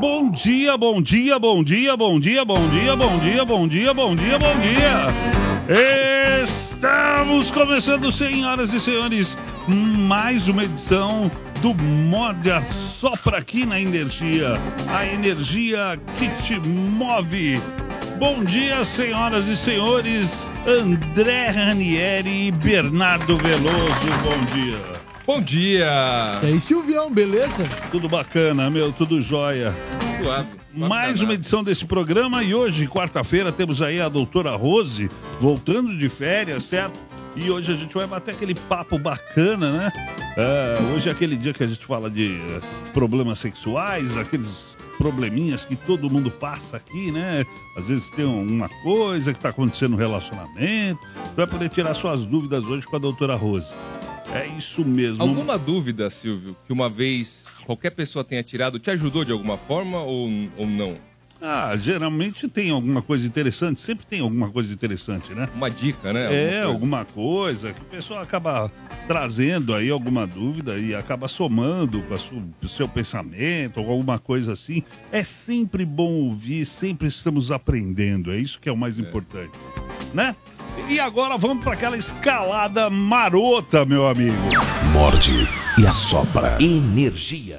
[0.00, 4.14] Bom dia, bom dia, bom dia, bom dia, bom dia, bom dia, bom dia, bom
[4.14, 6.44] dia, bom dia.
[6.44, 11.28] Estamos começando, senhoras e senhores, mais uma edição
[11.60, 14.54] do Morde a Sopra aqui na Energia.
[14.88, 17.60] A energia que te move.
[18.20, 20.46] Bom dia, senhoras e senhores.
[20.64, 24.97] André Ranieri e Bernardo Veloso, bom dia.
[25.28, 26.40] Bom dia!
[26.42, 27.62] E aí, Silvião, beleza?
[27.90, 29.74] Tudo bacana, meu, tudo jóia.
[30.22, 30.48] Suave.
[30.72, 36.08] Mais uma edição desse programa e hoje, quarta-feira, temos aí a doutora Rose voltando de
[36.08, 36.98] férias, certo?
[37.36, 39.92] E hoje a gente vai bater aquele papo bacana, né?
[40.34, 42.60] É, hoje é aquele dia que a gente fala de eh,
[42.94, 47.44] problemas sexuais, aqueles probleminhas que todo mundo passa aqui, né?
[47.76, 51.00] Às vezes tem uma coisa que tá acontecendo no relacionamento.
[51.26, 53.68] Você vai poder tirar suas dúvidas hoje com a doutora Rose.
[54.34, 55.22] É isso mesmo.
[55.22, 59.98] Alguma dúvida, Silvio, que uma vez qualquer pessoa tenha tirado, te ajudou de alguma forma
[60.00, 60.96] ou, ou não?
[61.40, 65.48] Ah, geralmente tem alguma coisa interessante, sempre tem alguma coisa interessante, né?
[65.54, 66.56] Uma dica, né?
[66.56, 68.72] É, Alguma coisa que o pessoal acaba
[69.06, 74.82] trazendo aí alguma dúvida e acaba somando com, o seu pensamento ou alguma coisa assim.
[75.12, 79.56] É sempre bom ouvir, sempre estamos aprendendo, é isso que é o mais importante,
[80.12, 80.34] né?
[80.88, 84.36] E agora vamos para aquela escalada marota, meu amigo.
[84.92, 85.46] Morde
[85.78, 86.56] e a sopra.
[86.60, 87.58] Energia.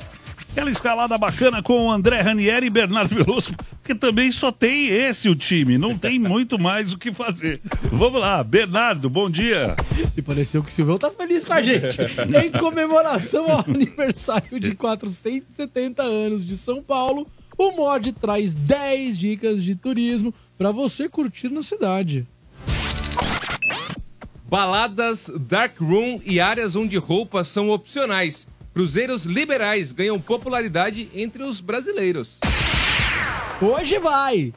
[0.52, 5.30] Aquela escalada bacana com o André Ranieri e Bernardo Veloso, porque também só tem esse
[5.30, 7.62] o time, não tem muito mais o que fazer.
[7.92, 9.76] Vamos lá, Bernardo, bom dia.
[10.18, 12.00] E pareceu que o Silvião tá feliz com a gente.
[12.44, 17.28] em comemoração ao aniversário de 470 anos de São Paulo,
[17.58, 22.26] o Mod traz 10 dicas de turismo pra você curtir na cidade.
[24.50, 28.48] Baladas, dark room e áreas onde roupas são opcionais.
[28.74, 32.40] Cruzeiros liberais ganham popularidade entre os brasileiros.
[33.62, 34.52] Hoje vai!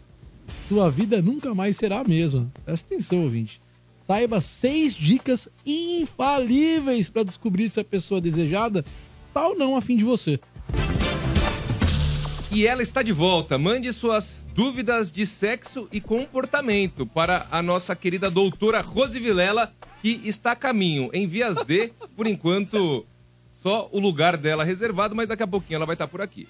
[0.67, 2.51] Sua vida nunca mais será a mesma.
[2.65, 3.61] Presta atenção, ouvinte.
[4.07, 8.83] Saiba seis dicas infalíveis pra descobrir se a pessoa desejada
[9.35, 10.41] tá ou não afim de você.
[12.55, 13.57] E ela está de volta.
[13.57, 20.21] Mande suas dúvidas de sexo e comportamento para a nossa querida doutora Rose Vilela, que
[20.25, 21.93] está a caminho em Vias D.
[22.15, 23.07] Por enquanto,
[23.63, 26.47] só o lugar dela reservado, mas daqui a pouquinho ela vai estar por aqui.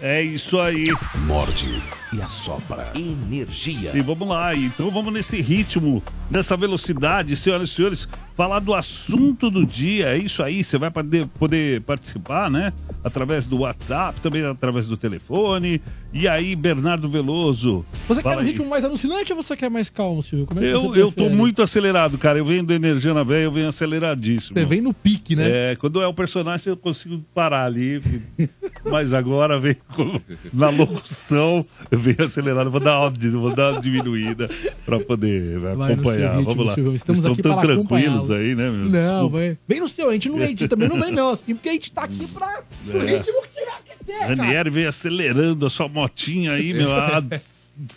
[0.00, 0.84] É isso aí.
[1.26, 2.92] Morde e a sopra.
[2.94, 3.92] Energia.
[3.94, 9.50] E vamos lá, então vamos nesse ritmo, nessa velocidade, senhoras e senhores, falar do assunto
[9.50, 10.08] do dia.
[10.08, 12.72] É isso aí, você vai poder, poder participar, né?
[13.02, 15.80] Através do WhatsApp, também através do telefone.
[16.12, 17.84] E aí, Bernardo Veloso.
[18.06, 20.46] Você quer um ritmo mais alucinante ou você quer mais calmo, Silvio?
[20.46, 22.38] Como é que Eu, eu tô muito acelerado, cara.
[22.38, 24.56] Eu venho do Energia na Véia, eu venho aceleradíssimo.
[24.56, 25.72] Você vem no pique, né?
[25.72, 28.00] É, quando é o personagem eu consigo parar ali,
[28.90, 30.20] mas agora vem com-
[30.52, 34.48] na locução, eu venho acelerado, vou dar uma, vou dar uma diminuída
[34.86, 36.40] pra poder Vai acompanhar.
[36.42, 36.74] Vamos lá.
[36.74, 36.94] Silvio.
[36.94, 38.88] Estamos Estão tão para tranquilos aí, né, meu?
[38.88, 39.56] Não, vai.
[39.66, 41.68] Vem no seu, a gente não vem, a gente também não vem não, assim, porque
[41.68, 43.16] a gente tá aqui pra no É.
[43.18, 44.34] ritmo que tiver que ser, cara.
[44.34, 46.92] Ranieri vem acelerando a sua motinha aí, meu.
[46.94, 47.22] ah,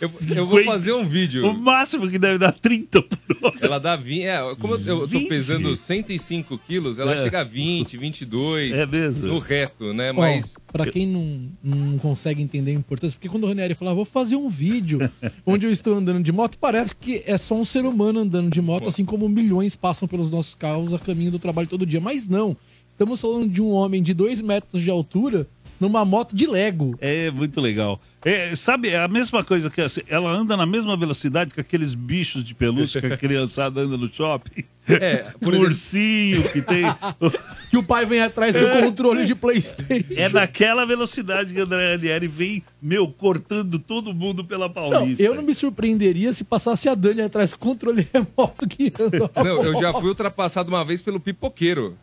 [0.00, 0.64] Eu, eu vou 50.
[0.64, 1.48] fazer um vídeo.
[1.48, 3.56] o máximo que deve dar 30 por hora.
[3.60, 4.22] Ela dá 20.
[4.24, 5.28] É, como eu, eu tô 20?
[5.28, 7.22] pesando 105 quilos, ela É.
[7.22, 8.76] chega a 20, 22.
[8.76, 9.26] É mesmo?
[9.28, 10.10] No reto, né?
[10.10, 10.56] Ó, Mas.
[10.72, 14.04] pra quem não, não consegue entender a importância, porque quando o Ranieri fala, "Ah, vou
[14.04, 14.98] fazer um vídeo
[15.46, 18.60] onde eu estou andando de moto, parece que é só um ser humano andando de
[18.60, 22.00] moto, assim como milhões passam pelos nossos carros a caminho do trabalho todo dia.
[22.00, 22.56] Mas não,
[22.92, 25.46] estamos falando de um homem de 2 metros de altura
[25.80, 26.96] numa moto de Lego.
[27.00, 28.00] É muito legal.
[28.28, 31.94] É, sabe, é a mesma coisa que assim, ela anda na mesma velocidade que aqueles
[31.94, 34.64] bichos de pelúcia que a criançada anda no shopping.
[34.88, 36.84] É, por exemplo- ursinho que tem.
[37.68, 40.14] Que o pai vem atrás com o controle de Playstation.
[40.16, 45.22] É naquela velocidade que o André Ranieri vem, meu, cortando todo mundo pela Não, Paulista.
[45.22, 49.28] eu não me surpreenderia se passasse a Dani atrás com o controle remoto guiando.
[49.36, 51.94] a Não, eu já fui ultrapassado uma vez pelo pipoqueiro.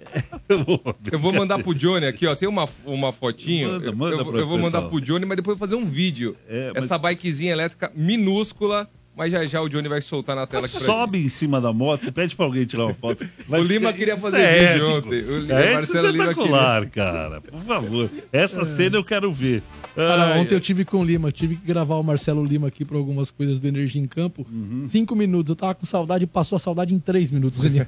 [0.47, 0.79] Eu vou,
[1.11, 2.35] Eu vou mandar pro Johnny aqui, ó.
[2.35, 3.69] Tem uma, uma fotinho.
[3.71, 5.85] Manda, eu, manda eu- eu vou mandar pro Johnny, mas depois eu vou fazer um
[5.89, 6.14] vídeo.
[6.47, 10.65] É, mas- Essa bikezinha elétrica minúscula, mas já já o Johnny vai soltar na tela
[10.65, 13.25] aqui Sobe em cima da moto e pede pra alguém tirar uma foto.
[13.47, 15.07] Vai O Lima queria fazer é vídeo épico.
[15.07, 15.21] ontem.
[15.23, 17.41] O Lima- é Marcelo Lima espetacular, cara.
[17.41, 18.09] Por favor.
[18.33, 19.62] Essa cena eu quero ver.
[19.95, 22.83] Cara, Ai, ontem eu tive com o Lima, tive que gravar o Marcelo Lima aqui
[22.83, 24.45] pra algumas coisas do Energia em Campo.
[24.51, 24.89] Uhum.
[24.91, 27.88] Cinco minutos, eu tava com saudade, passou a saudade em três minutos, Ranieri.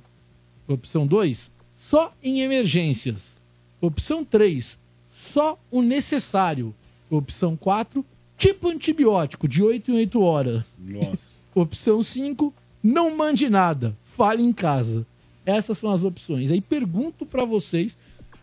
[0.68, 1.50] Opção 2,
[1.90, 3.42] só em emergências.
[3.80, 4.78] Opção 3,
[5.32, 6.72] só o necessário.
[7.10, 8.06] Opção 4,
[8.38, 10.76] tipo antibiótico, de 8 em 8 horas.
[10.78, 11.18] Nossa.
[11.56, 15.06] Opção 5, não mande nada, fale em casa.
[15.44, 16.50] Essas são as opções.
[16.50, 17.98] Aí pergunto pra vocês,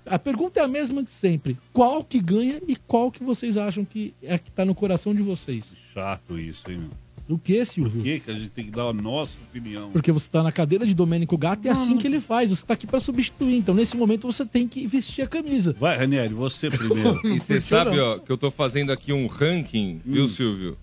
[0.05, 1.57] a pergunta é a mesma de sempre.
[1.71, 5.21] Qual que ganha e qual que vocês acham que é que tá no coração de
[5.21, 5.77] vocês?
[5.93, 6.89] Chato isso, hein, meu?
[7.29, 8.01] O que, Por Silvio?
[8.01, 9.91] que, que a gente tem que dar a nossa opinião?
[9.91, 12.49] Porque você tá na cadeira de Domênico Gato e é assim que ele faz.
[12.49, 13.55] Você tá aqui pra substituir.
[13.55, 15.75] Então, nesse momento, você tem que vestir a camisa.
[15.79, 17.21] Vai, Ranieri, você primeiro.
[17.29, 18.13] E você Por sabe, não?
[18.15, 20.75] ó, que eu tô fazendo aqui um ranking, viu, Silvio?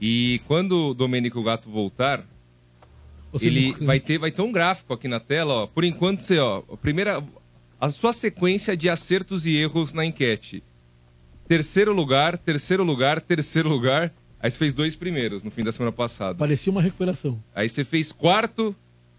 [0.00, 2.26] E quando o Domênico Gato voltar,
[3.32, 5.66] Você ele não- vai ter, vai ter um gráfico aqui na tela, ó.
[5.66, 7.22] Por enquanto, você, ó, a primeira.
[7.78, 10.62] A sua sequência de acertos e erros na enquete.
[11.46, 14.12] Terceiro lugar, terceiro lugar, terceiro lugar.
[14.40, 16.38] Aí você fez dois primeiros no fim da semana passada.
[16.38, 17.42] Parecia uma recuperação.
[17.54, 18.74] Aí você fez quarto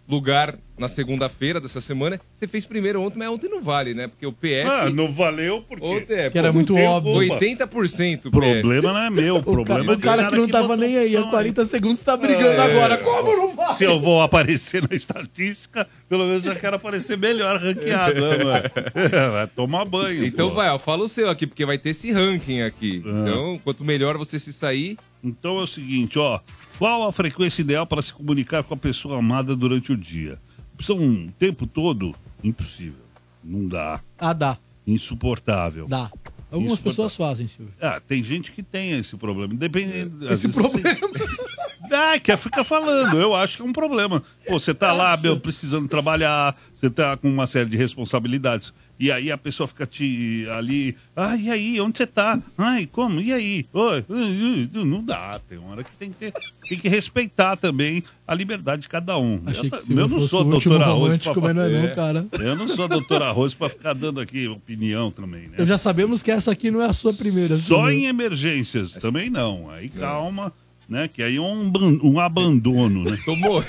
[0.10, 2.20] lugar na segunda-feira dessa semana.
[2.34, 4.08] Você fez primeiro ontem, mas ontem não vale, né?
[4.08, 4.70] Porque o PF.
[4.70, 5.84] Ah, não valeu porque.
[5.86, 7.14] Ontem é, Que era muito óbvio.
[7.28, 7.40] culpa.
[7.44, 10.48] 80% O problema não é meu, o O, problema ca- é o cara que não
[10.48, 12.60] tava nem aí há opção 40 segundos tá brigando É.
[12.60, 12.98] agora.
[12.98, 13.74] Como não vai?
[13.76, 18.64] Se eu vou aparecer na estatística, pelo menos eu quero aparecer melhor ranqueado, né, mano?
[19.34, 20.26] Vai tomar banho.
[20.26, 20.56] Então pô.
[20.56, 23.02] vai, ó, fala o seu aqui, porque vai ter esse ranking aqui.
[23.06, 23.10] Ah.
[23.22, 26.40] Então, quanto melhor você se sair, Então é o seguinte, ó.
[26.78, 30.38] Qual a frequência ideal para se comunicar com a pessoa amada durante o dia?
[30.76, 32.14] Opção um, tempo todo?
[32.44, 33.02] Impossível.
[33.44, 34.00] Não dá.
[34.20, 34.58] Ah, dá.
[34.86, 35.88] Insuportável.
[35.88, 36.12] Dá.
[36.52, 37.74] Algumas pessoas fazem, Silvio.
[37.82, 39.54] Ah, tem gente que tem esse problema.
[39.54, 40.24] Dependendo.
[40.32, 40.98] Esse vezes problema.
[41.00, 41.48] você-
[41.92, 43.18] Ah, quer ficar falando.
[43.20, 44.22] Eu acho que é um problema.
[44.46, 48.74] Pô, você tá lá, meu, precisando trabalhar, você tá com uma série de responsabilidades.
[49.00, 50.96] E aí a pessoa fica te ali.
[51.16, 51.80] Ah, e aí?
[51.80, 52.40] Onde você tá?
[52.58, 53.22] Ai, como?
[53.22, 53.66] E aí?
[53.72, 54.06] Oi?
[54.10, 55.40] Ui, Não dá.
[55.48, 56.34] Tem uma hora que tem que, ter-
[56.68, 59.40] tem que respeitar também a liberdade de cada um.
[59.88, 62.26] Eu, não sou o último doutor Arroz pra não é não, cara.
[62.32, 65.56] Eu não sou doutor Arroz pra ficar dando aqui opinião também, né?
[65.60, 67.56] Eu já sabemos que essa aqui não é a sua primeira.
[67.58, 69.70] Só em emergências, também não.
[69.70, 70.52] Aí calma,
[70.90, 71.08] né?
[71.08, 71.72] Que aí é um,
[72.04, 73.18] um abandono, né?
[73.24, 73.64] tô, mor...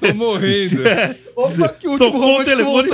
[0.00, 0.82] tô morrendo.
[1.36, 2.88] Opa, que o último Tocou o telefone.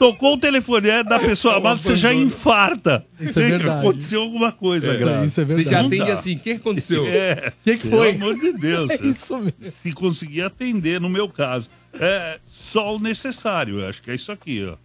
[0.00, 3.04] Tocou o telefone é da pessoa amada, você já infarta.
[3.20, 3.80] Isso é Que verdade.
[3.80, 5.26] Aconteceu alguma coisa, grave.
[5.26, 5.70] isso é Você verdade.
[5.70, 7.04] já Não atende assim, o que aconteceu?
[7.12, 8.10] É, O que, que pelo foi?
[8.12, 8.90] amor de Deus.
[8.98, 9.52] É isso mesmo.
[9.60, 11.68] Se conseguir atender, no meu caso.
[11.92, 14.76] É só o necessário, eu acho que é isso aqui, ó.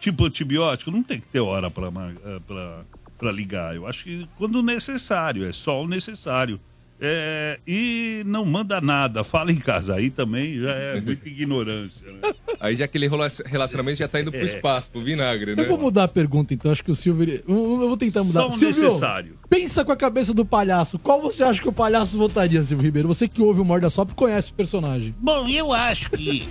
[0.00, 2.80] Tipo antibiótico, não tem que ter hora pra, mar- eh, pra,
[3.18, 3.76] pra ligar.
[3.76, 6.58] Eu acho que quando necessário, é só o necessário.
[7.00, 9.96] É, e não manda nada, fala em casa.
[9.96, 12.06] Aí também já é muita ignorância.
[12.10, 12.32] Né?
[12.60, 15.62] Aí já aquele rela- relacionamento já tá indo pro espaço, pro vinagre, né?
[15.64, 16.70] Eu vou mudar a pergunta, então.
[16.70, 17.42] Acho que o Silvio.
[17.46, 17.54] Eu
[17.88, 18.42] vou tentar mudar.
[18.42, 19.38] Só o Silvio, necessário.
[19.50, 20.98] pensa com a cabeça do palhaço.
[20.98, 23.08] Qual você acha que o palhaço votaria, Silvio Ribeiro?
[23.08, 25.14] Você que ouve o Morda Sop e conhece o personagem.
[25.18, 26.48] Bom, eu acho que.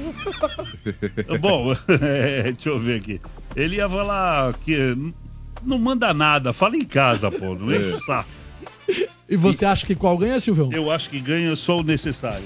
[1.40, 3.22] Bom, é, deixa eu ver aqui.
[3.56, 4.78] Ele ia falar que
[5.64, 7.56] não manda nada, fala em casa, pô.
[7.56, 8.30] Não enche o saco.
[9.34, 10.70] E você acha que qual ganha, Silvio?
[10.72, 12.46] Eu acho que ganha só o necessário.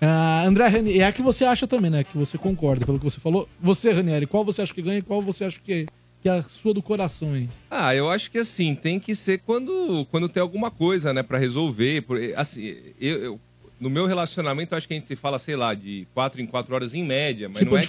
[0.00, 2.02] Ah, André Ranieri, é a que você acha também, né?
[2.04, 3.48] Que você concorda pelo que você falou.
[3.60, 5.86] Você, Ranieri, qual você acha que ganha e qual você acha que,
[6.20, 7.48] que é a sua do coração, hein?
[7.70, 11.38] Ah, eu acho que assim, tem que ser quando, quando tem alguma coisa, né, pra
[11.38, 12.02] resolver.
[12.02, 13.40] Por- Assim, eu, eu-
[13.80, 16.46] no meu relacionamento, eu acho que a gente se fala, sei lá, de quatro em
[16.46, 17.86] quatro horas em média, mas tipo não é que...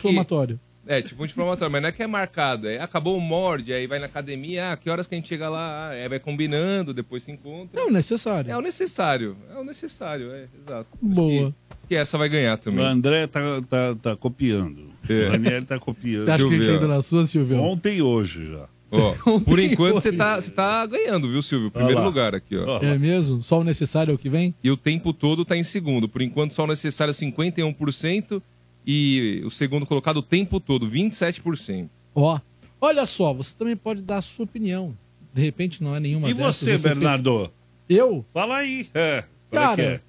[0.86, 2.68] É, tipo um anti-inflamatório, mas não é que é marcado.
[2.68, 5.50] É, acabou o morde, aí vai na academia, ah, que horas que a gente chega
[5.50, 5.90] lá?
[5.90, 7.80] Ah, é, vai combinando, depois se encontra.
[7.80, 8.52] É o necessário.
[8.52, 10.88] É o necessário, é o necessário, é, exato.
[10.92, 11.52] Acho Boa.
[11.82, 12.86] Que, que essa vai ganhar O também.
[12.86, 14.92] André tá, tá, tá copiando.
[15.10, 15.28] É.
[15.28, 16.26] O Ranieri tá copiando.
[16.26, 17.62] Tá indo na sua, Silvio?
[17.62, 18.68] Ontem e hoje já.
[18.92, 21.72] Ó, por enquanto você tá, você tá ganhando, viu, Silvio?
[21.72, 22.78] Primeiro lugar aqui, ó.
[22.78, 23.42] Ó, É mesmo?
[23.42, 24.54] Só o necessário é o que vem?
[24.64, 26.08] E o tempo todo tá em segundo.
[26.08, 28.42] Por enquanto, só o necessário 51%
[28.86, 31.90] e o segundo colocado o tempo todo, 27%.
[32.16, 32.40] Ó,
[32.80, 34.94] olha só, você também pode dar a sua opinião.
[35.34, 37.52] De repente não é nenhuma E dessas, você, Bernardo?
[37.90, 38.24] Eu?
[38.34, 38.88] Fala aí.
[38.94, 39.24] É.
[39.52, 40.02] é Cara, é?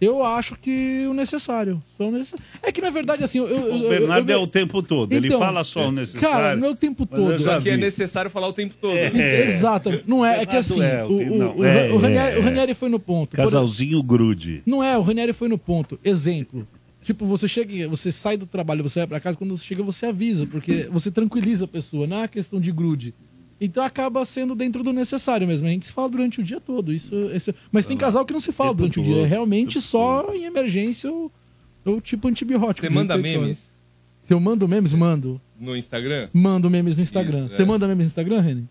[0.00, 1.82] eu acho que o necessário.
[2.62, 3.74] É que na verdade, assim, eu.
[3.86, 5.12] O Bernardo eu- é o tempo todo.
[5.12, 6.26] Ele Então, fala só o necessário.
[6.28, 7.36] Cara, não é o tempo todo.
[7.38, 8.96] já Só que é necessário falar o tempo todo.
[8.96, 9.50] É.
[9.50, 10.02] Exato.
[10.06, 12.74] Não é, é que assim, é, o, o, o, é, o Ranieri, é, o Ranieri
[12.74, 13.36] foi no ponto.
[13.36, 14.62] Casalzinho grude.
[14.64, 16.00] Não é, o Ranieri foi no ponto.
[16.02, 16.66] Exemplo.
[17.10, 20.06] Tipo, você chega, você sai do trabalho, você vai pra casa, quando você chega, você
[20.06, 23.12] avisa, porque você tranquiliza a pessoa, não é questão de grude.
[23.60, 25.66] Então acaba sendo dentro do necessário mesmo.
[25.66, 26.92] A gente se fala durante o dia todo.
[26.94, 27.52] Isso, isso...
[27.72, 29.22] Mas tem casal que não se fala durante o dia.
[29.22, 31.32] É realmente só em emergência ou,
[31.84, 32.86] ou tipo antibiótico.
[32.86, 33.68] Você manda memes
[34.22, 35.40] Se eu mando memes, mando.
[35.58, 36.28] no Instagram?
[36.32, 37.46] Mando memes no Instagram.
[37.46, 37.66] Isso, Você é.
[37.66, 38.68] manda memes no Instagram, Reni?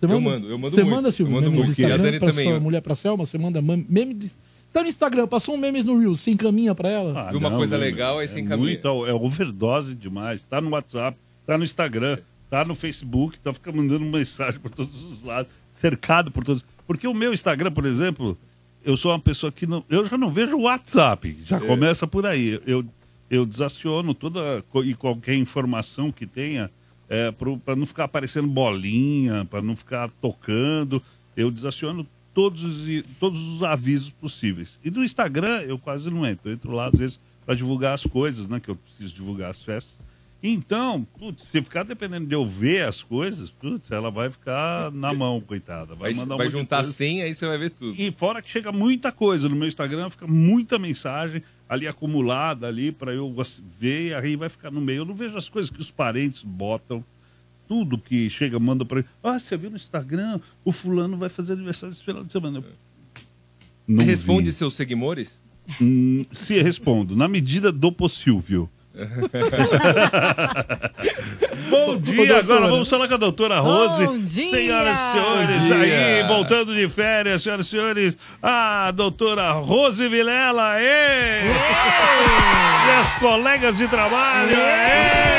[0.00, 0.96] Você Eu mando, eu mando Você muito.
[0.96, 2.60] manda, Silvio, Eu memes no Instagram pra também, sua ó.
[2.60, 3.24] mulher pra Selma?
[3.24, 4.30] Você manda mem- meme de...
[4.72, 7.18] Tá no Instagram, passou um memes no Reels, você encaminha pra ela?
[7.20, 8.68] Ah, Viu uma coisa meu, legal, aí é você encaminha.
[8.68, 10.42] muito- é overdose demais.
[10.44, 12.18] Tá no WhatsApp, tá no Instagram,
[12.50, 16.64] tá no Facebook, tá ficando mandando mensagem por todos os lados, cercado por todos.
[16.86, 18.36] Porque o meu Instagram, por exemplo,
[18.84, 19.82] eu sou uma pessoa que não.
[19.88, 21.38] Eu já não vejo o WhatsApp.
[21.44, 21.60] Já É.
[21.60, 22.60] começa por aí.
[22.66, 22.84] Eu,
[23.30, 26.70] eu desaciono toda e qualquer informação que tenha
[27.10, 27.30] é,
[27.64, 31.02] para não ficar aparecendo bolinha, para não ficar tocando.
[31.36, 32.06] Eu desaciono
[32.38, 34.78] todos os, todos os avisos possíveis.
[34.84, 36.48] E no Instagram eu quase não entro.
[36.48, 38.60] Eu entro lá, às vezes, para divulgar as coisas, né?
[38.60, 39.98] Que eu preciso divulgar as festas.
[40.40, 45.12] Então, putz, se ficar dependendo de eu ver as coisas, putz, ela vai ficar na
[45.12, 45.96] mão, coitada.
[45.96, 46.92] Vai, Vai, mandar um vai juntar coisa.
[46.92, 48.00] 100, aí você vai ver tudo.
[48.00, 52.92] E fora que chega muita coisa no meu Instagram, fica muita mensagem ali acumulada ali
[52.92, 53.34] para eu
[53.80, 55.00] ver, aí vai ficar no meio.
[55.00, 57.04] Eu não vejo as coisas que os parentes botam.
[57.68, 59.08] Tudo que chega, manda para ele.
[59.22, 60.40] Ah, você viu no Instagram?
[60.64, 62.64] O fulano vai fazer aniversário esse final de semana.
[63.86, 64.52] Não responde vi.
[64.52, 65.38] seus seguidores?
[65.80, 68.70] Hum, se respondo, na medida do possível.
[71.70, 74.06] Bom dia, agora vamos falar com a doutora Rose.
[74.06, 74.50] Bom dia.
[74.50, 80.80] Senhoras e senhores, aí, voltando de férias, senhoras e senhores, a doutora Rose Vilela!
[80.80, 81.50] E
[82.98, 85.38] as colegas de trabalho, ê!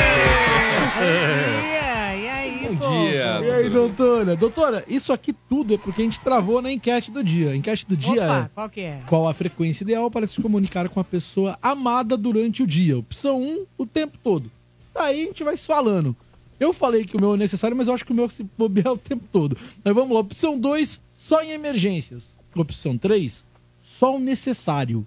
[1.00, 2.16] dia.
[2.16, 3.08] E aí, Bom povo?
[3.08, 3.40] dia.
[3.42, 4.36] E aí, doutora?
[4.36, 7.50] Doutora, isso aqui tudo é porque a gente travou na enquete do dia.
[7.50, 9.02] A enquete do dia Opa, é qual é?
[9.06, 12.98] qual a frequência ideal para se comunicar com a pessoa amada durante o dia.
[12.98, 14.50] Opção 1, o tempo todo.
[14.94, 16.16] Daí a gente vai se falando.
[16.58, 18.88] Eu falei que o meu é necessário, mas eu acho que o meu se bobear
[18.88, 19.56] é o tempo todo.
[19.82, 20.20] Mas vamos lá.
[20.20, 22.34] Opção 2, só em emergências.
[22.54, 23.44] Opção 3,
[23.82, 25.06] só o necessário.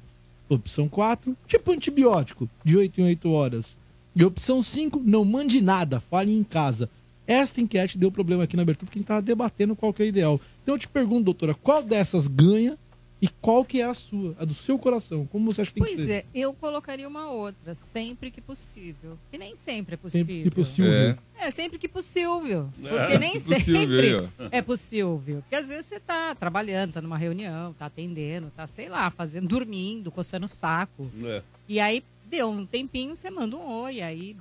[0.49, 3.77] Opção 4, tipo antibiótico, de 8 em 8 horas.
[4.15, 6.89] E opção 5, não mande nada, fale em casa.
[7.25, 10.05] Esta enquete deu problema aqui na abertura porque a gente estava debatendo qual que é
[10.05, 10.41] o ideal.
[10.61, 12.77] Então eu te pergunto, doutora, qual dessas ganha
[13.21, 15.25] e qual que é a sua, a do seu coração?
[15.27, 16.13] Como você acha que tem que Pois ser?
[16.13, 19.17] é, eu colocaria uma outra, sempre que possível.
[19.31, 20.25] Que nem sempre é possível.
[20.25, 20.91] Sempre que possível.
[20.91, 21.17] É.
[21.39, 22.69] É, sempre que possível.
[22.81, 25.41] Porque nem possível, sempre é possível.
[25.41, 29.47] Porque às vezes você tá trabalhando, tá numa reunião, tá atendendo, tá, sei lá, fazendo,
[29.47, 31.09] dormindo, coçando o saco.
[31.23, 31.41] É.
[31.69, 34.35] E aí deu um tempinho, você manda um oi, aí,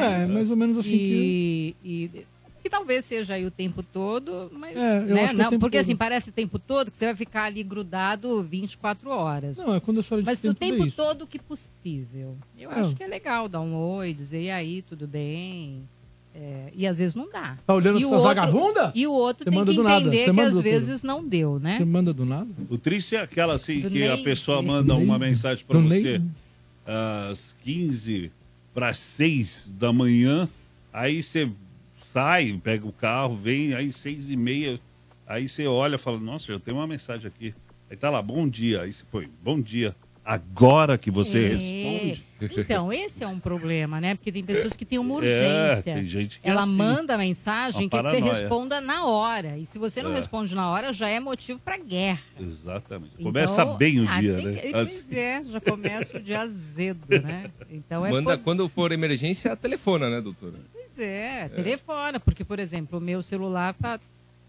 [0.00, 0.14] beleza?
[0.22, 1.76] É, mais ou menos assim que.
[1.84, 2.26] e, e-
[2.62, 5.42] que talvez seja aí o tempo todo, mas É, eu né, acho que é o
[5.44, 5.84] não, tempo porque todo.
[5.84, 9.58] assim parece o tempo todo que você vai ficar ali grudado 24 horas.
[9.58, 10.96] Não, é quando a senhora diz Mas tempo o tempo é isso.
[10.96, 12.34] todo que possível.
[12.58, 12.80] Eu É.
[12.80, 15.82] acho que é legal dar um oi, dizer e aí, tudo bem.
[16.34, 17.56] É, e às vezes não dá.
[17.66, 18.90] Tá olhando E pra outro- vagabunda?
[18.94, 20.74] E o outro Você tem que do nada, entender que manda, às doutora?
[20.74, 21.76] vezes não deu, né?
[21.78, 22.48] Você manda do nada?
[22.70, 24.24] O triste é aquela assim Do que a Ney.
[24.24, 25.04] pessoa Do manda Ney.
[25.04, 26.22] uma mensagem para Do você Ney.
[26.86, 28.32] às 15
[28.74, 30.48] para 6 da manhã,
[30.92, 31.48] aí você
[32.12, 34.80] sai, pega o carro, vem, aí 6 e meia,
[35.26, 37.54] aí você olha fala, nossa, já tem uma mensagem aqui.
[37.88, 39.94] Aí tá lá, bom dia, aí você põe, bom dia.
[40.24, 41.48] Agora que você É.
[41.48, 42.24] responde.
[42.60, 44.14] Então, esse é um problema, né?
[44.14, 45.94] Porque tem pessoas que têm uma É, urgência.
[45.94, 46.72] tem gente que é Ela assim.
[46.76, 49.56] manda a mensagem quer que você responda na hora.
[49.58, 50.14] E se você não É.
[50.16, 52.20] responde na hora, já é motivo para guerra.
[52.40, 53.12] Exatamente.
[53.14, 54.52] Então, Começa bem o ah, dia, tem né?
[54.52, 54.72] que- Assim.
[54.72, 57.50] Pois é, já começa o dia azedo, né?
[57.70, 60.54] Então é Manda, quando for emergência, telefona, né, doutora?
[60.72, 63.98] Pois Pois é, telefona, porque, por exemplo, o meu celular tá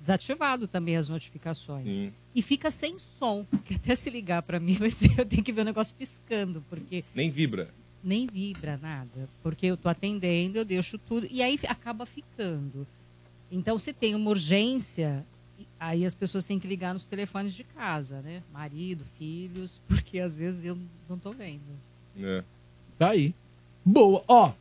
[0.06, 1.94] desativado também as notificações.
[1.94, 2.14] Sim.
[2.34, 5.52] E fica sem som, que até se ligar pra mim, vai ser, eu tenho que
[5.52, 7.70] ver o negócio piscando, porque Nem vibra.
[8.04, 9.28] nem vibra nada.
[9.42, 12.86] Porque eu tô atendendo, eu deixo tudo, e aí acaba ficando.
[13.52, 15.26] Então, se tem uma urgência,
[15.80, 18.42] aí as pessoas têm que ligar nos telefones de casa, né?
[18.54, 20.78] Marido, filhos, porque às vezes eu
[21.10, 21.62] não tô vendo.
[22.20, 22.44] É.
[22.98, 23.34] Tá aí.
[23.84, 24.24] Boa.
[24.28, 24.52] Ó,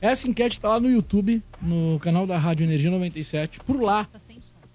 [0.00, 3.60] essa enquete tá lá no YouTube, no canal da Rádio Energia 97.
[3.60, 4.18] Por lá, Tá.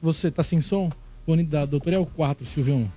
[0.08, 0.90] Você tá sem som?
[1.26, 2.90] Fone da doutora é o 4, Silvio.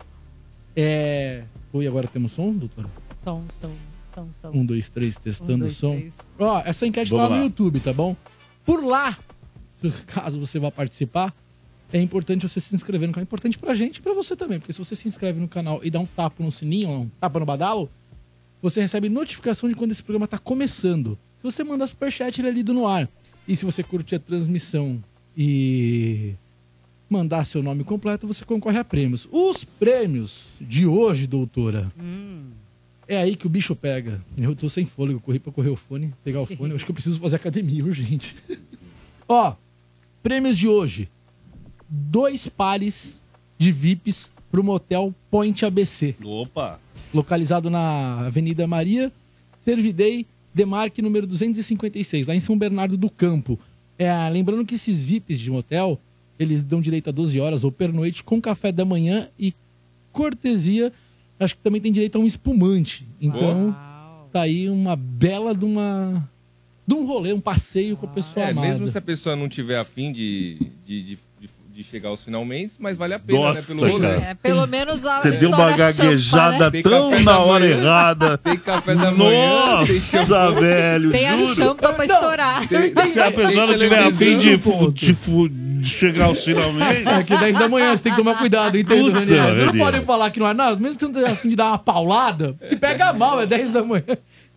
[0.76, 1.42] É.
[1.72, 2.88] Oi, agora temos som, doutora?
[3.24, 3.72] Som, som,
[4.14, 4.50] som, som.
[4.54, 5.96] Um, dois, três, testando Um, o dois, som.
[5.96, 6.18] três.
[6.38, 7.44] Ó, essa enquete Vamos tá lá no.
[7.46, 8.14] YouTube, tá bom?
[8.64, 9.18] Por lá,
[10.06, 11.34] caso você vá participar,
[11.92, 13.22] é importante você se inscrever no canal.
[13.22, 15.80] É importante pra gente e pra você também, porque se você se inscreve no canal
[15.82, 17.90] e dá um tapa no sininho, um tapa no badalo,
[18.62, 21.18] você recebe notificação de quando esse programa tá começando.
[21.38, 23.08] Se você mandar superchat, ele é lido no ar.
[23.48, 25.02] E se você curtir a transmissão
[25.36, 26.34] e
[27.10, 29.28] mandar seu nome completo, você concorre a prêmios.
[29.30, 31.92] Os prêmios de hoje, doutora,
[33.06, 34.22] é aí que o bicho pega.
[34.38, 36.70] Eu tô sem fôlego, corri pra correr o fone, pegar o fone.
[36.70, 38.36] Eu acho que eu preciso fazer academia urgente.
[39.28, 39.54] Ó,
[40.22, 41.08] prêmios de hoje.
[41.88, 43.20] Dois pares
[43.58, 46.80] de VIPs pro motel Point ABC, Opa!
[47.12, 49.12] localizado na Avenida Maria
[49.64, 53.58] Servidei Demarque número 256, lá em São Bernardo do Campo.
[53.96, 56.00] É, lembrando que esses VIPs de motel,
[56.40, 59.54] eles dão direito a 12 horas ou pernoite com café da manhã e
[60.10, 60.92] cortesia.
[61.38, 63.06] Acho que também tem direito a um espumante.
[63.20, 64.28] Então, Uau.
[64.32, 66.28] tá aí uma bela de uma
[66.86, 68.66] de um rolê, um passeio com a pessoa É, amada.
[68.66, 71.18] mesmo se a pessoa não tiver afim de, de, de,
[71.80, 73.80] de- de chegar aos finalmente, mas vale a pena, Nossa, né?
[73.80, 74.08] Pelo rolê.
[74.08, 74.30] cara.
[74.30, 76.70] É, pelo menos a Você deu uma história gaguejada champa, né?
[76.70, 77.76] Tem tão café na da hora manhã.
[77.78, 78.38] errada.
[78.44, 81.54] Tem café da manhã, tem Nossa, velho, Tem a juro.
[81.54, 82.68] champa pra estourar.
[82.68, 86.26] tem, Se a pessoa não tem tiver afim de, televisão, fu- de fu- de chegar
[86.26, 89.24] aos finalmente, É que 10 da manhã, você tem que tomar cuidado, entende, Putz?
[89.26, 91.56] Você não pode falar que não é nada, mesmo que você não tenha afim de
[91.56, 94.04] dar uma paulada, se pega mal, é 10 da manhã.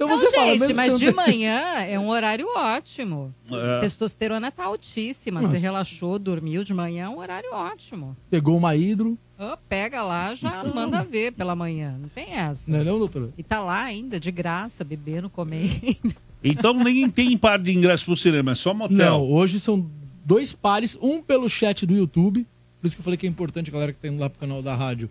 [0.03, 3.33] Então Não, você fala, gente, mesmo mas de manhã é um horário ótimo.
[3.49, 3.79] É.
[3.81, 5.41] Testosterona tá altíssima.
[5.41, 8.15] Você relaxou, dormiu de manhã, é um horário ótimo.
[8.29, 11.97] Pegou uma hidro, Ô, pega lá, já manda ver pela manhã.
[11.99, 12.71] Não tem essa.
[12.71, 13.29] não é não, doutora?
[13.37, 15.69] E tá lá ainda, de graça, bebendo, comendo.
[16.43, 18.97] então nem tem par de ingresso pro cinema, é só motel.
[18.97, 19.89] Não, hoje são
[20.23, 22.45] dois pares, um pelo chat do YouTube,
[22.79, 24.39] por isso que eu falei que é importante a galera que tá indo lá pro
[24.39, 25.09] canal da rádio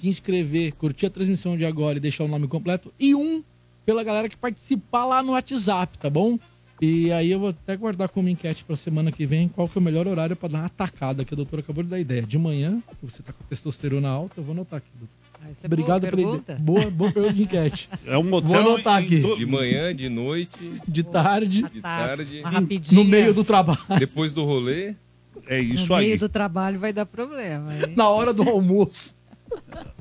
[0.00, 3.44] se inscrever, curtir a transmissão de agora e deixar o nome completo, e um
[3.90, 6.38] pela galera que participar lá no WhatsApp, tá bom?
[6.80, 9.80] E aí eu vou até guardar como enquete pra semana que vem qual que é
[9.80, 12.22] o melhor horário pra dar uma atacada, que a doutora acabou de dar ideia.
[12.22, 14.86] De manhã, você tá com testosterona alta, eu vou anotar aqui.
[14.96, 15.20] doutora.
[15.48, 16.54] Aí você Obrigado boa pela pergunta.
[16.60, 17.88] Boa, boa pergunta de enquete.
[18.06, 19.20] É um motel Vou anotar aqui.
[19.22, 23.02] to- De manhã, de noite, De tarde, de Tá, tarde, uma rapidinha.
[23.02, 24.94] no meio do trabalho, depois do rolê.
[25.48, 26.18] É No isso meio aí.
[26.18, 27.74] do trabalho vai dar problema.
[27.74, 27.92] hein?
[27.96, 29.14] na hora do almoço.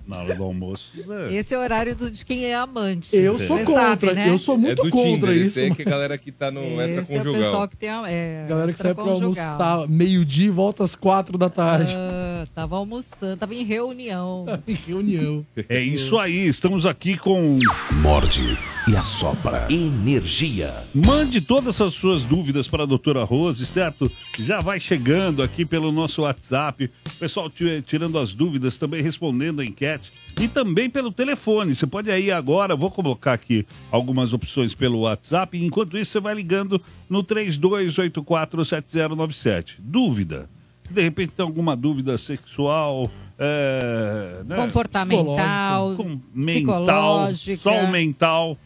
[0.09, 0.91] Na hora do almoço.
[1.29, 1.35] é.
[1.35, 3.15] Esse é o horário do- de quem é amante.
[3.15, 4.29] Eu sou Você contra, sabe, né?
[4.29, 5.59] eu sou é muito do contra Tinder, isso.
[5.59, 7.41] esse aí que é a galera que tá no Esse é o extraconjugal.
[7.41, 9.45] pessoal que tem a, é, Galera que sai pra extraconjugal.
[9.61, 11.93] almoçar meio-dia e volta às quatro da tarde.
[11.95, 14.45] Ah, tava almoçando, tava em reunião.
[14.67, 15.45] Em reunião.
[15.67, 17.57] É isso aí, estamos aqui com.
[18.01, 19.67] Morde e assopra.
[19.69, 20.73] Energia.
[20.93, 24.11] Mande todas as suas dúvidas para a doutora Rose, certo?
[24.39, 26.89] Já vai chegando aqui pelo nosso WhatsApp.
[27.07, 30.11] O pessoal ti- tirando as dúvidas, também respondendo a enquete.
[30.39, 31.75] E também pelo telefone.
[31.75, 35.61] Você pode aí agora, vou colocar aqui algumas opções pelo WhatsApp.
[35.63, 39.75] Enquanto isso, você vai ligando no 32847097.
[39.79, 40.49] Dúvida.
[40.89, 44.55] De repente tem alguma dúvida sexual, é, né?
[44.55, 48.57] Comportamental, com mental, só o mental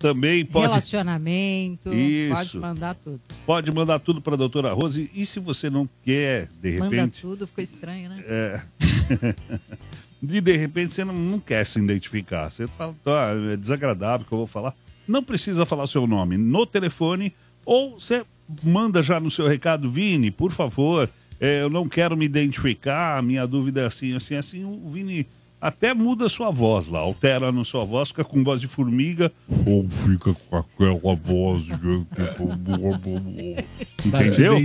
[0.00, 1.92] também pode relacionamento.
[1.92, 2.34] Isso.
[2.34, 3.20] Pode mandar tudo.
[3.44, 5.10] Pode mandar tudo para a doutora Rose.
[5.12, 7.20] E se você não quer, de Manda repente.
[7.20, 8.22] tudo, ficou estranho, né?
[8.24, 8.62] É.
[10.22, 12.50] e de repente você não, não quer se identificar.
[12.50, 14.74] Você fala, tá, é desagradável que eu vou falar.
[15.06, 17.34] Não precisa falar seu nome no telefone.
[17.66, 18.24] Ou você
[18.64, 23.46] manda já no seu recado, Vini, por favor, é, eu não quero me identificar, minha
[23.46, 24.64] dúvida é assim, assim, assim.
[24.64, 25.26] O Vini
[25.60, 29.32] até muda a sua voz lá, altera na sua voz, fica com voz de formiga,
[29.66, 31.72] ou fica com aquela voz de.
[34.04, 34.58] Entendeu?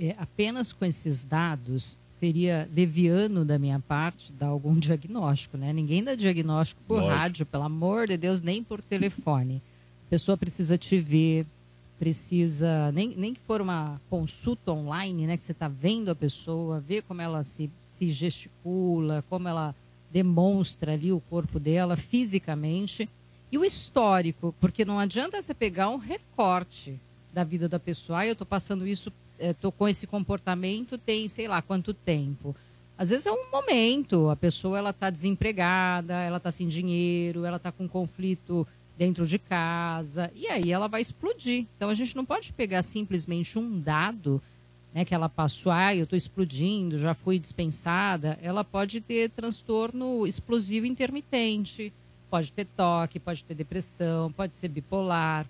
[0.00, 5.70] É, apenas com esses dados seria leviano da minha parte dar algum diagnóstico, né?
[5.72, 7.14] Ninguém dá diagnóstico por Lógico.
[7.14, 9.60] rádio, pelo amor de Deus, nem por telefone.
[10.06, 11.46] A pessoa precisa te ver,
[11.98, 15.36] precisa nem, nem que for uma consulta online, né?
[15.36, 19.74] Que você está vendo a pessoa, ver como ela se, se gesticula, como ela
[20.10, 23.08] demonstra ali o corpo dela fisicamente
[23.54, 27.00] e o histórico, porque não adianta você pegar um recorte
[27.32, 28.18] da vida da pessoa.
[28.18, 32.56] Ah, eu estou passando isso, estou com esse comportamento tem sei lá quanto tempo.
[32.98, 37.58] Às vezes é um momento, a pessoa ela está desempregada, ela está sem dinheiro, ela
[37.58, 38.66] está com conflito
[38.98, 41.66] dentro de casa e aí ela vai explodir.
[41.76, 44.42] Então a gente não pode pegar simplesmente um dado,
[44.92, 48.36] né, que ela passou, ah, eu estou explodindo, já fui dispensada.
[48.42, 51.92] Ela pode ter transtorno explosivo intermitente,
[52.34, 55.46] pode ter toque, pode ter depressão, pode ser bipolar,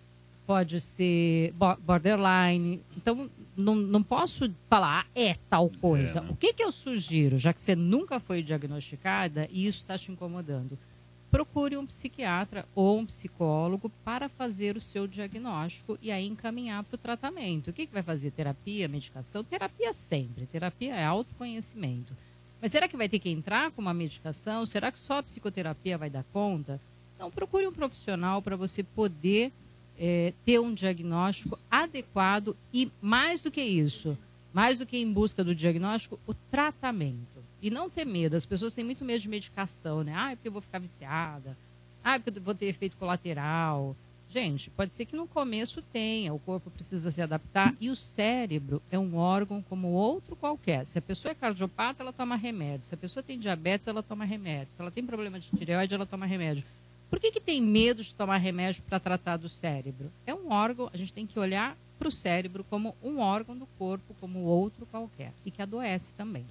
[0.46, 2.78] pode ser bo- borderline.
[2.94, 6.20] Então, não, não posso falar, ah, é tal coisa.
[6.28, 10.12] o que, que eu sugiro, já que você nunca foi diagnosticada e isso está te
[10.12, 10.78] incomodando?
[11.30, 16.96] Procure um psiquiatra ou um psicólogo para fazer o seu diagnóstico e aí encaminhar para
[16.96, 17.70] o tratamento.
[17.70, 18.30] O que, que vai fazer?
[18.30, 19.42] Terapia, medicação?
[19.42, 20.44] Terapia sempre.
[20.44, 22.14] Terapia é autoconhecimento.
[22.64, 24.64] Mas será que vai ter que entrar com uma medicação?
[24.64, 26.80] Será que só a psicoterapia vai dar conta?
[27.14, 29.52] Então, procure um profissional para você poder
[29.98, 34.16] eh, ter um diagnóstico adequado e, mais do que isso,
[34.50, 37.44] mais do que em busca do diagnóstico, o tratamento.
[37.60, 38.34] E não ter medo.
[38.34, 40.14] As pessoas têm muito medo de medicação, né?
[40.16, 41.54] Ah, é porque eu vou ficar viciada.
[42.02, 43.94] Ah, é porque eu vou ter efeito colateral.
[44.34, 48.82] Gente, pode ser que no começo tenha, o corpo precisa se adaptar e o cérebro
[48.90, 50.84] é um órgão como outro qualquer.
[50.86, 52.84] Se a pessoa é cardiopata, ela toma remédio.
[52.84, 54.74] Se a pessoa tem diabetes, ela toma remédio.
[54.74, 56.64] Se ela tem problema de tireoide, ela toma remédio.
[57.08, 60.10] Por que, que tem medo de tomar remédio para tratar do cérebro?
[60.26, 63.66] É um órgão, a gente tem que olhar para o cérebro como um órgão do
[63.78, 66.44] corpo, como outro qualquer, e que adoece também.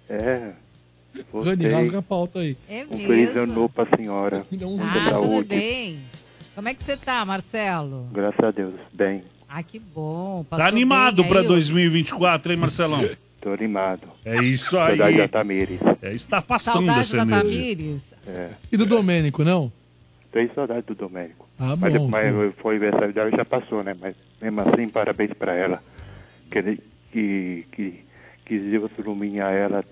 [0.10, 0.54] É.
[1.34, 2.58] Rani, rasga a pauta aí.
[2.70, 3.54] É Um feliz ano mesmo?
[3.56, 4.46] novo pra senhora.
[4.52, 5.48] Um Ah, tudo saúde.
[5.50, 6.00] bem.
[6.56, 8.08] Como é que você tá, Marcelo?
[8.14, 9.24] Graças a Deus, bem.
[9.48, 10.44] Ah, que bom.
[10.46, 13.10] Tá Passou animado bem para aí, 2024, hein, Marcelão?
[13.42, 14.08] Tô animado.
[14.24, 14.98] É isso aí.
[14.98, 15.80] Saudade da Tamires.
[16.02, 17.38] É, está o passando Saudade essa da.
[17.44, 18.16] Tamires?
[18.26, 18.50] É.
[18.72, 19.72] E do Domênico, não?
[20.32, 21.48] Tenho saudade do Domênico.
[21.60, 22.08] Ah, Mas, bom.
[22.08, 23.96] mas foi aniversário dela já passou, né?
[24.00, 25.84] Mas mesmo assim, parabéns pra ela.
[26.50, 26.80] Que,
[27.12, 28.04] que, que,
[28.46, 29.84] que Deus iluminar ela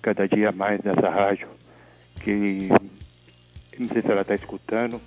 [0.00, 1.48] cada dia mais nessa rádio.
[2.22, 2.68] Que
[3.78, 5.00] não sei se ela tá escutando,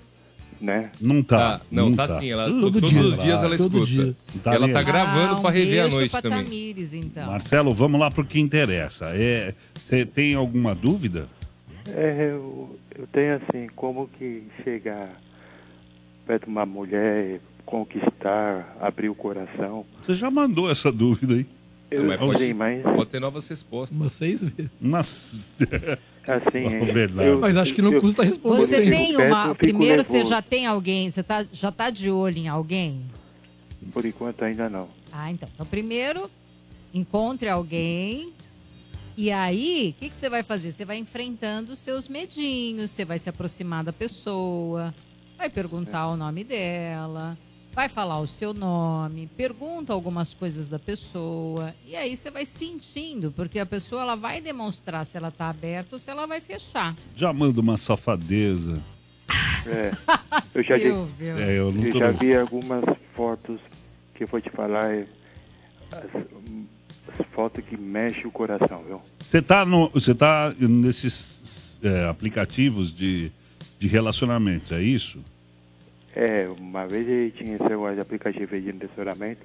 [0.60, 0.92] né?
[1.00, 1.60] Não tá.
[1.60, 2.30] Tá, não, tá sim.
[2.30, 3.02] Ela, Todo todos dia.
[3.02, 3.86] os dias ela Todo escuta.
[3.86, 4.16] dia.
[4.44, 6.44] Tá ela tá gravando ah, um pra rever à noite também.
[6.44, 7.28] Tamires, então.
[7.28, 9.12] Marcelo, vamos lá pro que interessa.
[9.14, 11.28] É, você tem alguma dúvida?
[11.88, 15.10] É, eu, eu tenho assim, como que chegar
[16.26, 19.86] perto de uma mulher conquistar, abrir o coração.
[20.02, 21.46] Você já mandou essa dúvida aí?
[21.90, 23.98] Eu Mas pode, sei, mas pode ter novas respostas.
[23.98, 24.72] Umas seis vezes.
[24.80, 25.56] Mas...
[26.36, 28.58] assim, é, eu- Mas acho que não eu- custa responder.
[28.62, 29.56] Você tem uma.
[29.56, 33.02] Primeiro, você já tem alguém, você tá, já tá de olho em alguém?
[33.94, 34.90] Por enquanto ainda não.
[35.12, 35.48] Ah, então.
[35.54, 36.30] Então, primeiro,
[36.94, 38.34] encontre alguém.
[39.16, 40.72] E aí, o que, que você vai fazer?
[40.72, 44.94] Você vai enfrentando os seus medinhos, você vai se aproximar da pessoa,
[45.38, 47.36] vai perguntar o nome dela,
[47.78, 51.76] vai falar o seu nome, pergunta algumas coisas da pessoa.
[51.86, 55.90] E aí você vai sentindo, porque a pessoa ela vai demonstrar se ela tá aberta
[55.94, 56.96] ou se ela vai fechar.
[57.16, 58.84] Já manda uma safadeza.
[59.68, 59.92] É,
[60.58, 60.86] eu já, vi?
[61.40, 63.60] É, eu não eu já vi algumas fotos
[64.16, 65.06] que eu vou te falar, é,
[65.92, 66.24] as,
[67.14, 69.00] as fotos que mexem o coração, viu?
[69.20, 73.32] Você tá, no, você tá nesses é, aplicativos de,
[73.78, 75.24] de relacionamento, é isso?
[76.20, 79.42] É, uma vez ele tinha esse aplicativo de relacionamento,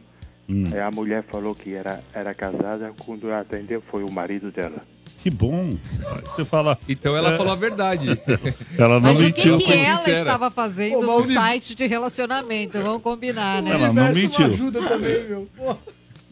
[0.49, 0.65] Hum.
[0.73, 4.83] aí a mulher falou que era, era casada, quando ela atendeu foi o marido dela.
[5.23, 5.77] Que bom.
[6.25, 6.77] Você fala.
[6.89, 7.37] Então ela É.
[7.37, 8.09] falou a verdade.
[8.77, 9.57] Ela não Mas o mentiu.
[9.59, 10.19] que, que ela sincera.
[10.21, 12.83] estava fazendo Ô, no site de relacionamento?
[12.83, 13.71] Vamos combinar, né?
[13.71, 14.47] Ela não mentiu.
[14.47, 15.47] ajuda também, meu.
[15.57, 15.77] Pô.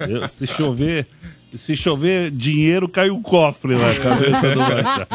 [0.00, 1.07] Eu- se chover,
[1.53, 5.07] se chover dinheiro, cai o cofre na cabeça do Marcelo.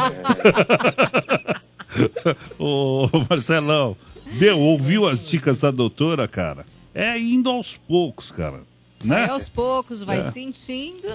[2.58, 3.96] Ô, Marcelão,
[4.38, 6.64] deu, ouviu as dicas da doutora, cara?
[6.94, 8.60] É indo aos poucos, cara.
[9.04, 9.24] Né?
[9.24, 10.30] Aí aos poucos vai É.
[10.30, 11.06] sentindo.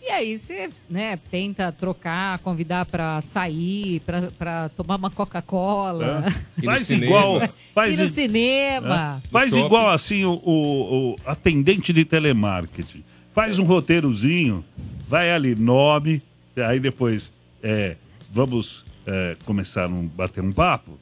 [0.00, 6.24] E aí você, né, tenta trocar, convidar pra sair, pra, pra tomar uma Coca-Cola,
[6.60, 6.60] É.
[6.64, 7.06] Faz cinema.
[7.06, 7.42] igual.
[7.42, 9.22] ir Faz, no cinema.
[9.24, 9.28] é.
[9.30, 9.64] Faz shopping.
[9.64, 13.02] igual assim o, o- o atendente de telemarketing.
[13.34, 14.62] Faz um roteirozinho,
[15.08, 16.22] vai ali, nome,
[16.56, 17.96] aí depois é,
[18.30, 20.98] vamos é, começar a bater um papo.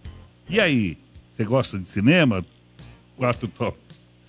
[0.48, 0.96] E aí,
[1.36, 2.44] você gosta de cinema?
[3.16, 3.76] Quarto top.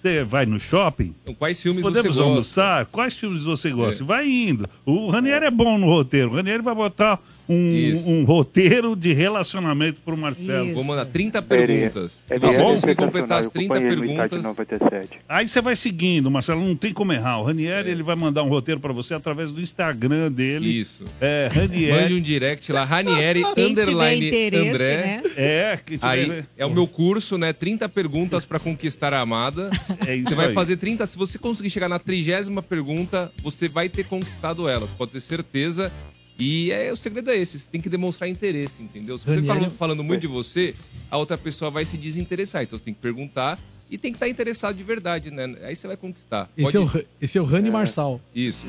[0.02, 1.16] Você vai no shopping?
[1.24, 2.24] Então, quais filmes Podemos você gosta?
[2.24, 2.86] almoçar?
[2.88, 4.04] Quais filmes você gosta?
[4.04, 4.68] Vai indo.
[4.86, 6.30] O Ranieri é bom no roteiro.
[6.32, 7.22] O Ranieri vai botar
[7.54, 10.66] um, um roteiro de relacionamento pro Marcelo.
[10.68, 10.76] Isso.
[10.76, 12.12] Vou mandar 30 Ele- perguntas.
[12.28, 14.44] Você é conseguir sensacional, completar as eu 30 acompanhei no estádio perguntas.
[14.44, 15.20] 97.
[15.28, 17.40] Aí você vai seguindo, Marcelo, não tem como errar.
[17.40, 20.70] O Ranieri, ele vai mandar um roteiro pra você através do Instagram dele.
[20.80, 21.04] Isso.
[21.22, 22.14] É, Mande Ranieri.
[22.16, 24.28] um direct lá, Ranieri, underline
[24.70, 24.98] André.
[24.98, 25.22] né?
[25.36, 27.54] É, que tiver- Aí é o meu curso, né?
[27.54, 29.70] 30 perguntas pra conquistar a amada.
[30.08, 30.54] É isso Você vai aí.
[30.54, 31.06] fazer 30.
[31.06, 35.92] Se você conseguir chegar na trigésima pergunta, você vai ter conquistado elas, pode ter certeza.
[36.38, 39.18] E é, o segredo é esse, você tem que demonstrar interesse, entendeu?
[39.18, 40.74] Se você Ranieri- fala falando muito de você,
[41.10, 42.64] a outra pessoa vai se desinteressar.
[42.64, 45.56] Então você tem que perguntar e tem que estar interessado de verdade, né?
[45.64, 46.50] Aí você vai conquistar.
[46.58, 46.90] Esse, é o,
[47.22, 48.20] esse é o Rani Marçal.
[48.34, 48.66] Isso.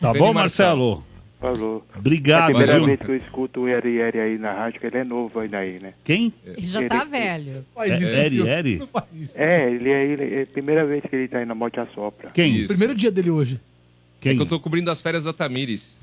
[0.00, 1.04] Tá Rani bom, Marcelo.
[1.38, 1.84] Falou.
[1.92, 2.86] é a Obrigado, primeira viu?
[2.86, 5.58] vez que eu escuto o Eri Eri aí na rádio, que ele é novo ainda
[5.58, 5.92] aí, né?
[6.02, 6.32] Quem?
[6.44, 7.64] Ele já tá velho.
[7.74, 7.98] Faz É,
[9.14, 9.32] isso.
[9.36, 12.30] É, ele é, ele é a primeira vez que ele tá aí na Morte Assopra.
[12.30, 12.54] Quem?
[12.56, 12.68] Isso.
[12.68, 13.54] Primeiro dia dele hoje.
[13.56, 13.58] É
[14.20, 14.36] Quem?
[14.36, 15.96] que eu tô cobrindo as férias da Tamires.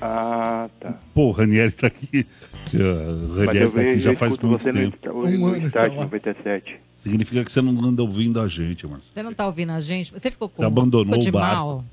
[0.00, 0.94] Ah, tá.
[1.14, 2.26] Pô, o Ranieri tá aqui.
[2.74, 4.96] O Ranieri tá aqui já faz muito você no, tempo.
[4.96, 6.04] está- Um no ano, estádio então, ó.
[6.04, 6.76] 97.
[7.02, 9.10] Significa que você não anda ouvindo a gente, Marcelo.
[9.14, 10.12] Você não tá ouvindo a gente?
[10.12, 11.54] Você ficou com Já abandonou ficou de o bar.
[11.54, 11.84] mal?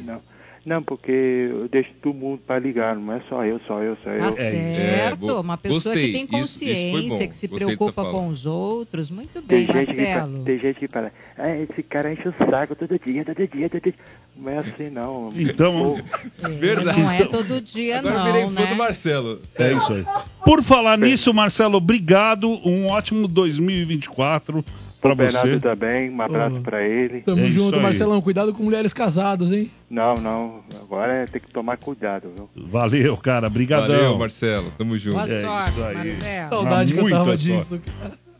[0.00, 0.20] Não,
[0.68, 4.10] não, porque eu deixo todo mundo para ligar, não é só eu, só eu, só
[4.10, 4.20] eu.
[4.20, 6.06] Tá certo, bo- uma pessoa gostei.
[6.06, 7.28] que tem Isso- isso consciência, bom.
[7.28, 8.26] que se Gostei preocupa com fala.
[8.28, 9.10] os outros.
[9.10, 10.44] Muito Tem bem, gente, que, fa- Marcelo.
[10.44, 13.82] tem gente que fala, ah, esse cara enche o saco todo dia, todo dia, todo
[13.82, 13.94] dia.
[14.36, 15.30] Não é assim, não.
[15.34, 15.96] Então-
[16.44, 17.00] É, Verdade.
[17.00, 18.66] Não é todo dia, Agora eu virei não, fã né?
[18.66, 19.40] do Marcelo.
[19.58, 20.04] É isso aí.
[20.44, 22.48] Por falar nisso, Marcelo, obrigado.
[22.64, 24.64] Um ótimo 2024
[25.00, 25.60] pra o Bernardo você.
[25.60, 26.60] também, um abraço Ô.
[26.60, 27.20] para ele.
[27.22, 27.80] Tamo É junto.
[27.80, 28.20] Marcelão.
[28.20, 29.70] Cuidado com mulheres casadas, hein?
[29.90, 32.48] Não, não, agora é ter que tomar cuidado, viu?
[32.66, 33.48] Valeu, cara.
[33.48, 33.86] Brigadão.
[33.88, 34.70] Valeu, Marcelo.
[34.76, 35.14] Tamo junto.
[35.14, 35.94] Boa É sorte, isso aí.
[35.96, 36.48] Marcelo.
[36.50, 37.42] Saudade que eu tava sorte.
[37.42, 37.80] disso.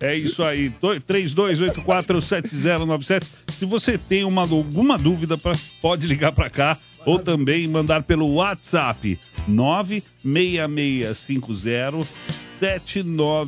[0.00, 0.68] É isso aí.
[0.68, 3.24] Do- 32847097.
[3.58, 8.32] Se você tem uma, alguma dúvida, pra- pode ligar para cá ou também mandar pelo
[8.34, 9.18] WhatsApp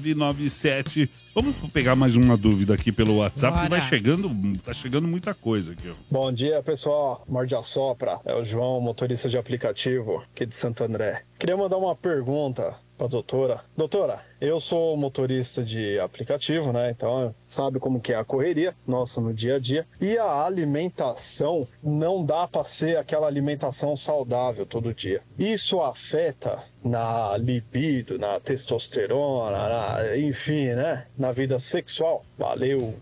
[0.00, 1.08] 966507997.
[1.32, 3.80] Vamos pegar mais uma dúvida aqui pelo WhatsApp, que Bora.
[3.80, 5.94] vai chegando, tá chegando muita coisa aqui, ó.
[6.10, 7.24] Bom dia, pessoal.
[7.28, 8.18] Morde a Sopra.
[8.24, 11.22] É o João, motorista de aplicativo aqui de Santo André.
[11.38, 12.74] Queria mandar uma pergunta
[13.08, 13.64] doutora.
[13.76, 16.90] Doutora, eu sou motorista de aplicativo, né?
[16.90, 19.86] Então, sabe como que é a correria nossa no dia a dia.
[20.00, 25.22] E a alimentação não dá para ser aquela alimentação saudável todo dia.
[25.38, 31.06] Isso afeta na libido, na testosterona, na- enfim, né?
[31.16, 32.24] Na vida sexual.
[32.38, 32.94] Valeu.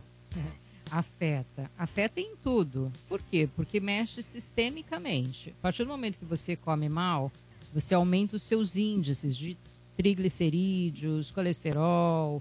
[0.90, 1.70] Afeta.
[1.78, 2.90] Afeta em tudo.
[3.08, 3.48] Por quê?
[3.54, 5.54] Porque mexe sistemicamente.
[5.58, 7.30] A partir do momento que você come mal,
[7.74, 9.56] você aumenta os seus índices de
[9.98, 12.40] triglicerídeos, colesterol,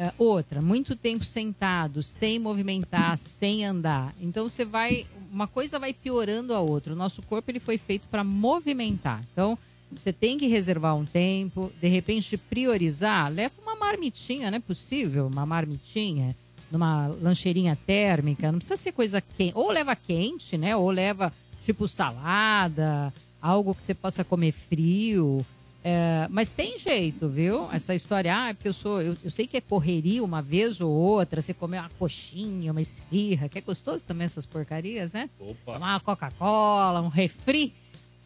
[0.00, 4.14] É, outra, muito tempo sentado, sem movimentar, sem andar.
[4.20, 6.92] Então você vai, uma coisa vai piorando a outra.
[6.92, 9.24] O nosso corpo ele foi feito para movimentar.
[9.32, 9.58] Então
[9.90, 15.26] você tem que reservar um tempo, de repente priorizar, leva uma marmitinha, não é possível?
[15.26, 16.36] Uma marmitinha,
[16.70, 19.54] numa lancheirinha térmica, não precisa ser coisa quente.
[19.56, 20.76] Ou leva quente, né?
[20.76, 21.32] Ou leva
[21.64, 25.44] tipo salada, algo que você possa comer frio.
[25.84, 27.70] É, mas tem jeito, viu?
[27.72, 29.00] Essa história, ah, porque eu sou.
[29.00, 32.80] Eu, eu sei que é correria uma vez ou outra, você comer uma coxinha, uma
[32.80, 35.30] esfirra, que é gostoso também essas porcarias, né?
[35.38, 35.74] Opa.
[35.74, 37.72] Tomar uma Coca-Cola, um refri.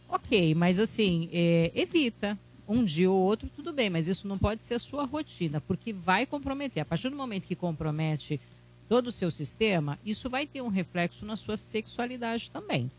[0.08, 2.38] Ok, mas assim, é, evita.
[2.68, 5.92] Um dia ou outro, tudo bem, mas isso não pode ser a sua rotina, porque
[5.92, 6.82] vai comprometer.
[6.82, 8.40] A partir do momento que compromete
[8.88, 12.90] todo o seu sistema, isso vai ter um reflexo na sua sexualidade também.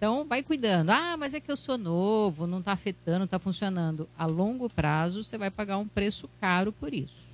[0.00, 0.88] Então, vai cuidando.
[0.88, 4.08] Ah, mas é que eu sou novo, não está afetando, não está funcionando.
[4.18, 7.28] A longo prazo, você vai pagar um preço caro por isso.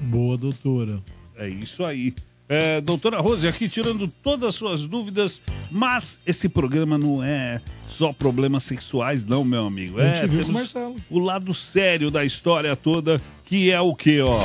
[0.00, 1.02] Boa, doutora.
[1.36, 2.14] É isso aí.
[2.48, 8.12] É, doutora Rose, aqui tirando todas as suas dúvidas, mas esse programa não é só
[8.12, 10.00] problemas sexuais, não, meu amigo.
[10.00, 10.94] É, temos Marcelo.
[11.10, 14.38] o lado sério da história toda, que é o quê, ó?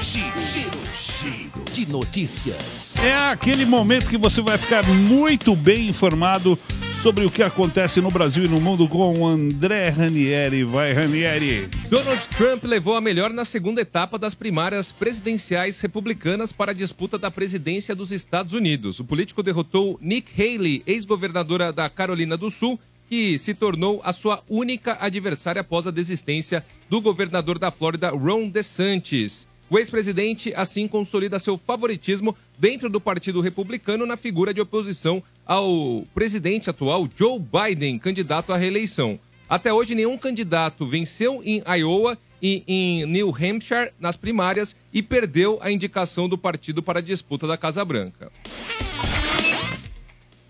[0.00, 2.96] Giro, giro, giro de notícias.
[2.96, 6.58] É aquele momento que você vai ficar muito bem informado
[7.04, 10.64] sobre o que acontece no Brasil e no mundo com André Ranieri.
[10.64, 11.68] Vai, Ranieri.
[11.90, 17.18] Donald Trump levou a melhor na segunda etapa das primárias presidenciais republicanas para a disputa
[17.18, 19.00] da presidência dos Estados Unidos.
[19.00, 24.42] O político derrotou Nick Haley, ex-governadora da Carolina do Sul, que se tornou a sua
[24.48, 29.46] única adversária após a desistência do governador da Flórida, Ron DeSantis.
[29.70, 36.04] O ex-presidente assim consolida seu favoritismo dentro do Partido Republicano na figura de oposição ao
[36.14, 39.18] presidente atual Joe Biden, candidato à reeleição.
[39.48, 45.58] Até hoje, nenhum candidato venceu em Iowa e em New Hampshire nas primárias e perdeu
[45.62, 48.30] a indicação do partido para a disputa da Casa Branca.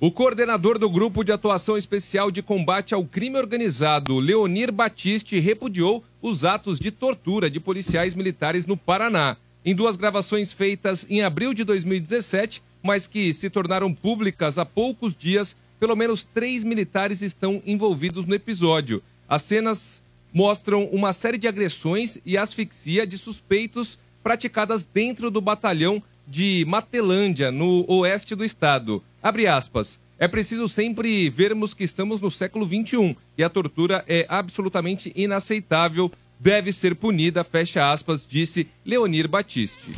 [0.00, 6.04] O coordenador do Grupo de Atuação Especial de Combate ao Crime Organizado, Leonir Batiste, repudiou
[6.24, 9.36] os atos de tortura de policiais militares no Paraná.
[9.62, 15.14] Em duas gravações feitas em abril de 2017, mas que se tornaram públicas há poucos
[15.14, 19.02] dias, pelo menos três militares estão envolvidos no episódio.
[19.28, 26.02] As cenas mostram uma série de agressões e asfixia de suspeitos praticadas dentro do batalhão
[26.26, 29.04] de Matelândia, no oeste do estado.
[29.22, 30.00] Abre aspas.
[30.24, 36.10] É preciso sempre vermos que estamos no século XXI e a tortura é absolutamente inaceitável,
[36.40, 39.92] deve ser punida, fecha aspas, disse Leonir Batiste.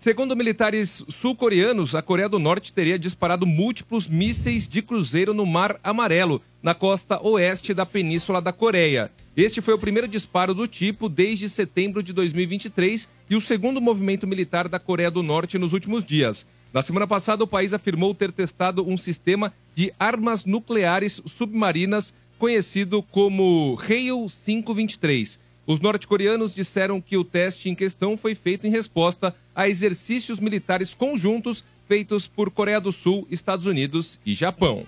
[0.00, 5.78] Segundo militares sul-coreanos, a Coreia do Norte teria disparado múltiplos mísseis de cruzeiro no Mar
[5.84, 9.12] Amarelo, na costa oeste da Península da Coreia.
[9.36, 14.26] Este foi o primeiro disparo do tipo desde setembro de 2023 e o segundo movimento
[14.26, 16.46] militar da Coreia do Norte nos últimos dias.
[16.72, 23.02] Na semana passada, o país afirmou ter testado um sistema de armas nucleares submarinas conhecido
[23.02, 25.38] como Hail 523.
[25.66, 30.92] Os norte-coreanos disseram que o teste em questão foi feito em resposta a exercícios militares
[30.94, 34.84] conjuntos feitos por Coreia do Sul, Estados Unidos e Japão.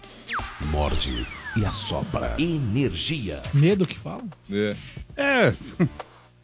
[0.71, 2.35] Morde e assopra.
[2.39, 3.43] Energia.
[3.53, 4.25] Medo que fala?
[4.51, 4.77] É.
[5.17, 5.55] É.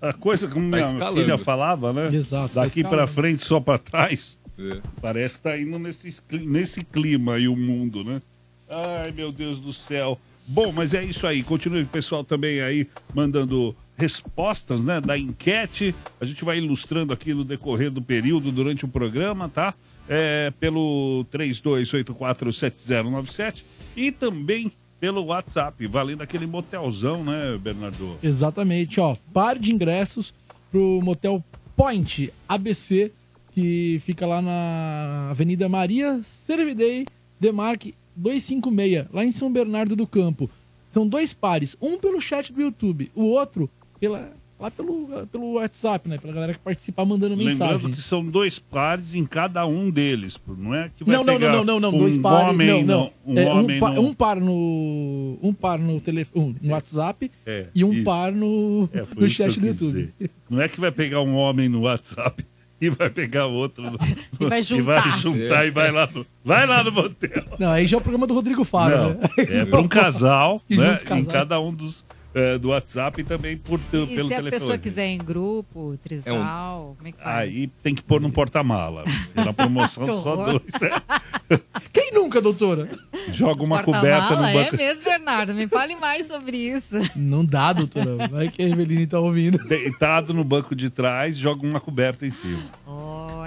[0.00, 1.20] A coisa como minha escalando.
[1.20, 2.08] filha falava, né?
[2.14, 3.12] Exato, tá Daqui pra escalando.
[3.12, 4.38] frente, só pra trás.
[4.60, 4.80] É.
[5.00, 8.20] Parece que tá indo nesse, nesse clima aí o mundo, né?
[8.68, 10.18] Ai, meu Deus do céu.
[10.46, 11.42] Bom, mas é isso aí.
[11.42, 15.94] Continue o pessoal também aí mandando respostas, né, da enquete.
[16.20, 19.74] A gente vai ilustrando aqui no decorrer do período durante o programa, tá?
[20.08, 23.62] É, pelo 32847097
[23.94, 28.18] e também pelo WhatsApp, valendo aquele motelzão, né, Bernardo?
[28.22, 29.16] Exatamente, ó.
[29.32, 30.34] Par de ingressos
[30.70, 31.42] pro motel
[31.76, 33.10] Point ABC,
[33.52, 37.06] que fica lá na Avenida Maria Servidei
[37.38, 40.48] Demarque 256, lá em São Bernardo do Campo.
[40.92, 46.08] São dois pares, um pelo chat do YouTube, o outro pela, lá pelo, pelo WhatsApp,
[46.08, 46.18] né?
[46.18, 47.90] Pela galera que participa mandando Lembrando mensagem.
[47.92, 51.52] que são dois pares em cada um deles, não é que vai Não, não, pegar
[51.52, 52.54] não, não, não, não, um dois pares.
[52.54, 53.12] homem, não, não.
[53.24, 55.38] Um É, um, homem pa- no- um par no.
[55.40, 58.04] Um par no telefone, no WhatsApp É, e um isso.
[58.04, 60.12] par no, É, no chat do YouTube.
[60.18, 60.30] dizer.
[60.50, 62.44] Não é que vai pegar um homem no WhatsApp
[62.80, 63.98] e vai pegar outro no...
[64.40, 64.84] E vai e juntar.
[65.02, 67.44] vai juntar e vai lá no, vai lá no motel.
[67.58, 69.20] Não, aí já é o programa do Rodrigo Faro, Não, né?
[69.36, 70.98] é para um casal, E né?
[71.16, 72.04] Em cada um dos
[72.34, 74.50] é, do WhatsApp e também por, E pelo se a telefone.
[74.50, 77.36] pessoa quiser em grupo, trisal, como é que faz?
[77.50, 79.04] Aí tem que pôr no porta-mala.
[79.34, 80.62] Na promoção Que só dois.
[80.82, 81.58] é.
[81.92, 82.88] Quem nunca, doutora?
[83.32, 84.74] Joga uma coberta no Porta-mala, banco.
[84.74, 85.54] É mesmo, Bernardo?
[85.54, 86.96] Me fale mais sobre isso.
[87.16, 88.28] Não dá, doutora.
[88.28, 89.58] Vai que a Eveline tá ouvindo.
[89.66, 92.62] Deitado no banco de trás, joga uma coberta em cima.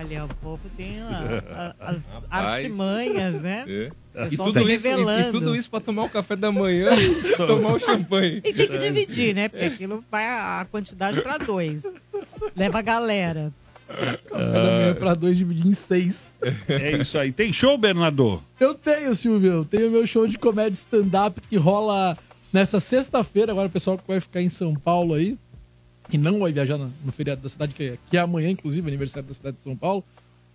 [0.05, 2.31] Olha, o povo tem a- a- as Rapaz.
[2.65, 3.65] artimanhas, né?
[3.67, 3.89] É.
[4.21, 5.31] O E pessoal tudo, se isso, e- e, revelando.
[5.39, 8.41] tudo isso pra tomar o café da manhã e tomar o champanhe.
[8.43, 9.49] E tem que dividir, né?
[9.49, 11.83] Porque aquilo vai a a quantidade pra dois.
[12.55, 13.51] Leva a galera.
[13.87, 14.17] Café
[14.53, 16.15] da manhã pra dois dividir em seis.
[16.67, 17.31] É isso aí.
[17.31, 18.41] Tem show, Bernardo?
[18.59, 19.51] Eu tenho, Silvio.
[19.51, 22.17] Eu tenho meu show de comédia stand-up que rola
[22.51, 23.51] nessa sexta-feira.
[23.51, 25.37] Agora o pessoal que vai ficar em São Paulo aí,
[26.09, 29.27] que não vai viajar no, feriado da cidade, que é, que é amanhã, inclusive, aniversário
[29.27, 30.03] da cidade de São Paulo.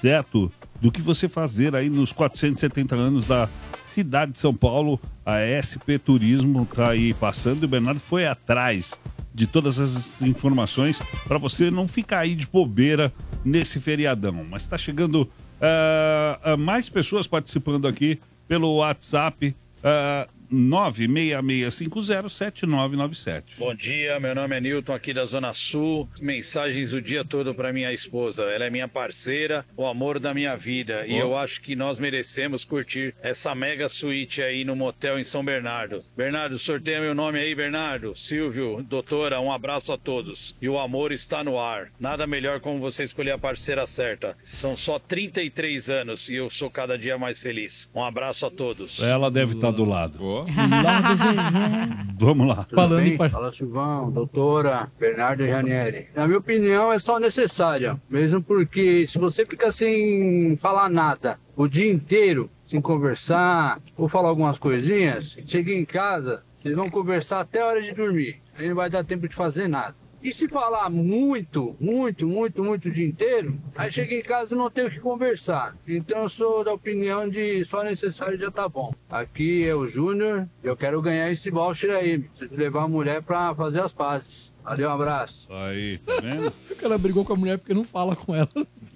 [0.00, 0.50] certo?
[0.80, 3.48] Do que você fazer aí nos 470 anos da
[3.92, 4.98] cidade de São Paulo.
[5.24, 8.92] A SP Turismo tá aí passando e o Bernardo foi atrás
[9.34, 13.12] de todas as informações para você não ficar aí de bobeira
[13.44, 14.44] nesse feriadão.
[14.48, 15.30] Mas está chegando
[15.60, 18.18] ah, mais pessoas participando aqui
[18.48, 23.42] pelo WhatsApp ah, 966507997.
[23.58, 26.06] Bom dia, meu nome é Newton aqui da Zona Sul.
[26.20, 28.42] Mensagens o dia todo para minha esposa.
[28.42, 31.06] Ela é minha parceira, o amor da minha vida.
[31.06, 31.20] E Ó.
[31.20, 36.04] eu acho que nós merecemos curtir essa mega suíte aí no motel em São Bernardo.
[36.16, 38.14] Bernardo, sorteia meu nome aí, Bernardo.
[38.16, 40.56] Silvio, doutora, um abraço a todos.
[40.60, 41.90] E o amor está no ar.
[41.98, 44.36] Nada melhor como você escolher a parceira certa.
[44.48, 47.88] São só 33 anos e eu sou cada dia mais feliz.
[47.94, 49.00] Um abraço a todos.
[49.00, 50.41] Ela deve estar do lado.
[52.18, 52.64] Vamos lá.
[52.64, 53.16] Tudo bem?
[53.16, 56.08] Fala Silvão, doutora, Bernardo e Ranieri.
[56.14, 58.00] Na minha opinião, é só necessária.
[58.08, 64.28] Mesmo porque se você fica sem falar nada o dia inteiro, sem conversar, ou falar
[64.28, 68.40] algumas coisinhas, chega em casa, vocês vão conversar até a hora de dormir.
[68.56, 69.94] Aí não vai dar tempo de fazer nada.
[70.22, 74.58] E se falar muito, muito, muito, muito o dia inteiro, aí chega em casa e
[74.58, 75.76] não tem o que conversar.
[75.86, 78.94] Então eu sou da opinião de só necessário já tá bom.
[79.10, 82.20] Aqui é o Júnior, eu quero ganhar esse voucher aí.
[82.20, 84.54] Preciso levar a mulher pra fazer as pazes.
[84.62, 85.48] Valeu, um abraço.
[85.52, 86.52] Aí, tá vendo?
[86.70, 88.48] O cara brigou com a mulher porque não fala com ela.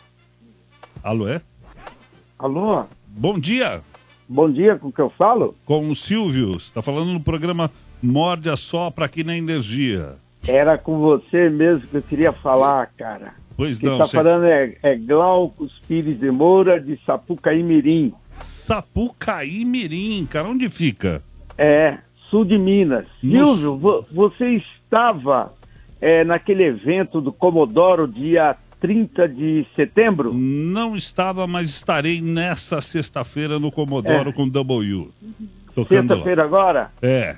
[1.01, 1.41] Alô, é?
[2.37, 2.85] Alô?
[3.07, 3.81] Bom dia.
[4.33, 5.53] Bom dia, com o que eu falo?
[5.63, 6.53] Com o Silvio.
[6.53, 7.69] Você está falando no programa
[8.01, 10.15] Morde a Sopra aqui na Energia.
[10.47, 13.35] Era com você mesmo que eu queria falar, cara.
[13.55, 18.11] Pois Quem não, tá você- falando é, é Glaucus Pires de Moura, de Sapucaí Mirim.
[18.41, 21.21] Sapucaí Mirim, cara, onde fica?
[21.55, 21.99] É,
[22.31, 23.05] sul de Minas.
[23.21, 25.53] Silvio, vo- você estava
[26.01, 30.33] é, naquele evento do Comodoro dia 30 de setembro?
[30.33, 34.33] Não estava, mas estarei nessa sexta-feira no Comodoro É.
[34.33, 35.09] com W.
[35.87, 36.91] Sexta-feira agora?
[37.01, 37.37] É.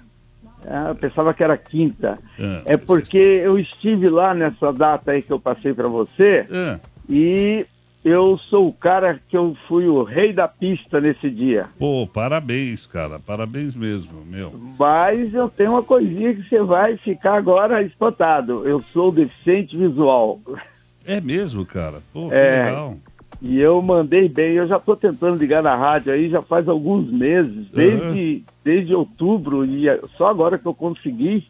[0.67, 2.17] Ah, eu pensava que era quinta.
[2.39, 2.73] É.
[2.73, 6.79] É porque eu estive lá nessa data aí que eu passei para você É.
[7.07, 7.63] e
[8.03, 11.67] eu sou o cara que eu fui o rei da pista nesse dia.
[11.77, 13.19] Pô, parabéns, cara.
[13.19, 14.51] Parabéns mesmo, meu.
[14.79, 18.67] Mas eu tenho uma coisinha que você vai ficar agora espantado.
[18.67, 20.39] Eu sou deficiente visual.
[21.05, 22.01] É mesmo, cara?
[22.13, 22.65] Pô, que É.
[22.65, 22.97] legal.
[23.41, 24.53] E eu mandei bem.
[24.53, 29.65] Eu já estou tentando ligar na rádio aí já faz alguns meses, desde, desde outubro,
[29.65, 31.45] e é só agora que eu consegui,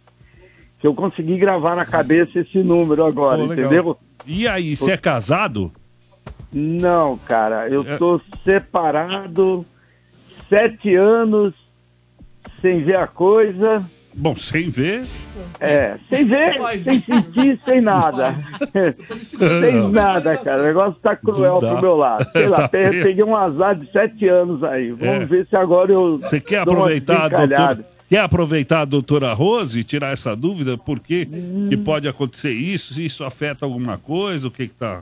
[0.79, 3.95] que eu consegui gravar na cabeça esse número agora, Pô, entendeu?
[4.25, 5.71] E aí, você é casado?
[6.51, 7.97] Não, cara, eu É.
[7.97, 9.63] tô separado
[10.49, 11.53] sete anos
[12.61, 13.83] sem ver a coisa
[14.17, 15.03] Bom, sem ver.
[15.59, 18.33] É, sem ver, sem sentir, sem nada.
[19.61, 20.61] sem nada, cara.
[20.61, 22.25] O negócio tá cruel pro meu lado.
[22.31, 24.91] Sei lá, Tá peguei um azar de sete anos aí.
[24.91, 25.25] Vamos É.
[25.25, 26.17] ver se agora eu.
[26.17, 27.85] Você quer aproveitar, doutora?
[28.07, 30.77] Quer aproveitar a doutora Rose e tirar essa dúvida?
[30.77, 31.25] Por que,
[31.69, 32.93] que pode acontecer isso?
[32.93, 34.47] Se isso afeta alguma coisa?
[34.47, 35.01] O que que tá...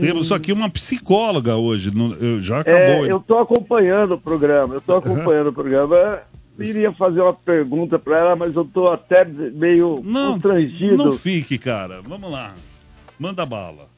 [0.00, 1.90] Temos aqui uma psicóloga hoje.
[1.94, 3.06] não- Já acabou.
[3.06, 6.20] É, eu tô acompanhando o programa, eu tô acompanhando o programa.
[6.58, 10.96] Eu iria fazer uma pergunta pra ela, mas eu tô até meio constrangido.
[10.96, 12.02] Não fique, cara.
[12.02, 12.54] Vamos lá.
[13.18, 13.88] Manda bala.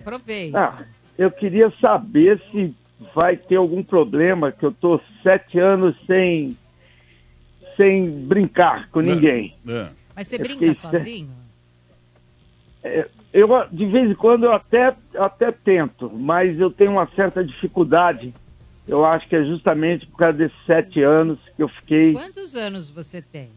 [0.00, 0.58] Aproveita.
[0.58, 0.84] Ah,
[1.18, 2.74] eu queria saber se
[3.14, 6.56] vai ter algum problema, que eu tô sete anos sem,
[7.76, 9.54] sem brincar com ninguém.
[9.66, 9.88] É.
[10.14, 11.30] Mas você Eu brinca fiquei- sozinho?
[12.82, 17.42] É, eu, de vez em quando, eu até, até tento, mas eu tenho uma certa
[17.44, 18.32] dificuldade.
[18.90, 22.12] Eu acho que é justamente por causa desses sete anos que eu fiquei.
[22.12, 23.50] Quantos anos você tem?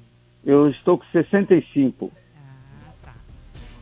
[0.46, 2.12] Eu estou com 65.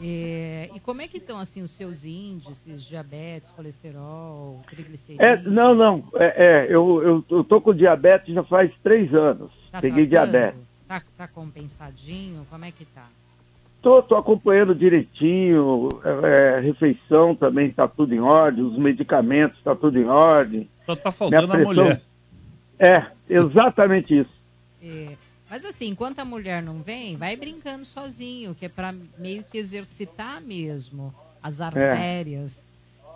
[0.03, 5.43] É, e como é que estão assim os seus índices, diabetes, colesterol, É, triglicerídeos?
[5.53, 6.03] não, não.
[6.15, 9.51] É, é, eu, eu, eu tô com diabetes já faz três anos.
[9.71, 10.31] Tá Peguei tratando?
[10.31, 10.61] diabetes.
[10.87, 12.47] Tá, tá compensadinho?
[12.49, 13.07] Como é que tá?
[13.81, 19.75] Tô, tô acompanhando direitinho, é, é, refeição também está tudo em ordem, os medicamentos está
[19.75, 20.69] tudo em ordem.
[20.85, 22.01] Só tá faltando Minha a mulher.
[22.77, 24.31] É, exatamente isso.
[24.83, 25.15] É,
[25.49, 29.57] mas assim, enquanto a mulher não vem, vai brincando sozinho, que é para meio que
[29.57, 32.71] exercitar mesmo as artérias.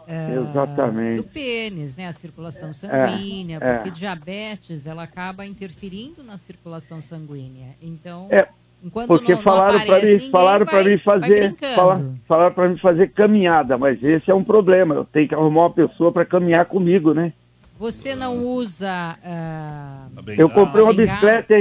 [0.08, 1.18] ah, Exatamente.
[1.18, 2.08] Do pênis, né?
[2.08, 3.76] A circulação sanguínea, é.
[3.76, 7.76] porque diabetes ela acaba interferindo na circulação sanguínea.
[7.82, 8.48] Então, É,
[8.86, 11.76] enquanto Porque não, falaram para mim, falaram para mim fazer, brincando.
[11.76, 14.94] fala- falaram para mim fazer caminhada, mas esse é um problema.
[14.96, 17.34] Eu tenho que arrumar uma pessoa para caminhar comigo, né?
[17.80, 19.18] Você não usa.
[19.24, 20.08] ah,
[20.38, 21.54] Eu comprei uma bicicleta,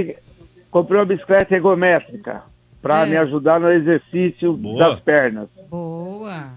[0.70, 2.42] comprei uma bicicleta ergométrica
[2.80, 3.10] para É.
[3.10, 6.48] me ajudar no exercício das pernas, Boa.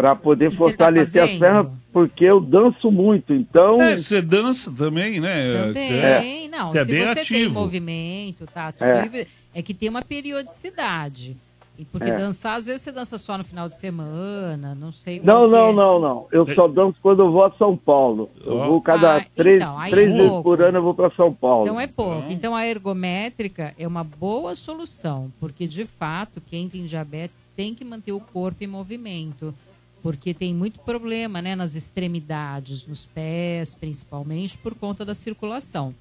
[0.00, 1.40] Para poder E tá fortalecer as fazendo?
[1.40, 3.32] pernas, porque eu danço muito.
[3.34, 5.66] Então, É, você dança também, né?
[5.66, 6.70] Também, não.
[6.70, 7.60] Você é se bem você tem ativo.
[7.60, 9.16] movimento, tá ativo,
[9.54, 9.62] é.
[9.62, 11.36] que tem uma periodicidade.
[11.78, 12.14] E Porque É.
[12.14, 15.18] dançar, às vezes você dança só no final de semana, não sei.
[15.24, 15.72] não, não, é.
[15.72, 16.26] não, não.
[16.30, 18.28] Eu só danço quando eu vou a São Paulo.
[18.44, 20.42] Eu vou cada Ah, três, então, três é vezes pouco.
[20.42, 21.64] por ano eu vou para São Paulo.
[21.64, 22.30] Então é pouco.
[22.30, 27.82] Então a ergométrica é uma boa solução, porque de fato quem tem diabetes tem que
[27.82, 29.54] manter o corpo em movimento,
[30.02, 35.94] porque tem muito problema, né, nas extremidades, nos pés, principalmente por conta da circulação.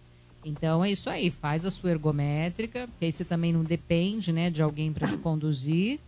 [0.46, 4.50] Então é isso aí, faz a sua ergométrica, porque aí você também não depende, né,
[4.50, 6.00] de alguém para te conduzir.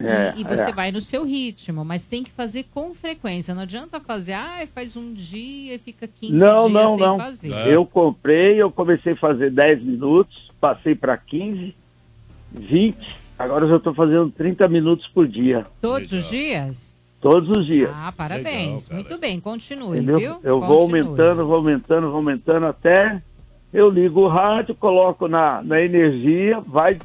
[0.00, 0.72] E- É, e, você é.
[0.72, 3.54] vai no seu ritmo, mas tem que fazer com frequência.
[3.54, 7.16] Não adianta fazer, ah, faz um dia e fica 15 Não, dias não, sem não.
[7.18, 7.66] fazer.
[7.68, 11.74] Eu comprei, eu comecei a fazer 10 minutos, passei para 15,
[12.52, 12.96] 20,
[13.38, 15.64] agora eu já estou fazendo 30 minutos por dia.
[15.80, 16.96] Todos os dias?
[17.22, 17.88] Todos os dias.
[17.94, 18.88] Ah, parabéns.
[18.90, 20.18] Muito bem, continue, entendeu?
[20.18, 20.36] viu?
[20.42, 21.00] Eu vou Continue.
[21.02, 23.22] aumentando, vou aumentando, vou aumentando até
[23.72, 26.98] eu ligo o rádio, coloco na, na energia, vai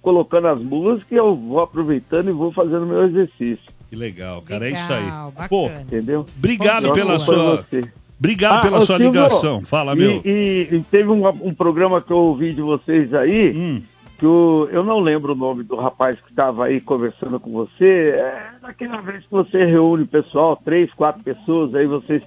[0.00, 3.58] colocando as músicas, eu vou aproveitando e vou fazendo meu exercício.
[3.90, 4.64] Que legal, cara.
[4.68, 5.04] é Legal, isso aí.
[5.06, 5.48] bacana.
[5.48, 6.26] Pô, Entendeu?
[6.38, 7.56] obrigado Eu pela sua.
[7.56, 7.82] você.
[8.18, 9.60] Obrigado Ah, pela sua Silvio, ligação.
[9.62, 10.22] Fala, e- meu.
[10.24, 13.82] E, e teve um, um programa que eu ouvi de vocês aí, Hum.
[14.18, 18.10] Que o- eu não lembro o nome do rapaz que estava aí conversando com você.
[18.16, 22.22] É daquela vez que você reúne o pessoal, três, quatro pessoas, aí vocês.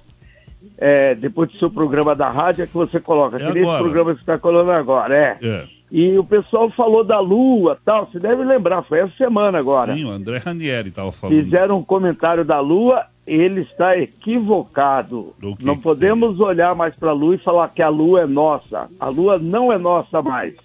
[0.77, 3.37] é, depois do seu programa da rádio é que você coloca.
[3.37, 3.83] É que nem esse agora.
[3.83, 5.37] programa que você está colando agora, é.
[5.41, 5.65] É.
[5.89, 9.95] E o pessoal falou da Lua tal, você deve lembrar, foi essa semana agora.
[9.95, 11.41] Sim, o André Ranieri tava falando.
[11.41, 15.33] Fizeram um comentário da Lua, ele está equivocado.
[15.61, 18.89] Não podemos olhar mais para a Lua e falar que a Lua é nossa.
[18.99, 20.55] A Lua não é nossa mais.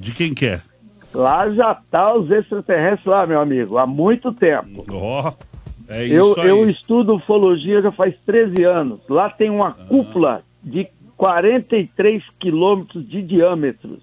[0.00, 0.60] De quem que é?
[1.14, 4.84] Lá já tá os extraterrestres lá, meu amigo, há muito tempo.
[4.90, 5.32] Ó,
[5.88, 6.48] é eu, isso aí.
[6.48, 9.00] eu estudo ufologia já faz 13 anos.
[9.08, 10.86] Lá tem uma cúpula de
[11.16, 14.00] 43 quilômetros de diâmetros.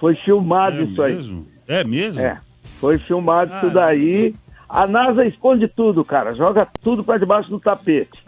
[0.00, 1.14] Foi filmado É isso aí.
[1.14, 1.46] mesmo?
[1.68, 2.20] É mesmo?
[2.20, 2.38] É,
[2.80, 3.58] foi filmado Ah.
[3.58, 4.34] isso daí.
[4.68, 6.32] A NASA esconde tudo, cara.
[6.32, 8.18] Joga tudo para debaixo do tapete.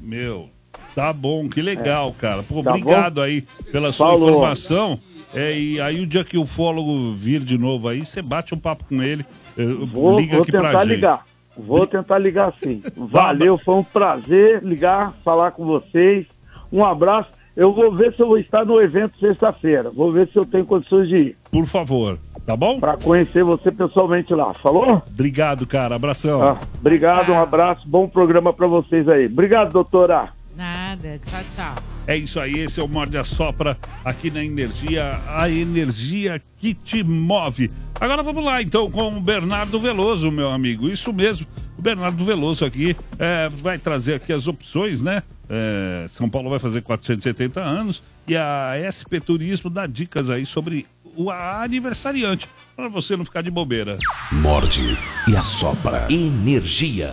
[0.00, 0.48] Meu,
[0.94, 2.42] tá bom, que legal, cara.
[2.42, 3.20] Pô, Tá obrigado bom?
[3.22, 3.42] aí
[3.72, 4.28] pela sua Falou.
[4.28, 5.00] informação.
[5.34, 8.58] É, e aí o dia que o ufólogo vir de novo aí, você bate um
[8.58, 9.24] papo com ele.
[9.58, 10.94] eh, Vou, liga vou aqui pra tentar gente.
[10.94, 11.24] ligar.
[11.56, 12.82] Vou tentar ligar sim.
[12.96, 16.26] Valeu, foi um prazer ligar, falar com vocês.
[16.72, 17.30] Um abraço.
[17.56, 19.90] Eu vou ver se eu vou estar no evento sexta-feira.
[19.90, 21.36] Vou ver se eu tenho condições de ir.
[21.50, 22.16] Por favor,
[22.46, 22.78] tá bom?
[22.78, 24.54] Para conhecer você pessoalmente lá.
[24.54, 25.02] Falou?
[25.08, 25.96] Obrigado, cara.
[25.96, 26.40] Abração.
[26.40, 27.82] Ah, obrigado, um abraço.
[27.88, 29.26] Bom programa para vocês aí.
[29.26, 30.28] Obrigado, doutora.
[30.56, 31.97] Nada, tchau, tchau.
[32.08, 36.72] É isso aí, esse é o Morde a Sopra aqui na Energia, a energia que
[36.72, 37.70] te move.
[38.00, 40.88] Agora vamos lá então com o Bernardo Veloso, meu amigo.
[40.88, 41.46] Isso mesmo,
[41.76, 45.22] o Bernardo Veloso aqui é, vai trazer aqui as opções, né?
[45.50, 50.86] É, São Paulo vai fazer 470 anos e a SP Turismo dá dicas aí sobre
[51.14, 53.98] o aniversariante, para você não ficar de bobeira.
[54.40, 54.96] Morde
[55.26, 56.06] e assopra.
[56.08, 57.12] Energia.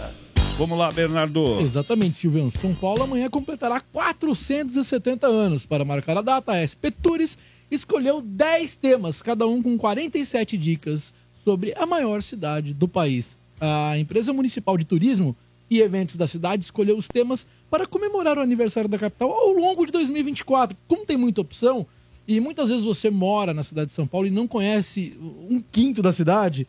[0.58, 1.60] Vamos lá, Bernardo.
[1.60, 2.50] Exatamente, Silvio.
[2.62, 5.66] São Paulo amanhã completará 470 anos.
[5.66, 7.38] Para marcar a data, a SP Tours
[7.70, 13.38] escolheu 10 temas, cada um com 47 dicas sobre a maior cidade do país.
[13.60, 15.36] A empresa municipal de turismo
[15.70, 19.86] e eventos da cidade escolheu os temas para comemorar o aniversário da capital ao longo
[19.86, 20.78] de 2024.
[20.88, 21.86] Como tem muita opção,
[22.26, 25.18] e muitas vezes você mora na cidade de São Paulo e não conhece
[25.50, 26.66] um quinto da cidade,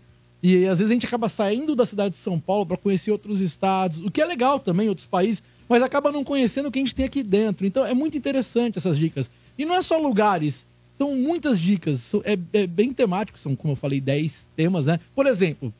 [0.54, 3.40] e às vezes a gente acaba saindo da cidade de São Paulo para conhecer outros
[3.40, 6.82] estados, o que é legal também, outros países, mas acaba não conhecendo o que a
[6.82, 7.66] gente tem aqui dentro.
[7.66, 9.30] Então é muito interessante essas dicas.
[9.58, 10.64] E não é só lugares,
[10.96, 15.00] são muitas dicas, é, é bem temático, são, como eu falei, 10 temas, né?
[15.14, 15.72] Por exemplo,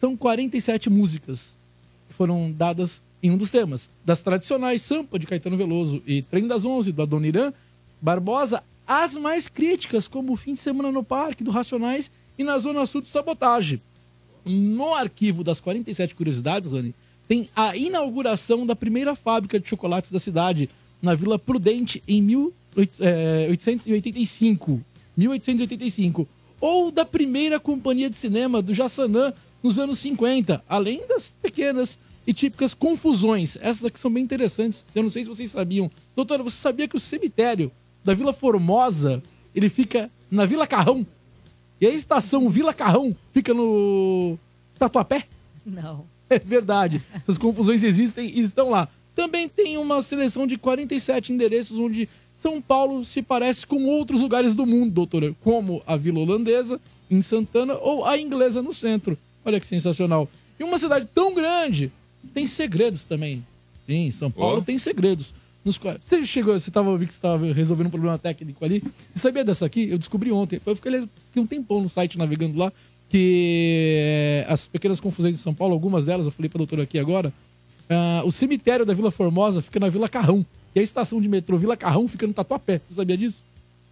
[0.00, 1.56] são 47 músicas
[2.08, 3.88] que foram dadas em um dos temas.
[4.04, 7.52] Das tradicionais, Sampa, de Caetano Veloso, e Trem das Onze, do Adoniran
[8.02, 12.58] Barbosa, as mais críticas, como o Fim de Semana no Parque, do Racionais, e na
[12.58, 13.80] Zona Sul do Sabotagem.
[14.44, 16.94] No arquivo das 47 curiosidades, Rani,
[17.26, 20.68] tem a inauguração da primeira fábrica de chocolates da cidade,
[21.00, 22.20] na Vila Prudente, em
[23.00, 24.80] eh, 1885.
[25.16, 26.28] 1885.
[26.60, 29.32] Ou da primeira companhia de cinema do Jassanã,
[29.62, 33.56] nos anos 50, além das pequenas e típicas confusões.
[33.60, 34.84] Essas aqui são bem interessantes.
[34.94, 35.90] Eu não sei se vocês sabiam.
[36.14, 37.72] Doutora, você sabia que o cemitério
[38.04, 39.22] da Vila Formosa,
[39.54, 41.06] ele fica na Vila Carrão?
[41.80, 44.38] E a estação Vila Carrão fica no
[44.78, 45.26] Tatuapé?
[45.64, 46.04] Não.
[46.30, 47.02] É verdade.
[47.12, 48.88] Essas confusões existem e estão lá.
[49.14, 52.08] Também tem uma seleção de 47 endereços onde
[52.40, 57.20] São Paulo se parece com outros lugares do mundo, doutora, como a Vila Holandesa, em
[57.22, 59.16] Santana, ou a Inglesa, no centro.
[59.44, 60.28] Olha que sensacional.
[60.58, 61.92] E uma cidade tão grande
[62.32, 63.44] tem segredos também.
[63.86, 64.60] Sim, São Paulo Ó.
[64.62, 65.34] tem segredos.
[65.64, 65.78] Nos.
[66.02, 68.82] Você chegou, você estava vi que você estava resolvendo um problema técnico ali.
[69.14, 69.88] Você sabia dessa aqui?
[69.88, 70.60] Eu descobri ontem.
[70.64, 70.92] Eu fiquei,
[71.26, 72.70] fiquei um tempão no site navegando lá
[73.08, 76.98] que eh, as pequenas confusões de São Paulo, algumas delas, eu falei para doutora aqui
[76.98, 77.32] agora,
[77.88, 80.44] ah, o cemitério da Vila Formosa fica na Vila Carrão.
[80.74, 82.80] E a estação de metrô Vila Carrão fica no Tatuapé.
[82.88, 83.42] Você sabia disso?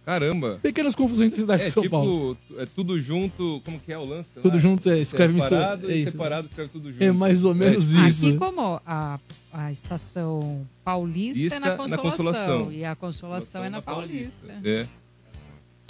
[0.05, 0.59] Caramba.
[0.61, 2.37] Pequenas confusões da cidade É de São tipo, Paulo.
[2.57, 4.27] é tudo junto, como que é o lance?
[4.41, 4.59] Tudo lá?
[4.59, 6.11] junto, é, escreve separado, mistura- é e isso.
[6.11, 7.01] separado, escreve tudo junto.
[7.03, 8.27] É mais ou menos É, isso.
[8.27, 9.17] Aqui como a,
[9.53, 12.71] a estação paulista Isca é na na Consolação, Consolação.
[12.71, 14.47] E a Consolação é na Paulista.
[14.63, 14.87] É.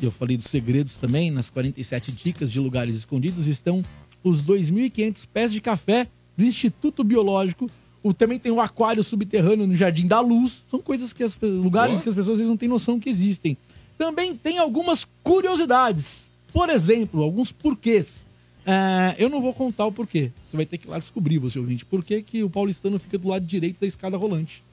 [0.02, 3.84] Eu falei dos segredos também, nas 47 dicas de lugares escondidos estão
[4.22, 7.70] os 2.500 pés de café do Instituto Biológico.
[8.02, 10.62] O, também tem o aquário subterrâneo no Jardim da Luz.
[10.70, 12.04] São coisas que as lugares Boa.
[12.04, 13.58] que as pessoas vezes não têm noção que existem.
[13.98, 16.30] Também tem algumas curiosidades.
[16.52, 18.26] Por exemplo, alguns porquês.
[18.66, 20.32] É, eu não vou contar o porquê.
[20.44, 21.86] Você vai ter que ir lá descobrir, você ouvinte.
[21.86, 24.64] Por que, que o paulistano fica do lado direito da escada rolante?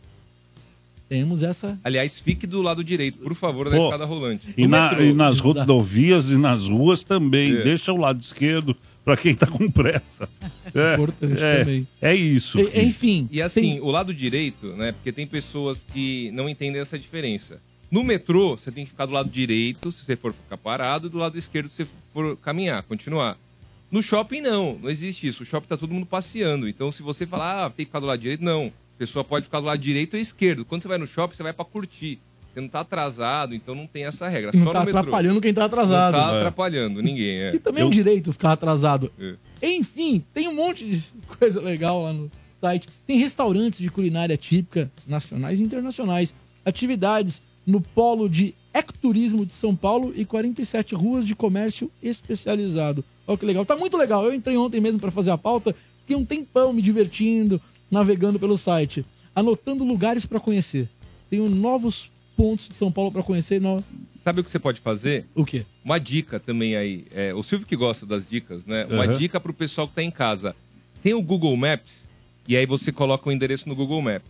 [1.08, 4.54] Temos essa Aliás, fique do lado direito, por favor, da Pô, escada rolante.
[4.56, 5.04] E, na- metrô.
[5.04, 7.56] e nas rodovias e nas ruas também.
[7.56, 7.62] É.
[7.62, 10.28] Deixa o lado esquerdo para quem tá com pressa.
[10.72, 11.88] É, Importante é, também.
[12.00, 12.56] É isso.
[13.28, 14.92] E assim, o lado direito, né?
[14.92, 17.60] Porque tem pessoas que não entendem essa diferença.
[17.90, 21.10] No metrô, você tem que ficar do lado direito, se você for ficar parado, e
[21.10, 23.36] do lado esquerdo, se você for caminhar, continuar.
[23.90, 24.78] No shopping, não.
[24.80, 25.42] Não existe isso.
[25.42, 26.68] O shopping tá todo mundo passeando.
[26.68, 28.66] Então, se você falar, ah, tem que ficar do lado direito, não.
[28.66, 30.64] A pessoa pode ficar do lado direito ou esquerdo.
[30.64, 32.18] Quando você vai no shopping, você vai pra curtir.
[32.52, 34.50] Você não tá atrasado, então não tem essa regra.
[34.54, 35.00] Não Só tá no metrô.
[35.00, 36.16] atrapalhando quem tá atrasado.
[36.16, 36.38] Não tá É.
[36.38, 37.54] atrapalhando ninguém, é.
[37.54, 39.10] E também é um direito ficar atrasado.
[39.18, 39.34] É.
[39.62, 41.02] Enfim, tem um monte de
[41.38, 42.30] coisa legal lá no
[42.60, 42.88] site.
[43.06, 46.34] Tem restaurantes de culinária típica, nacionais e internacionais.
[46.64, 53.04] Atividades no polo de ecoturismo de São Paulo e 47 ruas de comércio especializado.
[53.26, 53.64] Olha que legal.
[53.66, 54.24] Tá muito legal.
[54.24, 55.74] Eu entrei ontem mesmo para fazer a pauta.
[56.02, 57.60] Fiquei um tempão me divertindo,
[57.90, 59.04] navegando pelo site,
[59.34, 60.88] anotando lugares para conhecer.
[61.28, 63.60] Tenho novos pontos de São Paulo para conhecer.
[63.60, 63.84] No...
[64.14, 65.26] Sabe o que você pode fazer?
[65.34, 65.64] O quê?
[65.84, 67.04] Uma dica também aí.
[67.12, 68.86] É, o Silvio que gosta das dicas, né?
[68.86, 69.16] Uma Uhum.
[69.18, 70.54] dica pro pessoal que tá em casa.
[71.02, 72.08] Tem o Google Maps
[72.48, 74.28] e aí você coloca o endereço no Google Maps.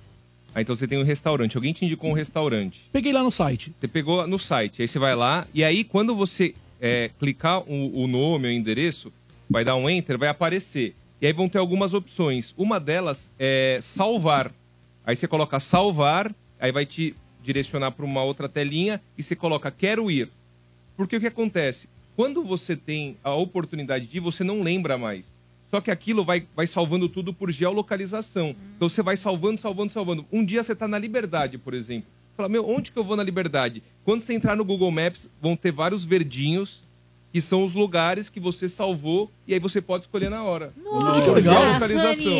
[0.54, 1.56] Aí então você tem um restaurante.
[1.56, 2.82] Alguém te indicou um restaurante.
[2.92, 3.72] Peguei lá no site.
[3.78, 4.82] Você pegou no site.
[4.82, 9.12] Aí você vai lá e aí quando você é, clicar o, o nome, o endereço,
[9.48, 10.94] vai dar um enter, vai aparecer.
[11.20, 12.54] E aí vão ter algumas opções.
[12.56, 14.52] Uma delas é salvar.
[15.04, 19.70] Aí você coloca salvar, aí vai te direcionar para uma outra telinha e você coloca
[19.70, 20.28] quero ir.
[20.96, 21.88] Porque o que acontece?
[22.16, 25.29] Quando você tem a oportunidade de ir, você não lembra mais.
[25.70, 28.54] Só que aquilo vai, vai salvando tudo por geolocalização.
[28.76, 30.26] Então você vai salvando, salvando, salvando.
[30.32, 32.08] Um dia você está na liberdade, por exemplo.
[32.36, 33.82] fala, meu, onde que eu vou na Liberdade?
[34.04, 36.82] Quando você entrar no Google Maps, vão ter vários verdinhos
[37.32, 40.72] que são os lugares que você salvou e aí você pode escolher na hora.
[40.82, 41.72] Nossa, que legal.
[41.74, 42.32] Localização.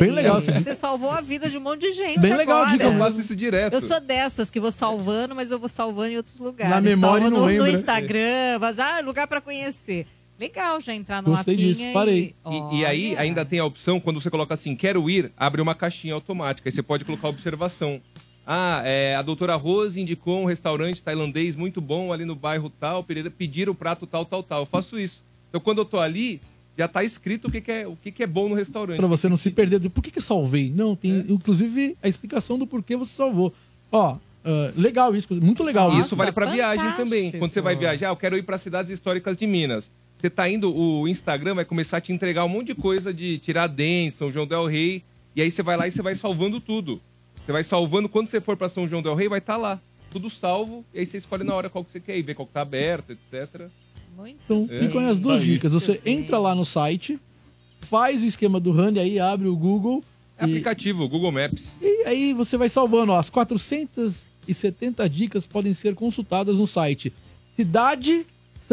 [0.00, 0.40] Bem legal.
[0.42, 2.84] Você salvou a vida de um monte de gente Bem legal dica.
[2.84, 3.72] Eu faço isso direto.
[3.72, 6.74] Eu sou dessas que vou salvando, mas eu vou salvando em outros lugares.
[6.74, 7.70] Na memória Salvo não no, no lembra.
[7.70, 10.06] Instagram, mas, ah, lugar pra conhecer.
[10.38, 12.34] Legal já entrar no Gostei mapinha disso, parei.
[12.44, 12.76] E...
[12.76, 15.74] E, e aí ainda tem a opção, quando você coloca assim, quero ir, abre uma
[15.74, 16.68] caixinha automática.
[16.68, 18.00] Aí você pode colocar observação.
[18.46, 23.04] Ah, é, a doutora Rose indicou um restaurante tailandês muito bom ali no bairro tal,
[23.38, 24.62] pedir o prato tal, tal, tal.
[24.62, 25.24] Eu faço isso.
[25.48, 26.40] Então quando eu tô ali,
[26.76, 28.98] já tá escrito o que, que é, o que, que é bom no restaurante.
[28.98, 29.88] Pra você não se perder.
[29.88, 30.70] Por que, que salvei?
[30.74, 31.32] Não, tem É.
[31.32, 33.54] inclusive a explicação do porquê você salvou.
[33.90, 37.32] Ó, ah, legal isso, muito legal Isso vale pra viagem também.
[37.32, 39.90] Quando você vai viajar, eu quero ir para cidades históricas de Minas.
[40.24, 43.36] Você tá indo, o Instagram vai começar a te entregar um monte de coisa de
[43.40, 45.02] Tiradentes, São João del Rei,
[45.36, 46.98] e aí você vai lá e você vai salvando tudo.
[47.44, 49.78] Você vai salvando, quando você for para São João del Rei, vai estar lá.
[50.10, 52.46] Tudo salvo, e aí você escolhe na hora qual que você quer ir, ver qual
[52.46, 53.66] que tá aberto, etc.
[54.26, 54.78] Então, É.
[54.78, 55.46] ficam as duas Aí.
[55.46, 55.74] dicas.
[55.74, 57.20] Você entra lá no site,
[57.82, 60.02] faz o esquema do Rand, aí abre o Google.
[60.38, 61.76] É aplicativo, Google Maps.
[61.82, 63.12] E aí você vai salvando.
[63.12, 67.12] Ó, as 470 dicas podem ser consultadas no site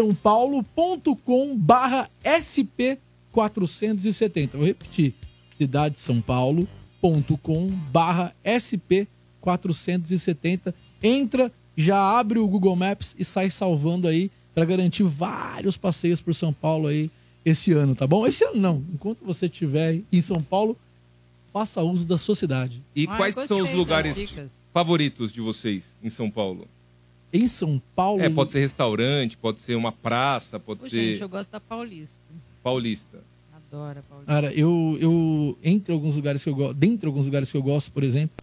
[0.02, 4.50] cidadesaopaulo.com barra SP470.
[4.54, 5.14] Vou repetir.
[5.58, 10.74] cidadesaopaulo.com barra SP470.
[11.04, 16.34] Entra, já abre o Google Maps e sai salvando aí para garantir vários passeios por
[16.36, 17.10] São Paulo aí
[17.44, 18.28] esse ano, tá bom?
[18.28, 18.84] Esse ano não.
[18.94, 20.78] Enquanto você estiver em São Paulo,
[21.52, 22.82] faça uso da sua cidade.
[22.96, 24.16] E Ah, quais são os lugares
[24.74, 26.68] favoritos de vocês em São Paulo?
[27.34, 28.22] Em São Paulo.
[28.22, 31.60] É, pode ser restaurante, pode ser uma praça, pode Pô, ser gente, eu gosto da
[31.60, 32.22] Paulista.
[32.62, 33.20] paulista.
[33.54, 34.32] Adoro a Paulista.
[34.32, 37.92] Cara, eu, eu entre alguns lugares que eu gosto, dentre alguns lugares que eu gosto,
[37.92, 38.36] por exemplo,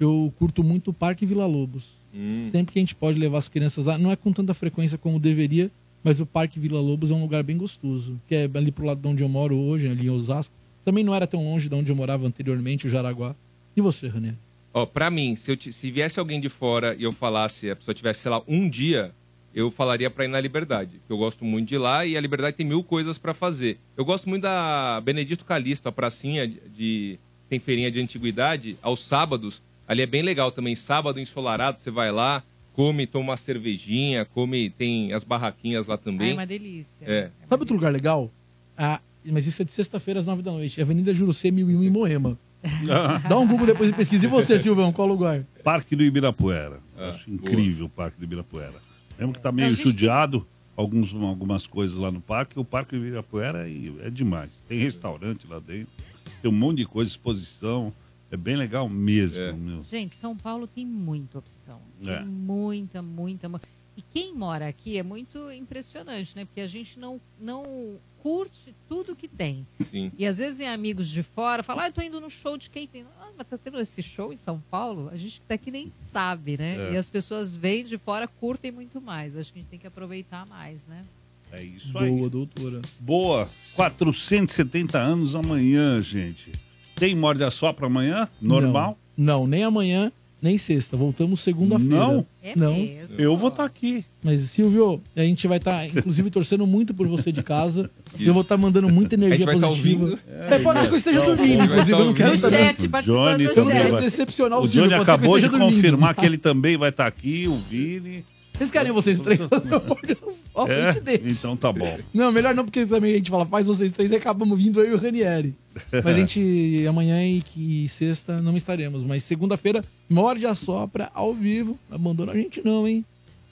[0.00, 1.90] eu curto muito o Parque Vila Lobos.
[2.14, 2.48] Hum.
[2.50, 5.20] Sempre que a gente pode levar as crianças lá, não é com tanta frequência como
[5.20, 5.70] deveria,
[6.02, 9.00] mas o Parque Vila Lobos é um lugar bem gostoso, que é ali pro lado
[9.00, 10.52] de onde eu moro hoje, ali em Osasco.
[10.84, 13.36] Também não era tão longe de onde eu morava anteriormente, o Jaraguá.
[13.76, 14.34] E você, René?
[14.74, 17.94] Ó, pra mim, se, eu se viesse alguém de fora e eu falasse, a pessoa
[17.94, 19.12] tivesse, sei lá, um dia,
[19.54, 20.92] eu falaria pra ir na Liberdade.
[21.06, 23.78] que Eu gosto muito de lá e a Liberdade tem mil coisas pra fazer.
[23.96, 27.18] Eu gosto muito da Benedito Calixto, a pracinha de, de-
[27.50, 29.62] tem feirinha de antiguidade, aos sábados.
[29.86, 30.74] Ali é bem legal também.
[30.74, 32.42] Sábado ensolarado, você vai lá,
[32.72, 36.32] come, toma uma cervejinha, come, tem as barraquinhas lá Ai, também.
[36.32, 37.04] uma delícia.
[37.06, 37.30] É.
[37.46, 38.30] Sabe outro lugar legal?
[38.74, 40.80] Ah, mas isso é de sexta-feira às nove da noite.
[40.80, 42.38] Avenida Jurucê 1001 em Moema.
[43.28, 44.26] Dá um Google depois e pesquisa.
[44.26, 45.44] E você, Silvão, qual lugar?
[45.64, 46.80] Parque do Ibirapuera.
[46.96, 48.74] Ah, Acho incrível o Parque do Ibirapuera.
[49.18, 50.46] Mesmo que tá meio gente judiado,
[50.76, 54.64] alguns, algumas coisas lá no parque, o Parque do Ibirapuera é, é demais.
[54.68, 55.92] Tem restaurante lá dentro,
[56.40, 57.92] tem um monte de coisa, exposição.
[58.30, 59.54] É bem legal mesmo.
[59.58, 59.82] meu.
[59.82, 61.80] Gente, São Paulo tem muita opção.
[62.02, 62.16] É.
[62.16, 63.50] Tem muita, muita.
[63.96, 66.44] E quem mora aqui é muito impressionante, né?
[66.44, 69.66] Porque a gente não, não curte tudo que tem.
[69.84, 70.12] Sim.
[70.16, 72.70] E às vezes vem amigos de fora, falam, ah, eu tô indo no show de
[72.70, 73.04] quem tem.
[73.20, 75.10] Ah, mas tá tendo esse show em São Paulo?
[75.12, 76.90] A gente daqui nem sabe, né?
[76.90, 76.92] É.
[76.92, 79.36] E as pessoas vêm de fora, curtem muito mais.
[79.36, 81.04] Acho que a gente tem que aproveitar mais, né?
[81.50, 82.10] É isso aí.
[82.10, 82.80] Boa, doutora.
[83.00, 83.48] Boa.
[83.74, 86.52] 470 anos amanhã, gente.
[86.94, 88.28] Tem morde a sopra amanhã?
[88.40, 88.96] Normal?
[89.16, 90.12] Não, não, nem amanhã,
[90.42, 90.96] nem sexta.
[90.96, 91.94] Voltamos segunda-feira.
[91.96, 92.26] Não?
[92.42, 92.74] É não.
[92.74, 93.20] mesmo.
[93.20, 94.04] Eu vou estar aqui.
[94.22, 97.88] Mas, Silvio, a gente vai estar, inclusive, torcendo muito por você de casa.
[98.18, 100.04] Eu vou estar mandando muita energia vai tá positiva.
[100.04, 100.20] ouvindo.
[100.28, 101.90] É, pode ser que eu esteja dormindo, inclusive.
[101.92, 102.44] tá Eu não quero ouvindo.
[102.44, 102.64] No saber.
[102.64, 104.90] chat, participando Johnny do Eu não quero vai- decepcionar o, O Silvio.
[104.90, 108.24] Johnny acabou de confirmar que ele também vai estar aqui, o Vini.
[108.54, 110.16] Vocês querem vocês três fazer um a sopra?
[110.56, 110.92] A É?
[110.92, 111.28] gente deixa.
[111.28, 111.98] Então tá bom.
[112.12, 114.92] Não, melhor não, porque também a gente fala, faz vocês três e acabamos vindo eu
[114.92, 115.54] e o Ranieri.
[115.92, 119.04] Mas a gente, amanhã e, e sexta não estaremos.
[119.04, 121.78] Mas segunda-feira, morde a sopra ao vivo.
[121.88, 123.04] Não abandona a gente não, hein?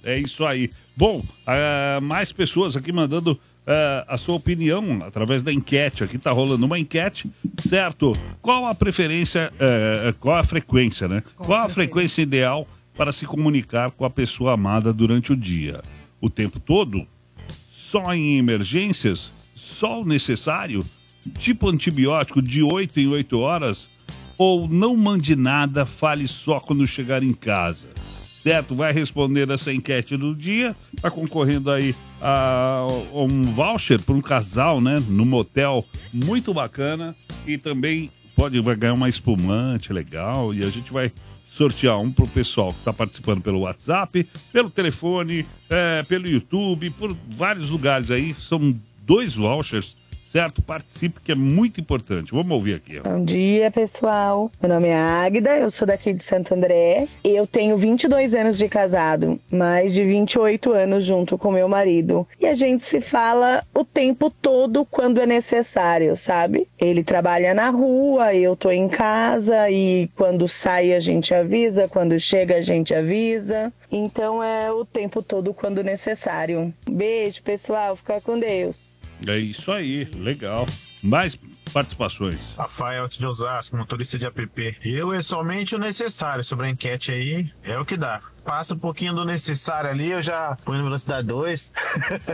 [0.05, 0.71] É isso aí.
[0.97, 6.05] Bom, ah, mais pessoas aqui mandando ah, a sua opinião através da enquete.
[6.05, 7.29] Aqui tá rolando uma enquete,
[7.69, 8.15] certo?
[8.41, 11.23] Qual a preferência, eh, qual a frequência, né?
[11.37, 12.67] Qual, a frequência ideal
[12.97, 15.83] para se comunicar com a pessoa amada durante o dia?
[16.21, 17.07] O tempo todo?
[17.69, 19.33] Só em emergências?
[19.55, 20.85] Só o necessário?
[21.39, 23.89] Tipo antibiótico de 8 em 8 horas?
[24.39, 27.89] Ou não mande nada, fale só quando chegar em casa?
[28.43, 28.75] certo?
[28.75, 34.81] Vai responder essa enquete do dia, tá concorrendo aí a um voucher para um casal,
[34.81, 35.03] né?
[35.09, 37.15] No motel muito bacana
[37.47, 41.13] e também pode vai ganhar uma espumante legal e a gente vai
[41.61, 47.15] sortear um pro pessoal que está participando pelo WhatsApp, pelo telefone, é, pelo YouTube, por
[47.29, 48.35] vários lugares aí.
[48.39, 49.95] São dois vouchers
[50.31, 50.63] certo?
[50.63, 52.33] Participe, que é muito importante.
[52.33, 53.01] Vamos ouvir aqui.
[53.01, 53.03] ó.
[53.03, 54.51] Bom dia, pessoal.
[54.63, 57.09] Meu nome é Águida, eu sou daqui de Santo André.
[57.25, 62.27] Eu tenho 22 anos de casado, mais de 28 anos junto com meu marido.
[62.39, 66.69] E a gente se fala o tempo todo quando é necessário, sabe?
[66.79, 72.19] Ele trabalha na rua, eu tô em casa e quando sai a gente avisa, quando
[72.21, 73.73] chega a gente avisa.
[73.91, 76.73] Então é o tempo todo quando necessário.
[76.89, 77.97] Beijo, pessoal.
[77.97, 78.89] Fica com Deus.
[79.27, 80.67] É isso aí, legal.
[81.03, 81.39] Mais
[81.73, 82.55] participações.
[82.57, 84.77] Rafael aqui de Osasco, motorista de app.
[84.85, 88.21] Eu é somente o necessário sobre a enquete aí, é o que dá.
[88.45, 91.73] Passa um pouquinho do necessário ali, eu já ponho na velocidade 2,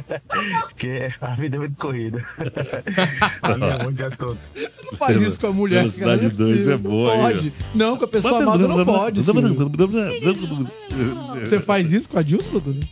[0.68, 2.24] porque a vida é muito corrida.
[3.42, 4.54] Valeu, bom dia a todos.
[4.84, 5.80] Não faz isso com a mulher.
[5.80, 7.52] Velocidade cara, não 2 é boa aí, Pode.
[7.74, 9.20] Não, com a pessoa amada não pode.
[11.48, 12.88] Você faz isso com a Dilson, Dudu?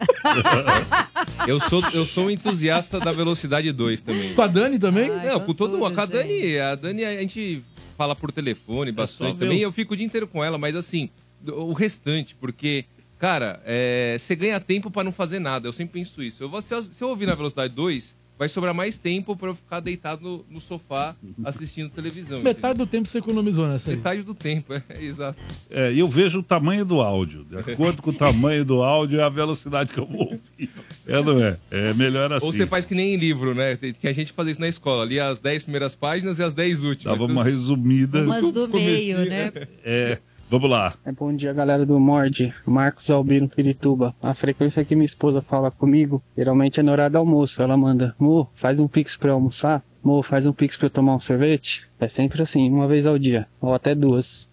[1.46, 4.34] Eu sou, eu sou um entusiasta da velocidade 2 também.
[4.34, 5.08] Com a Dani também?
[5.08, 5.94] Não, com todo mundo.
[5.94, 7.64] Com a Dani, a Dani a gente
[7.96, 9.60] fala por telefone bastante ver também.
[9.60, 11.08] Eu fico o dia inteiro com ela, mas assim,
[11.46, 12.84] o restante, porque,
[13.18, 15.66] cara, é, você ganha tempo pra não fazer nada.
[15.66, 16.42] Eu sempre penso isso.
[16.42, 19.48] Eu vou, se, eu, se eu ouvir na velocidade 2, vai sobrar mais tempo pra
[19.48, 21.14] eu ficar deitado no, no sofá
[21.44, 22.40] assistindo televisão.
[22.40, 23.96] Metade do tempo você economizou nessa aí.
[23.96, 25.38] Metade do tempo, é, é exato.
[25.68, 27.44] É, eu vejo o tamanho do áudio.
[27.44, 30.70] De acordo com o tamanho do áudio, é a velocidade que eu vou ouvir.
[31.06, 31.58] É, não é?
[31.70, 32.46] É melhor assim.
[32.46, 33.76] Ou você faz que nem em livro, né?
[33.76, 35.02] Tem- Que a gente faz isso na escola.
[35.02, 37.18] Ali as 10 primeiras páginas e as 10 últimas.
[37.18, 38.22] Dava uma resumida.
[38.22, 39.52] Umas do meio, né?
[39.84, 40.18] É,
[40.50, 40.92] vamos lá.
[41.06, 42.52] É, bom dia, galera do Mord.
[42.66, 44.14] Marcos Albino Pirituba.
[44.20, 47.62] A frequência que minha esposa fala comigo, geralmente é no horário do almoço.
[47.62, 49.82] Ela manda, Mo, faz um pix pra eu almoçar.
[50.02, 51.86] Mo, faz um pix pra eu tomar um sorvete.
[52.00, 53.46] É sempre assim, uma vez ao dia.
[53.60, 54.48] Ou até duas.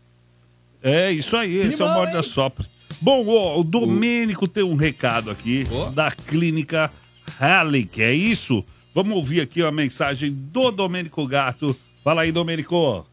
[0.84, 2.66] É isso aí, esse é o Morde a Sopra.
[3.02, 6.92] Bom, ó, o Domênico tem um recado aqui da clínica
[7.40, 8.64] Halleck, é isso?
[8.94, 11.76] Vamos ouvir aqui a mensagem do Domênico Gato.
[12.04, 13.06] Fala aí, Domênico.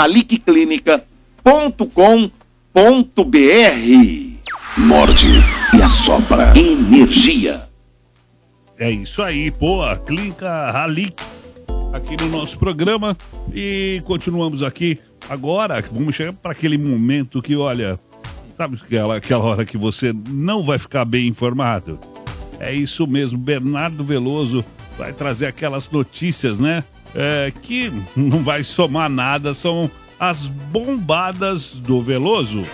[2.75, 4.33] ralicclinica.com.br.
[4.87, 5.27] Morde
[5.77, 6.57] e assopra.
[6.57, 7.61] Energia.
[8.77, 11.23] É isso aí, pô, a Clínica Ralic
[11.93, 13.15] aqui no nosso programa
[13.53, 14.99] e continuamos aqui
[15.29, 15.83] agora.
[15.91, 17.99] Vamos chegar para aquele momento que, olha,
[18.57, 21.99] sabe aquela, aquela hora que você não vai ficar bem informado?
[22.59, 24.65] É isso mesmo, Bernardo Veloso
[24.97, 26.83] vai trazer aquelas notícias, né?
[27.15, 29.89] É, que não vai somar nada, são
[30.19, 32.65] as bombadas do Veloso.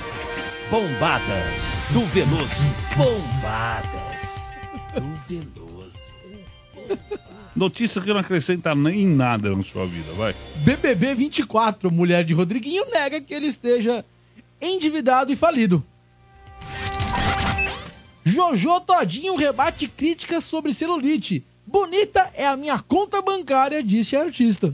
[0.69, 2.63] Bombadas do Veloso.
[2.95, 4.57] Bombadas
[4.93, 6.13] do Veloso.
[7.55, 10.33] Notícia que não acrescenta nem nada na sua vida, vai.
[10.57, 14.05] BBB 24, mulher de Rodriguinho nega que ele esteja
[14.61, 15.83] endividado e falido.
[18.23, 21.43] Jojo Todinho rebate críticas sobre celulite.
[21.65, 24.73] Bonita é a minha conta bancária, disse a artista.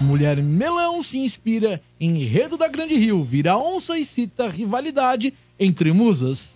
[0.00, 5.90] Mulher melão se inspira em enredo da Grande Rio, vira onça e cita rivalidade entre
[5.90, 6.54] musas.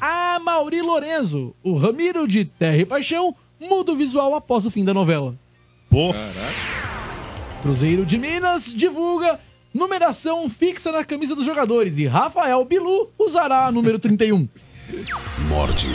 [0.00, 4.84] A Mauri Lorenzo, o Ramiro de Terra e Paixão, muda o visual após o fim
[4.84, 5.38] da novela.
[5.88, 6.12] Pô.
[7.62, 9.38] Cruzeiro de Minas divulga
[9.72, 14.48] numeração fixa na camisa dos jogadores e Rafael Bilu usará a número 31.
[15.48, 15.86] Morde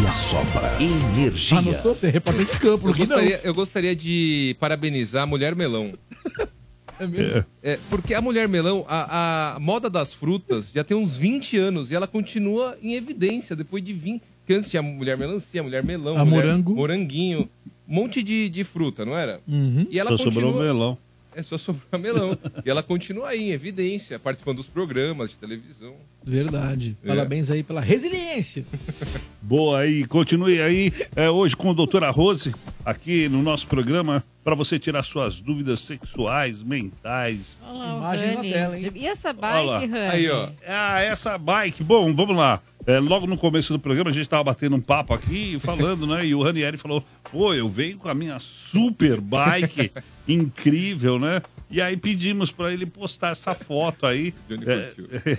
[0.00, 0.76] e assopra.
[0.82, 1.58] Energia.
[1.58, 1.94] Anotou?
[1.94, 5.92] Você é repórter de campo, Eu gostaria, eu gostaria de parabenizar a Mulher Melão.
[7.06, 7.44] mesmo?
[7.62, 11.90] É, porque a mulher melão, a, a moda das frutas já tem uns 20 anos
[11.90, 14.22] e ela continua em evidência depois de 20.
[14.40, 16.74] Porque antes tinha a mulher melancia, a mulher melão, A mulher morango.
[16.74, 17.48] moranguinho,
[17.86, 19.40] um monte de, de fruta, não era?
[19.46, 19.86] Uhum.
[19.90, 20.42] E ela Só continua...
[20.50, 20.98] sobrou melão.
[21.38, 22.36] É, só sobrou melão.
[22.66, 25.94] e ela continua aí em evidência, participando dos programas de televisão.
[26.24, 26.96] Verdade.
[27.04, 27.06] É.
[27.06, 28.66] Parabéns aí pela resiliência.
[29.40, 32.52] Boa aí, continue aí é, hoje com a doutora Rose,
[32.84, 37.56] aqui no nosso programa, para você tirar suas dúvidas sexuais, mentais.
[37.62, 38.90] Imagens na tela, hein?
[38.96, 40.10] E essa bike, Rani?
[40.10, 40.48] Aí, ó.
[40.66, 41.84] Ah, essa bike.
[41.84, 42.60] Bom, vamos lá.
[42.84, 46.24] É, logo no começo do programa, a gente tava batendo um papo aqui, falando, né?
[46.24, 49.92] E o Ranieri falou: pô, eu venho com a minha super bike
[50.28, 51.40] incrível, né?
[51.70, 54.34] E aí pedimos para ele postar essa foto aí.
[54.66, 54.92] É,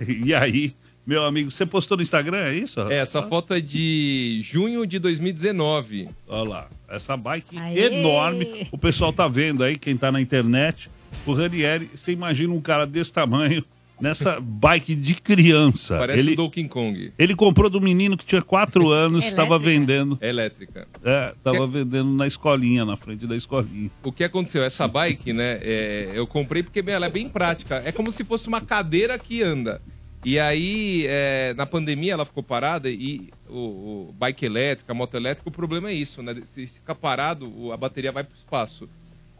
[0.25, 0.73] e aí,
[1.05, 2.79] meu amigo, você postou no Instagram, é isso?
[2.81, 6.09] É, essa foto é de junho de 2019.
[6.27, 7.99] Olha lá, essa bike Aê!
[7.99, 8.67] enorme.
[8.71, 10.89] O pessoal tá vendo aí, quem tá na internet.
[11.25, 13.63] O Ranieri, você imagina um cara desse tamanho
[14.01, 15.97] nessa bike de criança.
[15.97, 17.11] Parece ele, o Donkey Kong.
[17.17, 20.17] ele comprou do menino que tinha quatro anos, estava vendendo.
[20.21, 20.87] Elétrica.
[21.03, 23.89] É, tava Que- vendendo na escolinha, na frente da escolinha.
[24.03, 24.63] O que aconteceu?
[24.63, 25.57] Essa bike, né?
[25.61, 27.81] é, eu comprei porque ela é bem prática.
[27.85, 29.81] É como se fosse uma cadeira que anda.
[30.25, 35.15] E aí, é, na pandemia, ela ficou parada e o, o bike elétrica, a moto
[35.15, 36.35] elétrica, o problema é isso, né?
[36.43, 38.89] Se, se ficar parado, o- a bateria vai pro espaço.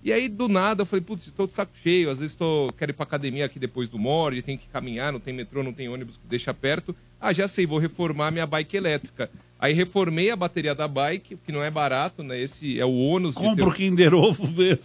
[0.03, 2.91] E aí, do nada, eu falei, putz, estou de saco cheio, às vezes tô, quero
[2.91, 5.89] ir pra academia aqui depois do Mord, tem que caminhar, não tem metrô, não tem
[5.89, 6.95] ônibus que deixa perto.
[7.19, 9.29] Ah, já sei, vou reformar minha bike elétrica.
[9.59, 12.39] Aí reformei a bateria da bike, que não é barato, né?
[12.39, 14.79] Esse é o ônus de ter Compra o Kinder Ovo, vê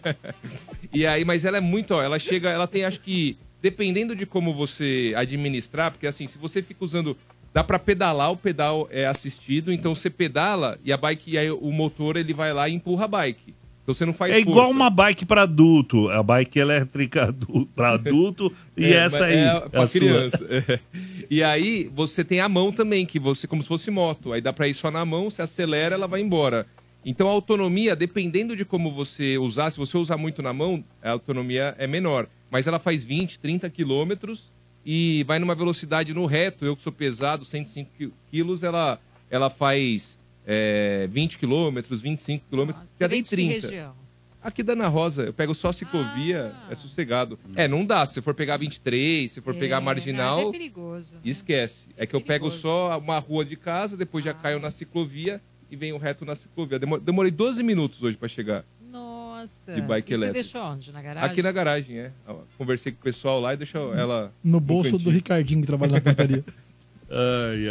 [0.90, 4.24] e aí, mas ela é muito, ó, ela chega, ela tem, acho que, dependendo de
[4.24, 7.14] como você administrar, porque assim, se você fica usando,
[7.52, 11.50] dá pra pedalar, o pedal é assistido, então você pedala e a bike, e aí
[11.50, 13.59] o motor ele vai lá e empurra a bike.
[13.90, 14.70] Então você não faz É igual força.
[14.70, 17.34] uma bike para adulto, a bike elétrica
[17.74, 19.34] para adulto e É, essa aí.
[19.36, 20.00] É pra a sua.
[20.00, 20.46] criança.
[20.48, 20.78] é.
[21.30, 24.32] E aí você tem a mão também, que você, como se fosse moto.
[24.32, 26.66] Aí dá pra ir só na mão, você acelera, ela vai embora.
[27.04, 31.10] Então a autonomia, dependendo de como você usar, se você usar muito na mão, a
[31.12, 32.26] autonomia é menor.
[32.50, 34.50] Mas ela faz 20, 30 quilômetros
[34.84, 36.64] e vai numa velocidade no reto.
[36.64, 38.98] Eu que sou pesado, 105 qui- quilos, ela,
[39.30, 42.84] ela faz é, 20 quilômetros, 25 quilômetros.
[42.98, 43.66] Já dei Excelente 30.
[43.68, 44.00] região.
[44.42, 47.38] Aqui da Ana Rosa, eu pego só ciclovia, é sossegado.
[47.56, 48.06] É, não dá.
[48.06, 51.14] Se for pegar 23, se for pegar a É, marginal, é perigoso.
[51.22, 51.88] esquece.
[51.94, 55.76] É que eu pego só uma rua de casa, depois já caio na ciclovia e
[55.76, 56.78] venho reto na ciclovia.
[56.78, 58.64] Demo- Demorei 12 minutos hoje pra chegar.
[58.90, 59.74] Nossa.
[59.74, 60.42] De bike e elétrica.
[60.42, 60.90] Você deixou onde?
[60.90, 61.30] Na garagem?
[61.30, 62.10] Aqui na garagem, é.
[62.56, 64.32] Conversei com o pessoal lá e deixou ela.
[64.42, 65.10] No bolso do.
[65.10, 66.42] Ricardinho que trabalha na portaria.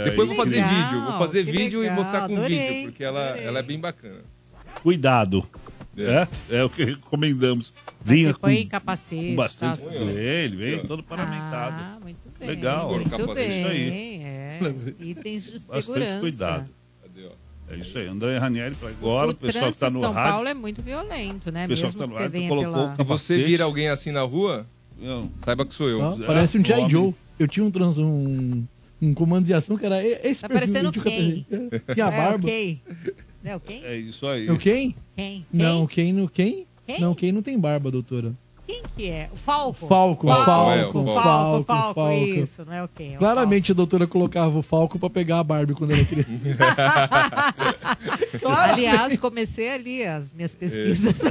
[0.05, 1.01] Depois eu vou fazer Legal, vídeo.
[1.03, 4.19] Vou fazer vídeo legal, e mostrar com adorei, vídeo, porque ela, ela é bem bacana.
[4.83, 5.47] Cuidado.
[5.97, 6.57] É.
[6.57, 7.73] é, o que recomendamos.
[8.03, 9.91] Vinha Você põe com, capacete, com bastante tá?
[9.91, 11.75] joelho, vem todo paramentado.
[11.77, 12.49] Ah, muito bem.
[12.49, 13.59] Legal, muito capacete, bem.
[13.59, 14.21] isso aí.
[14.23, 14.59] É.
[14.99, 16.19] Itens de Bastante segurança.
[16.19, 16.69] cuidado.
[17.71, 20.31] É isso aí, André Ranieri para agora, o, pessoal que está no São rádio.
[20.31, 21.65] Paulo é muito violento, né?
[21.65, 23.03] O pessoal Mesmo que que tá no você rádio venha colocou pela...
[23.03, 24.65] Você vira alguém assim na rua,
[25.37, 26.01] saiba que sou eu.
[26.01, 26.89] Ó, parece um G.I.
[26.89, 27.13] Joe.
[27.37, 28.65] Eu tinha um, trans, um,
[29.01, 30.73] um comando de ação que era esse Tá perfil.
[30.73, 31.45] parecendo quem?
[31.49, 32.49] cabelo- Tinha a barba.
[32.49, 32.75] É.
[33.43, 33.83] É o quem?
[33.85, 34.49] É isso aí.
[34.49, 34.93] O quem?
[35.15, 35.45] Quem?
[35.53, 36.67] Não, quem no quem?
[36.85, 36.99] Quem?
[36.99, 38.33] Não, quem não tem barba, doutora.
[38.67, 39.29] Quem que é?
[39.33, 39.87] O Falco?
[39.87, 42.13] Falco, Falco, Falco, é, Falco, Falco, Falco, Falco, Falco.
[42.23, 43.13] isso, não é o quem?
[43.13, 46.29] É o Claramente a doutora colocava o Falco pra pegar a Barbie quando criança.
[48.39, 48.87] Claramente.
[48.87, 51.21] Aliás, comecei ali as minhas pesquisas.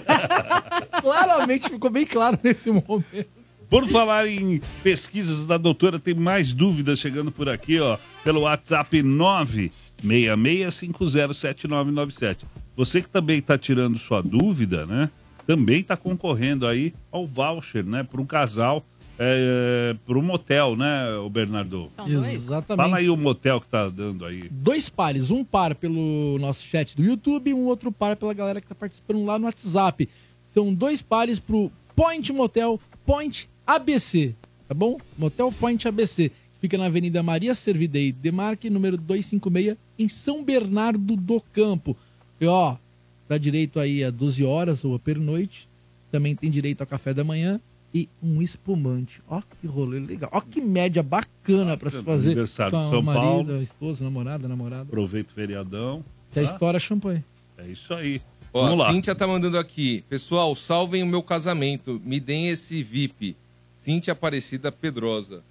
[1.00, 3.37] Claramente ficou bem claro nesse momento.
[3.68, 9.02] Por falar em pesquisas da doutora, tem mais dúvidas chegando por aqui, ó, pelo WhatsApp
[10.02, 12.38] 966507997.
[12.74, 15.10] Você que também está tirando sua dúvida, né?
[15.46, 18.02] Também está concorrendo aí ao voucher, né?
[18.02, 18.84] Para um casal,
[19.18, 21.86] é, para um motel, né, o Bernardo?
[21.88, 22.34] São dois?
[22.34, 22.86] Exatamente.
[22.86, 24.48] Fala aí o motel que tá dando aí.
[24.48, 28.60] Dois pares, um par pelo nosso chat do YouTube e um outro par pela galera
[28.60, 30.08] que tá participando lá no WhatsApp.
[30.54, 34.34] São dois pares pro Point Motel Point ABC,
[34.66, 34.96] tá bom?
[35.18, 36.32] Motel Point ABC.
[36.58, 41.94] Fica na Avenida Maria Servidei Demarque, número 256, em São Bernardo do Campo.
[42.40, 42.76] E ó,
[43.28, 45.68] dá direito aí a 12 horas ou a pernoite.
[46.10, 47.60] Também tem direito a café da manhã
[47.94, 49.20] e um espumante.
[49.28, 50.30] Ó que rolê legal.
[50.32, 53.62] Ó que média bacana pra se fazer Aniversário com de São marido, Paulo.
[53.62, 54.84] esposa, namorada, namorada.
[54.84, 56.02] Aproveita o feriadão.
[56.34, 56.52] Já tá?
[56.52, 57.22] estoura champanhe.
[57.58, 58.22] É isso aí.
[58.50, 58.92] Ó, Vamos a lá.
[58.92, 60.02] Cíntia tá mandando aqui.
[60.08, 62.00] Pessoal, salvem o meu casamento.
[62.02, 63.36] Me deem esse VIP.
[63.88, 65.42] Cíntia Aparecida Pedrosa.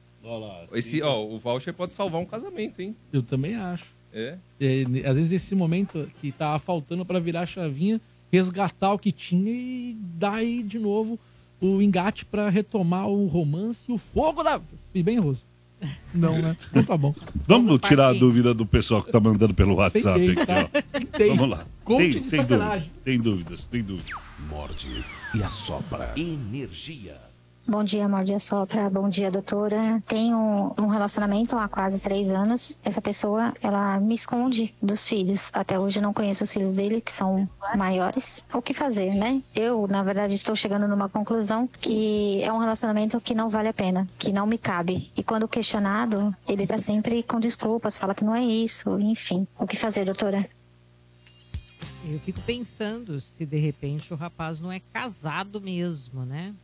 [0.71, 2.95] Esse, ó, o voucher pode salvar um casamento, hein?
[3.11, 3.85] Eu também acho.
[4.13, 4.37] É.
[4.61, 7.99] É, às vezes esse momento que tava faltando pra virar a chavinha,
[8.31, 11.19] resgatar o que tinha e dar aí de novo
[11.59, 14.61] o engate pra retomar o romance e o fogo da.
[14.93, 15.41] E bem, Rose?
[16.13, 16.55] Não, né?
[16.69, 17.15] Então tá bom.
[17.47, 20.69] Vamos tirar a dúvida do pessoal que tá mandando pelo WhatsApp Tentei, aqui, tá?
[20.71, 20.81] ó.
[20.99, 21.29] Tentei.
[21.29, 21.65] Vamos lá.
[21.83, 24.09] Coaching Tem, de tem, dúvidas, tem dúvidas, tem dúvidas.
[24.47, 26.13] Morde e assopra.
[26.15, 27.26] Energia.
[27.69, 28.89] Bom dia, Mordia Sopra.
[28.89, 30.01] Bom dia, doutora.
[30.07, 32.79] Tenho um relacionamento há quase três anos.
[32.81, 35.51] Essa pessoa, ela me esconde dos filhos.
[35.53, 38.41] Até hoje eu não conheço os filhos dele, que são maiores.
[38.53, 39.43] O que fazer, né?
[39.53, 43.73] Eu, na verdade, estou chegando numa conclusão que é um relacionamento que não vale a
[43.73, 45.11] pena, que não me cabe.
[45.13, 49.45] E quando questionado, ele tá sempre com desculpas, fala que não é isso, enfim.
[49.59, 50.49] O que fazer, doutora?
[52.09, 56.55] Eu fico pensando se de repente o rapaz não é casado mesmo, né?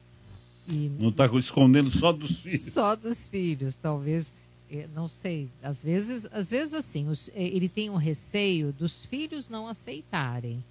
[0.67, 2.61] E Não tá escondendo só dos filhos.
[2.61, 4.33] só dos filhos, talvez,
[4.71, 5.49] eh, não sei.
[5.61, 10.63] Às vezes, às vezes assim, os- eh, ele tem um receio dos filhos não aceitarem.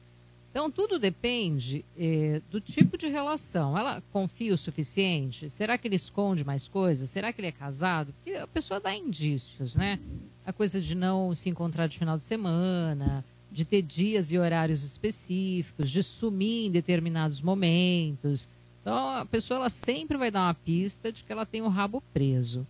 [0.51, 3.76] Então tudo depende eh, do tipo de relação.
[3.76, 5.49] Ela confia o suficiente?
[5.49, 7.09] Será que ele esconde mais coisas?
[7.09, 8.12] Será que ele é casado?
[8.14, 9.99] Porque a pessoa dá indícios, né?
[10.45, 14.82] A coisa de não se encontrar de final de semana, de ter dias e horários
[14.82, 18.49] específicos, de sumir em determinados momentos.
[18.83, 22.03] Então a pessoa ela sempre vai dar uma pista de que ela tem o rabo
[22.12, 22.66] preso.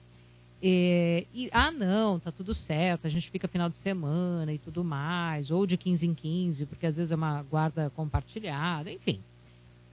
[0.64, 4.84] É, e, ah, não, tá tudo certo, a gente fica final de semana e tudo
[4.84, 9.20] mais, ou de 15 em 15, porque às vezes é uma guarda compartilhada, enfim.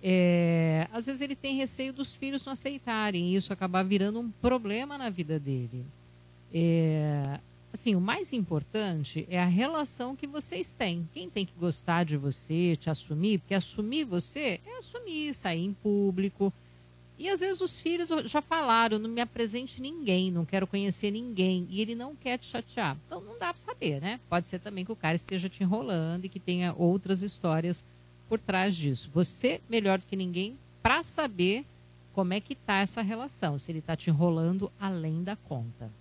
[0.01, 4.29] É, às vezes ele tem receio dos filhos não aceitarem e isso acabar virando um
[4.29, 5.83] problema na vida dele.
[6.53, 7.39] É,
[7.71, 11.07] assim, o mais importante é a relação que vocês têm.
[11.13, 15.73] Quem tem que gostar de você, te assumir, porque assumir você é assumir, sair em
[15.73, 16.51] público.
[17.17, 21.67] E às vezes os filhos já falaram, não me apresente ninguém, não quero conhecer ninguém,
[21.69, 22.97] e ele não quer te chatear.
[23.05, 24.19] Então não dá para saber, né?
[24.29, 27.83] Pode ser também que o cara esteja te enrolando e que tenha outras histórias
[28.29, 29.09] por trás disso.
[29.13, 31.65] Você melhor do que ninguém para saber
[32.13, 35.91] como é que tá essa relação, se ele tá te enrolando além da conta.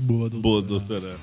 [0.00, 0.42] Boa, doutora.
[0.42, 1.18] Boa, doutora.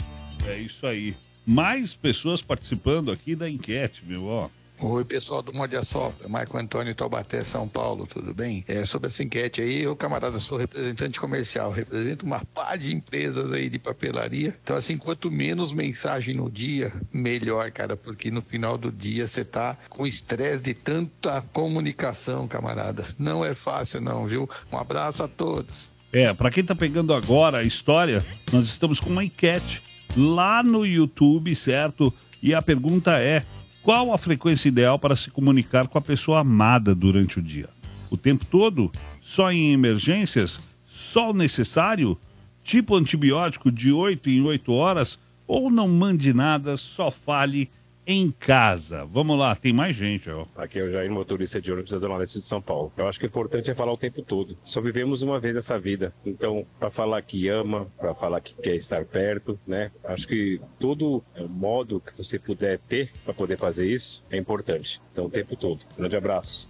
[0.48, 1.16] É isso aí.
[1.46, 4.50] Mais pessoas participando aqui da enquete, meu, ó.
[4.78, 8.66] Oi, pessoal do Morde Assopra, Marco Antônio Taubaté, São Paulo, tudo bem?
[8.68, 13.54] É, sobre essa enquete aí, eu, camarada, sou representante comercial, represento uma pá de empresas
[13.54, 14.54] aí de papelaria.
[14.62, 19.46] Então, assim, quanto menos mensagem no dia, melhor, cara, porque no final do dia você
[19.46, 23.06] tá com estresse de tanta comunicação, camarada.
[23.18, 24.50] Não é fácil, não, viu?
[24.70, 25.95] Um abraço a todos.
[26.16, 29.82] É, pra quem tá pegando agora a história, nós estamos com uma enquete
[30.16, 32.14] lá no YouTube, certo?
[32.42, 33.46] E a pergunta é:
[33.84, 37.68] qual a frequência ideal para se comunicar com a pessoa amada durante o dia?
[38.10, 38.90] O tempo todo?
[39.20, 40.58] Só em emergências?
[40.88, 42.18] Só o necessário?
[42.64, 45.20] Tipo antibiótico de 8 em 8 horas?
[45.46, 47.70] Ou não mande nada, só fale
[48.06, 49.06] em casa?
[49.06, 50.46] Vamos lá, tem mais gente, ó.
[50.56, 52.92] Aqui é o Jair, motorista de ônibus da Zona Leste de São Paulo.
[52.98, 54.58] Eu acho que o importante é falar o tempo todo.
[54.64, 56.14] Só vivemos uma vez essa vida.
[56.26, 59.92] Então, para falar que ama, para falar que quer estar perto, né?
[60.04, 65.02] Acho que todo é, modo que você puder ter para poder fazer isso é importante.
[65.12, 65.80] Então, o tempo todo.
[65.98, 66.70] Grande abraço.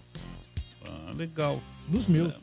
[0.88, 1.60] Ah, legal.
[1.88, 2.34] Dos meus.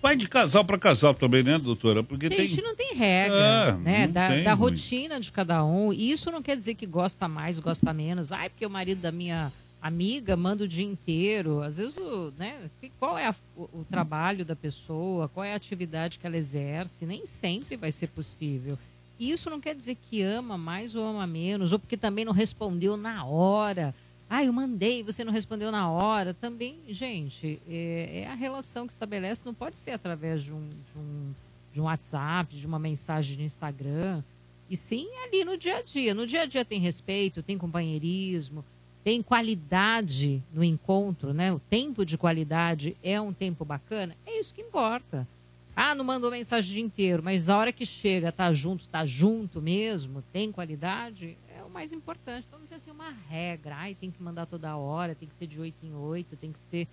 [0.00, 2.02] Vai de casal para casal também, né, doutora?
[2.04, 2.64] Porque Gente, tem.
[2.64, 4.06] não tem regra, É, né?
[4.08, 4.70] Da, tem da muito.
[4.72, 5.92] rotina de cada um.
[5.92, 8.30] E isso não quer dizer que gosta mais, gosta menos.
[8.30, 11.62] Ai, porque o marido da minha amiga manda o dia inteiro.
[11.62, 12.56] Às vezes, o, né?
[13.00, 15.28] Qual é a- o, o trabalho da pessoa?
[15.28, 17.04] Qual é a atividade que ela exerce?
[17.04, 18.78] Nem sempre vai ser possível.
[19.18, 22.32] E isso não quer dizer que ama mais ou ama menos, ou porque também não
[22.32, 23.92] respondeu na hora.
[24.30, 26.34] Ah, eu mandei, você não respondeu na hora.
[26.34, 30.98] Também, gente, é, é a relação que estabelece, não pode ser através de um, de
[30.98, 31.34] um,
[31.72, 34.22] de um WhatsApp, de uma mensagem de Instagram.
[34.68, 36.14] E sim ali no dia a dia.
[36.14, 38.62] No dia a dia tem respeito, tem companheirismo,
[39.02, 41.50] tem qualidade no encontro, né?
[41.50, 44.14] O tempo de qualidade é um tempo bacana.
[44.26, 45.26] É isso que importa.
[45.74, 49.06] Ah, não mandou mensagem o dia inteiro, mas a hora que chega, tá junto, tá
[49.06, 51.38] junto mesmo, tem qualidade,
[51.68, 52.46] o mais importante.
[52.48, 55.46] Então não tem assim uma regra, ai, tem que mandar toda hora, tem que ser
[55.46, 56.88] de 8 em 8, tem que ser.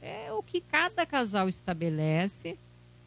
[0.00, 2.58] É o que cada casal estabelece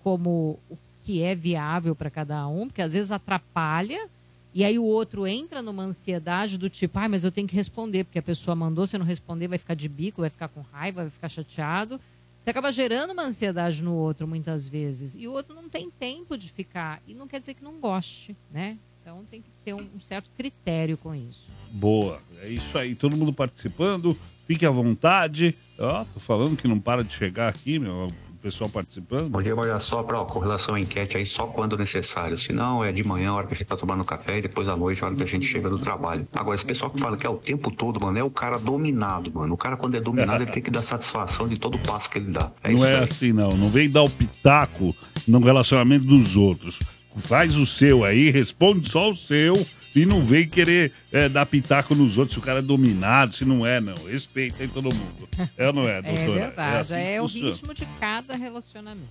[0.04, 4.10] como o que é viável para cada um, porque às vezes atrapalha,
[4.54, 8.06] e aí o outro entra numa ansiedade do tipo, ai, mas eu tenho que responder,
[8.06, 11.02] porque a pessoa mandou, se não responder, vai ficar de bico, vai ficar com raiva,
[11.02, 12.00] vai ficar chateado.
[12.42, 15.16] Você acaba gerando uma ansiedade no outro muitas vezes.
[15.16, 17.02] E o outro não tem tempo de ficar.
[17.08, 18.78] E não quer dizer que não goste, né?
[19.06, 21.48] Então tem que ter um, certo critério com isso.
[21.70, 24.18] Boa, é isso aí, todo mundo participando,
[24.48, 25.56] fique à vontade.
[25.78, 28.08] Ó, tô falando que não para de chegar aqui, meu.
[28.08, 29.30] O pessoal participando.
[29.30, 32.36] Bom dia, olha só, pra, ó, com relação à enquete aí, só quando necessário.
[32.36, 34.68] Se não, é de manhã, a hora que a gente tá tomando café, e depois
[34.68, 36.28] à noite, a hora que a gente chega do trabalho.
[36.34, 39.32] Agora, esse pessoal que fala que é o tempo todo, mano, é o cara dominado,
[39.32, 39.54] mano.
[39.54, 42.32] O cara, quando é dominado, ele tem que dar satisfação de todo passo que ele
[42.32, 42.52] dá.
[42.64, 43.04] É não isso é aí.
[43.04, 43.56] assim, não.
[43.56, 44.96] Não vem dar o pitaco
[45.28, 46.80] no relacionamento dos outros.
[47.18, 49.66] Faz o seu aí, responde só o seu
[49.96, 53.46] e não vem querer é, dar pitaco nos outros se o cara é dominado, se
[53.46, 53.96] não é, não.
[54.06, 55.28] Respeita aí todo mundo.
[55.58, 56.48] É ou não é, É doutora?
[56.48, 59.08] verdade, assim que é, o ritmo de cada relacionamento.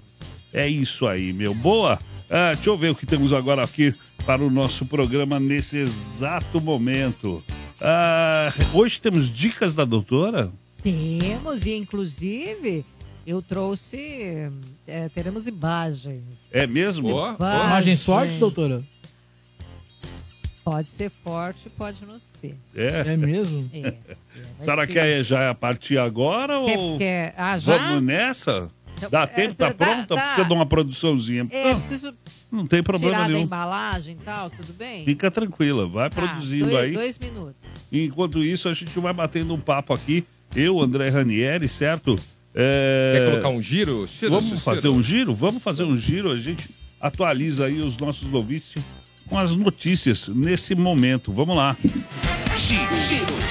[0.52, 1.54] É isso aí, meu.
[1.54, 1.98] Boa.
[2.30, 3.94] Ah, deixa eu ver o que temos agora aqui
[4.24, 7.42] para o nosso programa nesse exato momento.
[7.80, 10.52] Ah, hoje temos dicas da doutora?
[10.82, 12.84] Temos, e inclusive
[13.26, 14.50] eu trouxe.
[14.86, 16.48] é, teremos imagens.
[16.52, 17.08] É mesmo?
[17.10, 17.38] Imagens.
[17.40, 18.82] Imagens fortes, doutora?
[20.64, 22.56] Pode ser forte, pode não ser.
[22.74, 23.12] É?
[23.12, 23.68] É mesmo?
[23.74, 23.94] É.
[24.60, 27.76] A senhora quer já a partir agora Quer- ou quer- ah, já?
[27.76, 28.70] vamos nessa?
[29.10, 29.54] Dá É, tempo?
[29.56, 30.14] Tá pronta?
[30.14, 30.22] dá.
[30.22, 31.46] Precisa de uma produçãozinha.
[31.50, 32.14] É, Ah, preciso
[32.50, 33.44] Não tem problema tirar da nenhum.
[33.44, 35.04] embalagem e tal, tudo bem?
[35.04, 36.92] Fica tranquila, vai Tá, produzindo dois, aí.
[36.92, 37.56] Dois minutos.
[37.92, 40.24] Enquanto isso, a gente vai batendo um papo aqui.
[40.56, 42.16] Eu, André Ranieri, certo?
[42.54, 43.14] É...
[43.16, 44.06] Quer colocar um giro?
[44.06, 44.60] Ciro, Vamos Ciro.
[44.60, 45.34] fazer um giro?
[45.34, 46.30] Vamos fazer um giro.
[46.30, 46.70] A gente
[47.00, 48.74] atualiza aí os nossos ouvintes
[49.28, 51.32] com as notícias nesse momento.
[51.32, 51.76] Vamos lá.
[52.56, 52.96] Giro,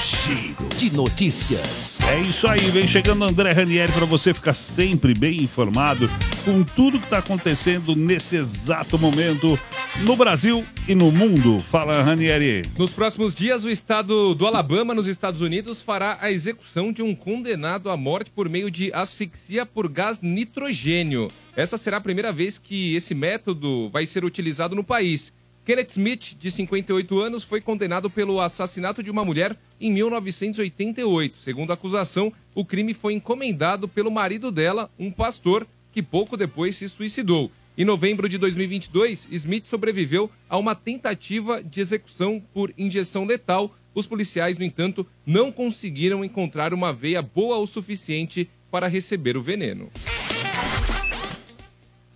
[0.02, 2.00] giro, de notícias.
[2.08, 6.10] É isso aí, vem chegando André Ranieri para você ficar sempre bem informado
[6.46, 9.60] com tudo que está acontecendo nesse exato momento
[10.06, 11.60] no Brasil e no mundo.
[11.60, 12.64] Fala, Ranieri.
[12.78, 17.14] Nos próximos dias, o estado do Alabama, nos Estados Unidos, fará a execução de um
[17.14, 21.28] condenado à morte por meio de asfixia por gás nitrogênio.
[21.58, 25.34] Essa será a primeira vez que esse método vai ser utilizado no país.
[25.66, 31.38] Kenneth Smith, de 58 anos, foi condenado pelo assassinato de uma mulher em 1988.
[31.38, 36.76] Segundo a acusação, o crime foi encomendado pelo marido dela, um pastor, que pouco depois
[36.76, 37.50] se suicidou.
[37.78, 43.74] Em novembro de 2022, Smith sobreviveu a uma tentativa de execução por injeção letal.
[43.96, 49.42] Os policiais, no entanto, não conseguiram encontrar uma veia boa o suficiente para receber o
[49.42, 49.90] veneno.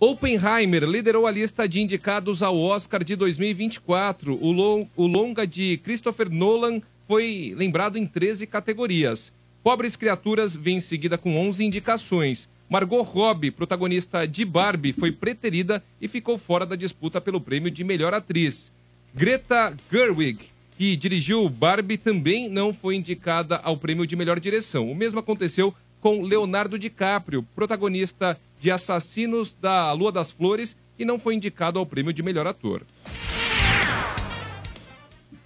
[0.00, 4.38] Oppenheimer liderou a lista de indicados ao Oscar de 2024.
[4.40, 9.32] O, lon- o longa de Christopher Nolan foi lembrado em 13 categorias.
[9.62, 12.48] Pobres Criaturas vem em seguida com 11 indicações.
[12.70, 17.82] Margot Robbie, protagonista de Barbie, foi preterida e ficou fora da disputa pelo prêmio de
[17.82, 18.70] melhor atriz.
[19.12, 20.38] Greta Gerwig,
[20.76, 24.88] que dirigiu Barbie, também não foi indicada ao prêmio de melhor direção.
[24.88, 31.18] O mesmo aconteceu com Leonardo DiCaprio, protagonista de Assassinos da Lua das Flores, e não
[31.18, 32.82] foi indicado ao prêmio de melhor ator.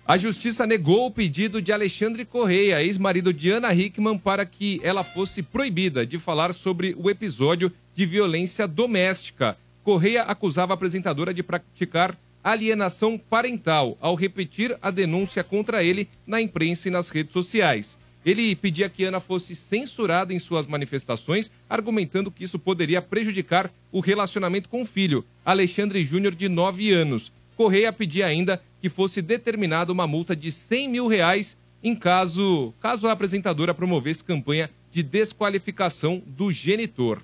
[0.04, 5.04] A justiça negou o pedido de Alexandre Correia, ex-marido de Ana Hickman, para que ela
[5.04, 9.56] fosse proibida de falar sobre o episódio de violência doméstica.
[9.84, 16.40] Correia acusava a apresentadora de praticar alienação parental ao repetir a denúncia contra ele na
[16.40, 17.96] imprensa e nas redes sociais.
[18.24, 24.00] Ele pedia que Ana fosse censurada em suas manifestações, argumentando que isso poderia prejudicar o
[24.00, 27.32] relacionamento com o filho, Alexandre Júnior, de 9 anos.
[27.56, 33.08] Correia pedia ainda que fosse determinada uma multa de 100 mil reais em caso, caso
[33.08, 37.20] a apresentadora promovesse campanha de desqualificação do genitor.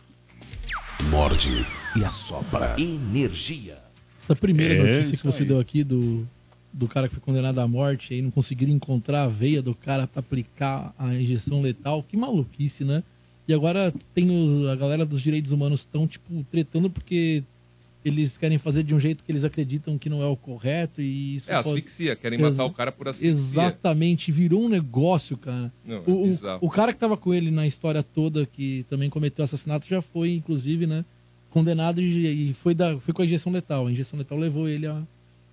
[1.11, 1.65] Morde
[1.97, 2.75] e assopra.
[2.79, 3.79] Energia.
[4.25, 5.49] Essa primeira É, notícia que você aí.
[5.49, 6.27] deu aqui do,
[6.73, 10.07] do cara que foi condenado à morte e não conseguiram encontrar a veia do cara
[10.07, 13.03] pra aplicar a injeção letal, que maluquice, né?
[13.47, 17.43] E agora tem os- a galera dos direitos humanos estão, tipo, tretando porque
[18.05, 21.37] eles querem fazer de um jeito que eles acreditam que não é o correto e
[21.37, 23.31] isso É pode- asfixia, querem matar Exa- o cara por asfixia.
[23.31, 25.73] Exatamente, virou um negócio, cara.
[25.85, 26.59] Não, é o, bizarro.
[26.65, 30.33] o cara que tava com ele na história toda, que também cometeu assassinato, já foi,
[30.35, 31.05] inclusive, né,
[31.51, 33.87] condenado e, e foi, da, foi com a injeção letal.
[33.87, 35.03] A injeção letal levou ele a,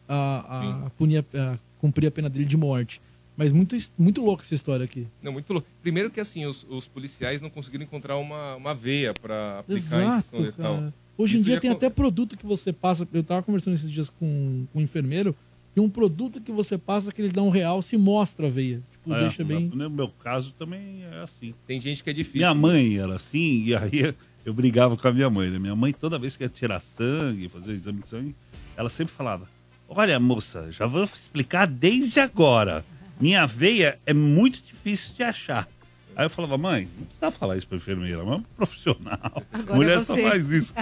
[0.08, 3.02] a, a, punir a- a cumprir a pena dele de morte.
[3.38, 5.08] Mas muito, muito louca essa história aqui.
[5.22, 5.68] Não, muito louco.
[5.82, 10.00] Primeiro que assim, os, os policiais não conseguiram encontrar uma, uma veia para aplicar a
[10.00, 10.76] Exato, injeção letal.
[10.78, 10.94] cara.
[11.18, 13.08] Hoje em Isso dia tem con- até produto que você passa.
[13.14, 15.36] Eu tava conversando esses dias com, com um enfermeiro.
[15.76, 18.82] E um produto que você passa que ele dá um real se mostra a veia.
[18.92, 19.70] Tipo, É, deixa bem.
[19.74, 21.54] No meu caso também é assim.
[21.68, 22.40] Tem gente que é difícil.
[22.40, 24.16] Minha mãe era assim, e aí
[24.46, 25.50] eu brigava com a minha mãe.
[25.50, 25.60] Né?
[25.60, 28.34] Minha mãe, toda vez que ia tirar sangue, fazer o exame de sangue,
[28.78, 29.50] ela sempre falava:
[29.88, 32.86] Olha, moça, já vou explicar desde agora.
[33.20, 35.68] Minha veia é muito difícil de achar.
[36.16, 39.44] Aí eu falava, mãe, não precisa falar isso pra enfermeira, mas é um profissional.
[39.52, 40.74] Agora Mulher é só faz isso.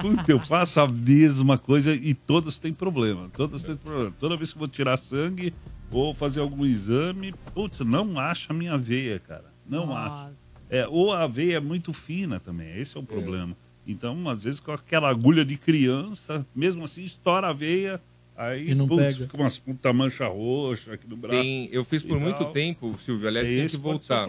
[0.00, 3.30] Puta, eu faço a mesma coisa e todas têm problema.
[3.34, 4.14] Todas têm problema.
[4.20, 5.54] Toda vez que vou tirar sangue
[5.90, 9.46] ou fazer algum exame, putz, não acha a minha veia, cara.
[9.66, 10.30] Não acha.
[10.68, 13.56] É, ou a veia é muito fina também, esse é o problema.
[13.86, 18.00] Então, às vezes, com aquela agulha de criança, mesmo assim, estoura a veia,
[18.36, 19.24] aí E não putz, pega.
[19.24, 21.42] fica umas puta mancha roxa aqui no braço.
[21.42, 23.28] Tem- eu fiz por muito tempo, Silvio.
[23.28, 24.28] Aliás, tenho Esse que voltar.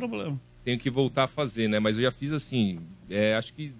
[0.63, 1.79] Tenho que voltar a fazer, né?
[1.79, 3.73] Mas eu já fiz assim, é, acho que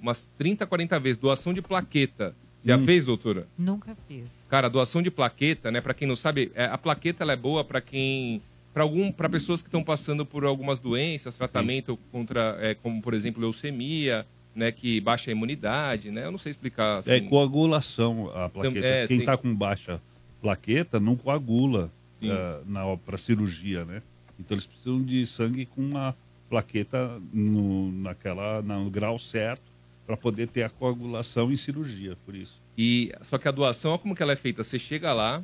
[0.00, 1.16] umas 30, 40 vezes.
[1.18, 2.34] Doação de plaqueta.
[2.64, 2.84] Já Hum.
[2.84, 3.46] fez, doutora?
[3.58, 4.24] Nunca fiz.
[4.48, 5.80] Cara, doação de plaqueta, né?
[5.80, 8.42] Pra quem não sabe, é, a plaqueta ela é boa pra quem.
[8.72, 13.14] Para algum, para pessoas que estão passando por algumas doenças, tratamento contra, é, como por
[13.14, 14.24] exemplo leucemia,
[14.60, 16.26] né, que baixa a imunidade, né?
[16.26, 16.98] Eu não sei explicar.
[16.98, 17.10] Assim.
[17.12, 18.86] É coagulação a plaqueta.
[18.86, 20.00] é, Quem tem- está com baixa
[20.42, 21.90] plaqueta não coagula
[22.22, 24.02] ah, na para cirurgia, né?
[24.38, 26.14] Então eles precisam de sangue com uma
[26.50, 29.62] plaqueta no, naquela, no grau certo
[30.06, 32.60] para poder ter a coagulação em cirurgia, por isso.
[32.76, 34.62] E só que a doação, como que ela é feita.
[34.62, 35.42] Você chega lá,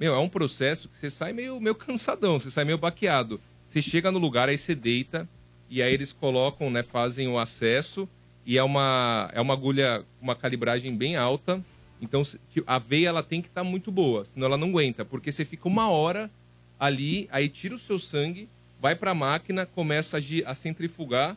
[0.00, 3.40] meu, é um processo que você sai meio, meio cansadão, você sai meio baqueado.
[3.68, 5.28] Você chega no lugar, aí você deita,
[5.68, 8.08] e aí eles colocam, né, fazem o acesso,
[8.46, 11.62] e é uma, é uma agulha, uma calibragem bem alta.
[12.00, 12.22] Então
[12.66, 15.68] a veia ela tem que estar muito boa, senão ela não aguenta, porque você fica
[15.68, 16.30] uma hora
[16.78, 18.48] ali, aí tira o seu sangue,
[18.80, 21.36] vai para a máquina, começa a, a centrifugar,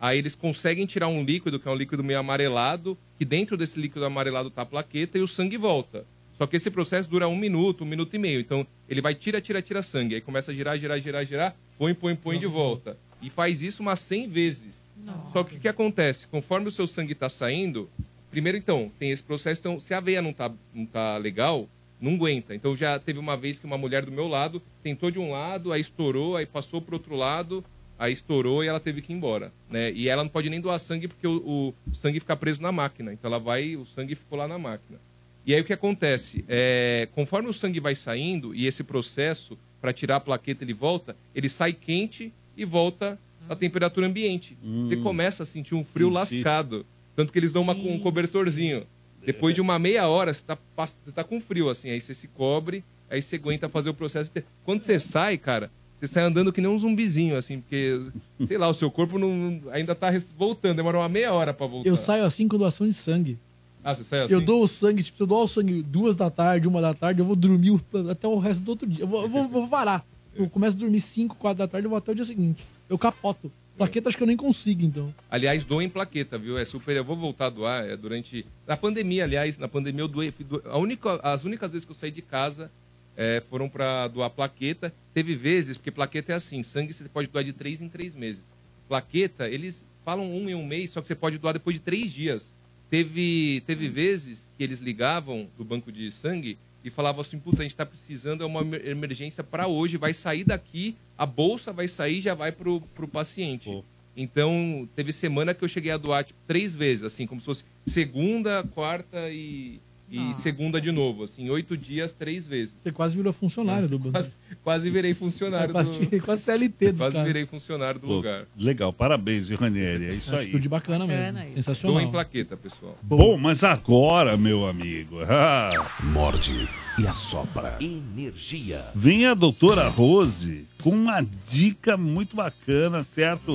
[0.00, 3.80] Aí eles conseguem tirar um líquido, que é um líquido meio amarelado, que dentro desse
[3.80, 6.04] líquido amarelado tá a plaqueta e o sangue volta.
[6.36, 8.40] Só que esse processo dura um minuto, um minuto e meio.
[8.40, 10.16] Então ele vai tira, tira, tira sangue.
[10.16, 12.98] Aí começa a girar, girar, girar, girar, põe, põe, põe de volta.
[13.22, 14.85] E faz isso umas 100 vezes.
[15.32, 16.28] Só que o que acontece?
[16.28, 17.90] Conforme o seu sangue tá saindo,
[18.30, 19.60] primeiro então, tem esse processo.
[19.60, 21.68] Então, se a veia não tá, não tá legal,
[22.00, 22.54] não aguenta.
[22.54, 25.72] Então já teve uma vez que uma mulher do meu lado tentou de um lado,
[25.72, 27.64] aí estourou, aí passou pro outro lado,
[27.98, 29.90] aí estourou e ela teve que ir embora, né?
[29.92, 33.12] E ela não pode nem doar sangue porque o, o sangue fica preso na máquina.
[33.12, 34.98] Então ela vai, o sangue ficou lá na máquina.
[35.44, 36.44] E aí o que acontece?
[36.48, 41.16] É, conforme o sangue vai saindo e esse processo para tirar a plaqueta ele volta,
[41.34, 44.56] ele sai quente e volta à temperatura ambiente.
[44.84, 46.14] Você começa a sentir um frio Senti.
[46.14, 48.84] lascado, tanto que eles dão uma, um cobertorzinho.
[49.24, 52.28] Depois de uma meia hora, você tá, você tá com frio, assim, aí você se
[52.28, 54.30] cobre, aí você aguenta fazer o processo.
[54.64, 58.00] Quando você sai, cara, você sai andando que nem um zumbizinho, assim, porque,
[58.46, 61.88] sei lá, o seu corpo não, ainda tá voltando, demora uma meia hora pra voltar.
[61.88, 63.38] Eu saio assim com doação de sangue.
[63.82, 64.34] Ah, você sai assim?
[64.34, 66.92] Eu dou o sangue, tipo, se eu dou o sangue duas da tarde, uma da
[66.92, 69.04] tarde, eu vou dormir até o resto do outro dia.
[69.04, 70.04] Eu vou, eu vou, vou varar.
[70.34, 72.64] Eu começo a dormir 5, 4 da tarde, eu vou até o dia seguinte.
[72.88, 73.50] Eu capoto.
[73.76, 75.14] Plaqueta acho que eu nem consigo, então.
[75.30, 76.56] Aliás, doem plaqueta, viu?
[76.56, 76.96] É super.
[76.96, 77.84] Eu vou voltar a doar.
[77.84, 78.46] É durante.
[78.66, 80.32] Na pandemia, aliás, na pandemia eu doei.
[80.64, 82.70] A única, as únicas vezes que eu saí de casa
[83.16, 84.92] é, foram para doar plaqueta.
[85.12, 88.44] Teve vezes, porque plaqueta é assim: sangue você pode doar de três em três meses.
[88.88, 92.12] Plaqueta, eles falam um em um mês, só que você pode doar depois de três
[92.12, 92.52] dias.
[92.88, 96.56] Teve, teve vezes que eles ligavam do banco de sangue
[96.86, 100.14] e falavam assim: putz, a gente está precisando, é uma emer- emergência para hoje, vai
[100.14, 103.82] sair daqui, a bolsa vai sair e já vai pro, pro paciente.
[104.16, 107.64] Então, teve semana que eu cheguei a doar tipo, três vezes, assim, como se fosse
[107.84, 109.80] segunda, quarta e,
[110.10, 110.40] e Nossa.
[110.40, 112.76] segunda de novo, assim, oito dias, três vezes.
[112.82, 114.12] Você quase virou funcionário do banco.
[114.12, 116.22] Quase, quase virei funcionário Quase, do...
[116.22, 117.26] quase CLT dos Quase caras.
[117.26, 118.44] virei funcionário do Pô, lugar.
[118.56, 120.04] Legal, parabéns, Ranieri?
[120.06, 120.42] É isso aí.
[120.44, 121.38] Atitude bacana mesmo.
[121.54, 121.96] Sensacional.
[121.98, 122.96] Doem plaqueta, pessoal.
[123.02, 125.18] Bom, mas agora, meu amigo.
[125.28, 125.68] ah,
[126.12, 126.68] Morde
[126.98, 127.76] e assopra.
[127.80, 128.84] Energia.
[128.94, 131.20] Vem a doutora Rose com uma
[131.50, 133.52] dica muito bacana, certo?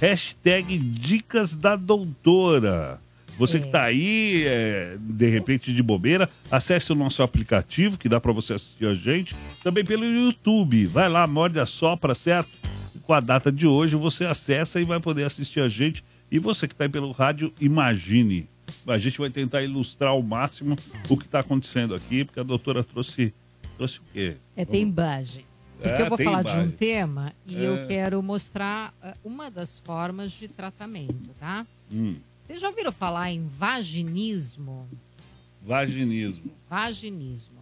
[0.00, 3.00] Hashtag Dicas da Doutora.
[3.38, 8.20] Você que tá aí, é, de repente de bobeira, acesse o nosso aplicativo que dá
[8.20, 9.34] para você assistir a gente.
[9.62, 10.86] Também pelo YouTube.
[10.86, 12.50] Vai lá, morde a sopra, certo?
[13.02, 16.04] Com a data de hoje você acessa e vai poder assistir a gente.
[16.30, 18.48] E você que tá aí pelo rádio, imagine.
[18.86, 20.76] A gente vai tentar ilustrar ao máximo
[21.08, 23.34] o que está acontecendo aqui, porque a doutora trouxe,
[23.76, 24.36] trouxe o quê?
[24.56, 25.44] É, tem imagens.
[25.76, 26.70] Porque É, eu vou falar de um imagem.
[26.70, 27.60] tema e É.
[27.68, 31.66] eu quero mostrar eh, uma das formas de tratamento, tá?
[31.92, 32.14] Hum,
[32.46, 34.86] Vocês já ouviram falar em vaginismo?
[35.62, 36.52] vaginismo.
[36.68, 37.60] Vaginismo.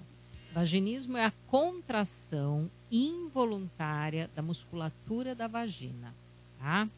[0.53, 6.13] Vaginismo é a contração involuntária da musculatura da vagina,
[6.59, 6.89] tá?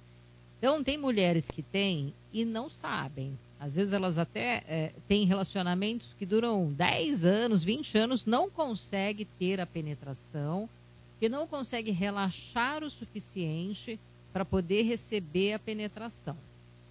[0.59, 3.39] Então, tem mulheres que têm e não sabem.
[3.61, 9.27] Às vezes elas até eh, têm relacionamentos que duram 10 anos, 20 anos, não consegue
[9.39, 10.69] ter a penetração,
[11.21, 14.01] que não consegue relaxar o suficiente
[14.33, 16.37] para poder receber a penetração,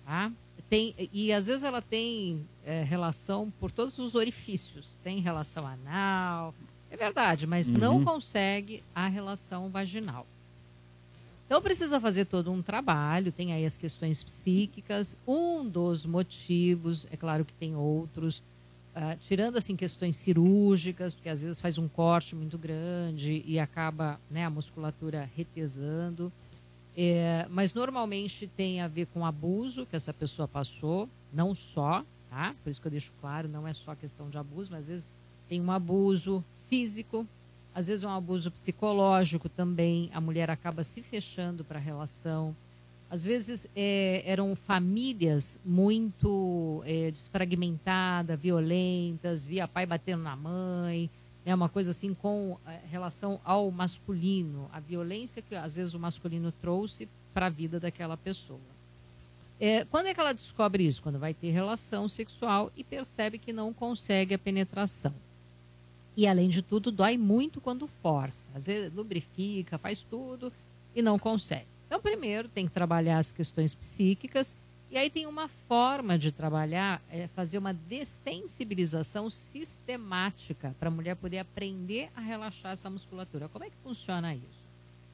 [0.06, 0.32] tá?
[0.74, 4.88] Tem, e às vezes ela tem eh, relação por todos os orifícios.
[5.04, 6.52] Tem relação anal,
[6.90, 8.04] é verdade, mas não Uhum.
[8.04, 10.26] consegue a relação vaginal.
[11.46, 17.18] Então precisa fazer todo um trabalho, tem aí as questões psíquicas, um dos motivos, é
[17.18, 18.42] claro que tem outros,
[18.96, 24.20] ah, tirando assim questões cirúrgicas, porque às vezes faz um corte muito grande e acaba
[24.28, 26.32] né, a musculatura retesando.
[26.96, 32.56] É, mas normalmente tem a ver com abuso que essa pessoa passou, Não só, tá?
[32.64, 35.10] Por isso que eu deixo claro, não é só questão de abuso, mas às vezes
[35.50, 37.28] tem um abuso físico,
[37.74, 40.10] às vezes é um abuso psicológico também.
[40.14, 42.56] A mulher acaba se fechando para a relação.
[43.10, 51.10] Às vezes é, eram famílias muito é, desfragmentadas, violentas, via pai batendo na mãe,
[51.46, 56.00] né, uma coisa assim com é, relação ao masculino, a violência que às vezes o
[56.00, 58.60] masculino trouxe para a vida daquela pessoa.
[59.60, 61.02] É, quando é que ela descobre isso?
[61.02, 65.14] Quando vai ter relação sexual e percebe que não consegue a penetração.
[66.16, 68.52] E além de tudo, dói muito quando força.
[68.54, 70.52] Às vezes lubrifica, faz tudo
[70.96, 71.68] e não consegue.
[71.88, 74.56] Então, primeiro tem que trabalhar as questões psíquicas.
[74.94, 81.16] E aí tem uma forma de trabalhar, é fazer uma dessensibilização sistemática para a mulher
[81.16, 83.50] poder aprender a relaxar essa musculatura.
[83.50, 84.70] Como é que funciona isso?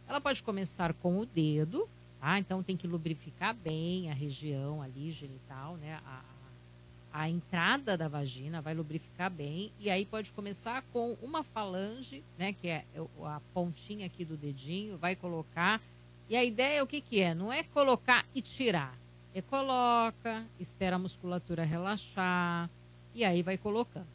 [0.06, 1.88] Ela pode começar com o dedo,
[2.19, 2.38] tá?
[2.38, 6.01] Então tem que lubrificar bem a região ali genital, né?
[6.06, 6.23] A,
[7.14, 12.51] a entrada da vagina vai lubrificar bem e aí pode começar com uma falange, né,
[12.51, 12.84] que é
[13.23, 15.81] a pontinha aqui do dedinho, vai colocar.
[16.30, 17.34] E a ideia é o que que é?
[17.34, 18.93] Não é colocar e tirar.
[19.34, 22.69] É coloca, espera a musculatura relaxar
[23.14, 24.07] e aí vai colocando.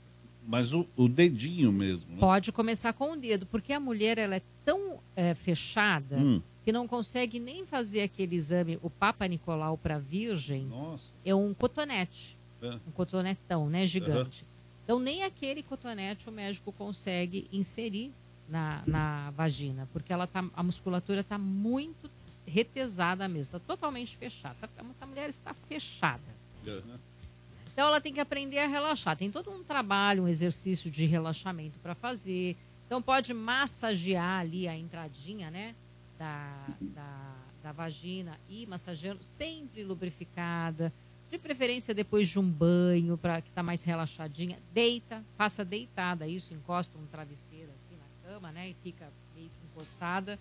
[0.47, 2.19] Mas o, o dedinho mesmo, né?
[2.21, 6.43] Pode começar com o dedo, porque a mulher ela é tão é, fechada Hum.
[6.65, 10.67] que não consegue nem fazer aquele exame, o Papa Nicolau para virgem.
[10.67, 11.09] Nossa.
[11.25, 12.75] É um cotonete, É.
[12.87, 14.45] um cotonetão, né, gigante.
[14.85, 18.13] Então nem aquele cotonete o médico consegue inserir
[18.47, 22.11] na, na vagina, porque ela tá, a musculatura está muito
[22.47, 24.57] retesada mesmo, está totalmente fechada.
[24.61, 26.23] Tá- Essa mulher está fechada.
[27.73, 29.17] Então ela tem que aprender a relaxar.
[29.17, 32.57] Tem todo um trabalho, um exercício de relaxamento para fazer.
[32.87, 35.75] Então pode massagear ali a entradinha, né?
[36.19, 40.93] Da, da, da vagina e massageando, sempre lubrificada.
[41.31, 44.57] De preferência depois de um banho, para que está mais relaxadinha.
[44.73, 48.69] Deita, faça deitada, isso, encosta um travesseiro assim na cama, né?
[48.69, 50.39] E fica meio que encostada.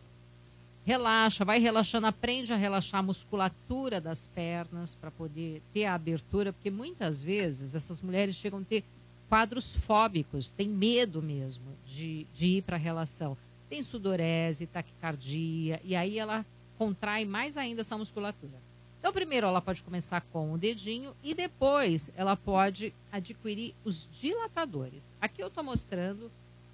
[0.85, 6.51] Relaxa, vai relaxando, aprende a relaxar a musculatura das pernas para poder ter a abertura,
[6.51, 8.83] porque muitas vezes essas mulheres chegam a ter
[9.29, 13.37] quadros fóbicos, tem medo mesmo de, de ir para a relação.
[13.69, 16.45] Tem sudorese, taquicardia, e aí ela
[16.77, 18.61] contrai mais ainda essa musculatura.
[18.99, 25.13] Então, primeiro ela pode começar com o dedinho e depois ela pode adquirir os dilatadores.
[25.19, 26.29] Aqui eu estou mostrando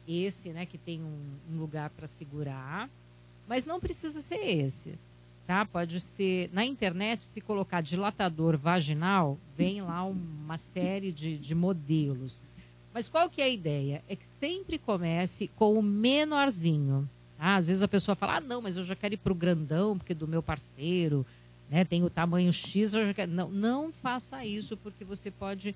[0.08, 2.90] esse, né, que tem um, um lugar para segurar.
[3.50, 5.66] Mas não precisa ser esses, tá?
[5.66, 12.44] Pode ser na internet se colocar dilatador vaginal, vem lá uma série de, de modelos.
[12.94, 14.04] Mas qual que é a ideia?
[14.08, 17.10] É que sempre comece com o menorzinho.
[17.40, 17.56] tá?
[17.56, 19.98] Às vezes a pessoa fala, ah, não, mas eu já quero ir para o grandão,
[19.98, 21.26] porque do meu parceiro,
[21.72, 23.32] né, tem o tamanho X, eu já quero...
[23.32, 25.76] Não, não faça isso, porque você pode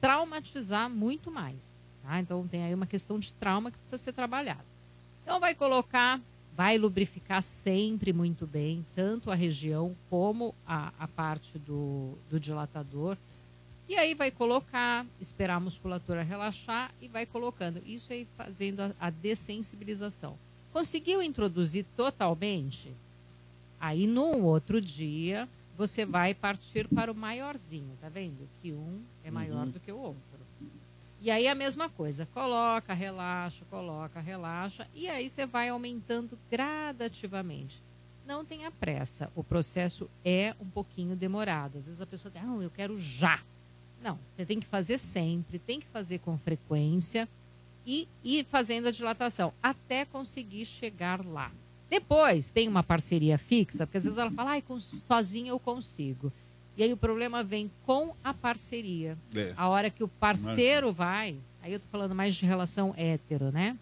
[0.00, 1.78] traumatizar muito mais.
[2.02, 2.18] Tá?
[2.20, 4.64] Então tem aí uma questão de trauma que precisa ser trabalhada.
[5.22, 6.18] Então vai colocar
[6.56, 13.16] vai lubrificar sempre muito bem, tanto a região como a, a parte do, do dilatador.
[13.88, 17.82] E aí vai colocar, esperar a musculatura relaxar e vai colocando.
[17.86, 20.36] Isso aí fazendo a, a dessensibilização.
[20.72, 22.90] Conseguiu introduzir totalmente?
[23.80, 28.48] Aí no outro dia você vai partir para o maiorzinho, tá vendo?
[28.62, 29.72] Que um é maior Uhum.
[29.72, 30.22] do que o outro.
[31.24, 37.80] E aí a mesma coisa, coloca, relaxa, coloca, relaxa, e aí você vai aumentando gradativamente.
[38.26, 41.78] Não tenha pressa, o processo é um pouquinho demorado.
[41.78, 43.40] Às vezes a pessoa diz, não, eu quero já.
[44.02, 47.28] Não, você tem que fazer sempre, tem que fazer com frequência
[47.86, 51.52] e ir fazendo a dilatação até conseguir chegar lá.
[51.88, 54.64] Depois tem uma parceria fixa, porque às vezes ela fala, ai,
[55.06, 56.32] sozinha eu consigo.
[56.76, 59.16] E aí o problema vem com a parceria.
[59.34, 59.52] É.
[59.56, 63.76] A hora que o parceiro vai, aí eu tô falando mais de relação hétero, né?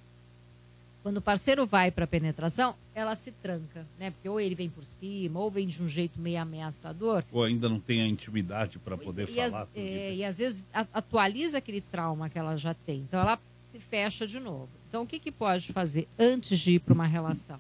[1.03, 4.11] Quando o parceiro vai para penetração, ela se tranca, né?
[4.11, 7.25] Porque ou ele vem por cima, ou vem de um jeito meio ameaçador.
[7.33, 9.63] Ou ainda não tem a intimidade para poder E, falar.
[9.63, 10.63] as- é, e às vezes
[10.93, 12.99] atualiza aquele trauma que ela já tem.
[12.99, 13.39] Então ela
[13.73, 14.69] se fecha de novo.
[14.89, 17.59] Então o que, que pode fazer antes de ir para uma relação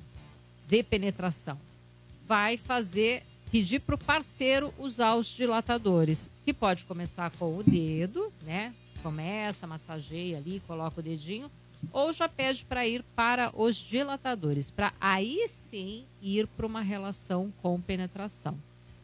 [0.69, 1.59] de penetração?
[2.29, 8.33] Vai fazer, pedir para o parceiro usar os dilatadores, que pode começar com o dedo,
[8.43, 8.73] né?
[9.03, 11.51] Começa, massageia ali, coloca o dedinho,
[11.93, 17.53] ou já pede para ir para os dilatadores, para aí sim ir para uma relação
[17.63, 18.57] com penetração.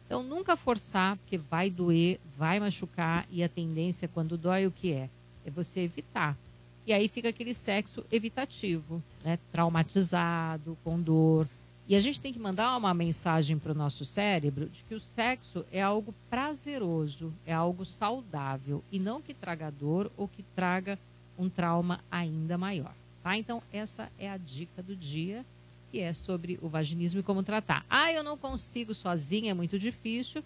[0.05, 4.93] Então, nunca forçar, porque vai doer, vai machucar, e a tendência, quando dói, o que
[4.93, 5.09] é?
[5.45, 6.37] É você evitar.
[6.85, 9.37] E aí fica aquele sexo evitativo, né?
[9.51, 11.45] traumatizado, com dor.
[11.89, 14.99] E a gente tem que mandar uma mensagem para o nosso cérebro de que o
[14.99, 20.99] sexo é algo prazeroso, é algo saudável e não que traga dor ou que traga
[21.39, 22.93] um trauma ainda maior.
[23.23, 23.37] Tá?
[23.37, 25.45] Então, essa é a dica do dia,
[25.89, 27.85] que é sobre o vaginismo e como tratar.
[27.89, 30.43] Ah, eu não consigo sozinha, é muito difícil.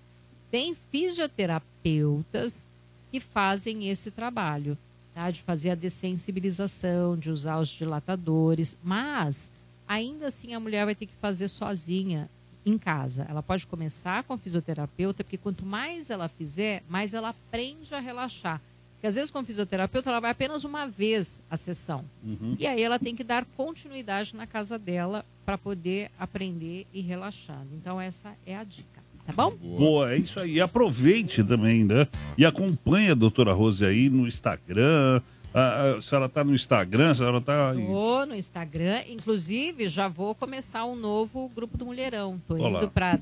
[0.52, 2.68] Tem fisioterapeutas
[3.12, 4.78] que fazem esse trabalho,
[5.16, 5.32] tá?
[5.32, 9.52] de fazer a dessensibilização, de usar os dilatadores, mas
[9.92, 12.30] ainda assim a mulher vai ter que fazer sozinha
[12.66, 13.26] em casa.
[13.30, 18.62] Ela pode começar com fisioterapeuta, porque quanto mais ela fizer, mais ela aprende a relaxar.
[18.94, 22.06] Porque às vezes com o fisioterapeuta ela vai apenas uma vez a sessão.
[22.24, 22.56] Uhum.
[22.58, 27.68] E aí ela tem que dar continuidade na casa dela para poder aprender e relaxando.
[27.74, 29.52] Então essa é a dica, tá bom?
[29.52, 30.54] Boa, é isso aí.
[30.54, 32.08] E aproveite também, né?
[32.38, 35.22] E acompanhe a doutora Rose aí no Instagram.
[35.54, 37.74] Ah, ah, se ela tá no Instagram, se ela tá.
[37.74, 42.42] Tô no Instagram, inclusive já vou começar um novo grupo do Mulherão.
[42.48, 42.80] Olá.
[42.80, 43.18] indo para a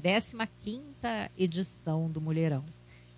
[0.63, 0.81] 15
[1.37, 2.63] edição do Mulherão,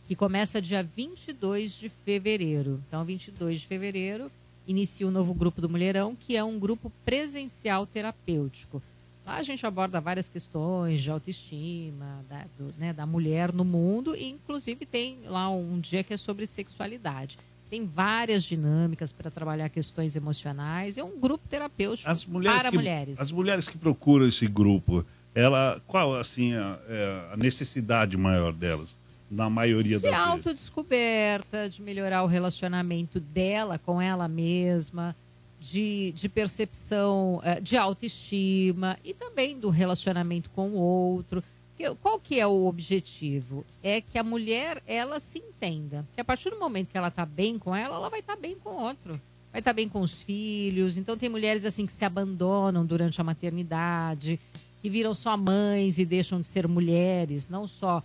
[0.07, 2.81] que começa dia 22 de fevereiro.
[2.87, 4.31] Então, 22 de fevereiro
[4.65, 8.81] inicia o novo grupo do Mulherão, que é um grupo presencial terapêutico.
[9.25, 14.15] Lá a gente aborda várias questões de autoestima, da, do- né, da mulher no mundo,
[14.15, 17.37] e inclusive tem lá um dia que é sobre sexualidade.
[17.71, 20.97] Tem várias dinâmicas para trabalhar questões emocionais.
[20.97, 23.17] É um grupo terapêutico para que, mulheres.
[23.17, 28.93] As mulheres que procuram esse grupo, ela, qual assim a, é a necessidade maior delas?
[29.31, 35.15] Na maioria De das autodescoberta, de melhorar o relacionamento dela com ela mesma,
[35.57, 41.41] de, de percepção, eh, de autoestima e também do relacionamento com o outro.
[41.81, 43.65] Que- Qual que é o objetivo?
[43.81, 46.05] É que a mulher, ela se entenda.
[46.13, 48.55] Que a partir do momento que ela está bem com ela, ela vai estar bem
[48.55, 49.19] com o outro.
[49.51, 50.95] Vai estar bem com os filhos.
[50.95, 54.39] Então tem mulheres assim que se abandonam durante a maternidade,
[54.81, 58.03] que viram só mães e deixam de ser mulheres, não só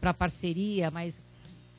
[0.00, 1.24] para parceria, mas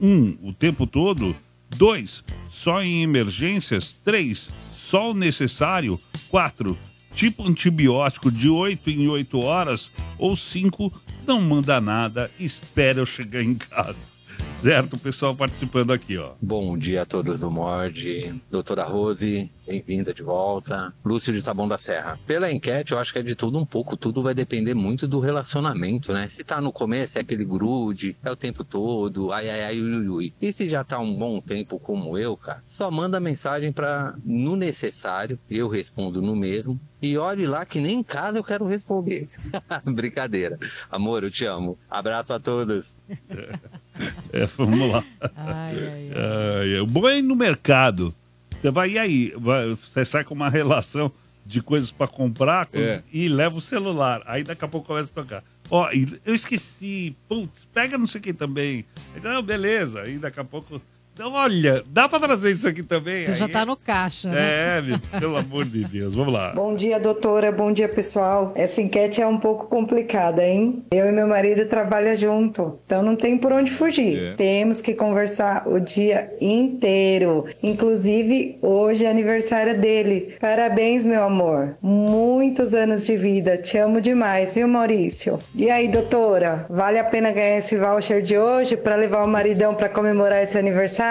[0.00, 1.34] Um, o tempo todo.
[1.76, 3.92] Dois, só em emergências.
[3.92, 6.00] Três, só o necessário.
[6.28, 6.78] Quatro,
[7.12, 9.90] tipo antibiótico de 8 em 8 horas.
[10.16, 10.92] Ou cinco,
[11.26, 14.19] não manda nada, espera eu chegar em casa.
[14.62, 14.94] Certo?
[14.94, 16.32] O pessoal participando aqui, ó.
[16.40, 20.92] Bom dia a todos do Mord, doutora Rose, bem-vinda de volta.
[21.02, 22.20] Lúcio de Taboão da Serra.
[22.26, 25.18] Pela enquete, eu acho que é de tudo um pouco, tudo vai depender muito do
[25.18, 26.28] relacionamento, né?
[26.28, 29.96] Se tá no começo, é aquele grude, é o tempo todo, ai, ai, ai, ui,
[29.96, 30.34] ui, ui.
[30.42, 34.56] E se já tá um bom tempo como eu, cara, só manda mensagem pra no
[34.56, 39.26] necessário, eu respondo no mesmo, e olhe lá que nem em casa eu quero responder.
[39.86, 40.58] Brincadeira.
[40.90, 41.78] Amor, eu te amo.
[41.88, 42.94] Abraço a todos.
[44.32, 45.04] É, vamos lá.
[45.36, 45.76] Ai,
[46.14, 46.80] ai.
[46.80, 48.14] O bom é ir no mercado.
[48.60, 49.34] Você vai, e aí?
[49.36, 51.10] Vai- você sai com uma relação
[51.44, 53.02] de coisas para comprar com- É.
[53.12, 54.22] e leva o celular.
[54.26, 55.42] Aí daqui a pouco começa a tocar.
[55.68, 57.16] Ó, e eu esqueci.
[57.28, 58.84] Putz, pega não sei quem também.
[59.14, 60.02] Aí, não, beleza.
[60.02, 60.80] Aí daqui a pouco.
[61.20, 63.26] Então, olha, dá para trazer isso aqui também?
[63.26, 64.78] Você já Aí- tá no caixa, né?
[64.78, 66.14] É, meu, pelo amor de Deus.
[66.14, 66.54] Vamos lá.
[66.54, 67.52] Bom dia, doutora.
[67.52, 68.52] Bom dia, pessoal.
[68.56, 70.82] Essa enquete é um pouco complicada, hein?
[70.90, 74.30] Eu e meu marido trabalham junto, então não tem por onde fugir.
[74.30, 74.32] É.
[74.32, 77.44] Temos que conversar o dia inteiro.
[77.62, 80.34] Inclusive, hoje é aniversário dele.
[80.40, 81.76] Parabéns, meu amor.
[81.82, 83.58] Muitos anos de vida.
[83.58, 85.38] Te amo demais, viu, Maurício?
[85.54, 86.64] E aí, doutora?
[86.70, 90.56] Vale a pena ganhar esse voucher de hoje para levar o maridão para comemorar esse
[90.56, 91.09] aniversário?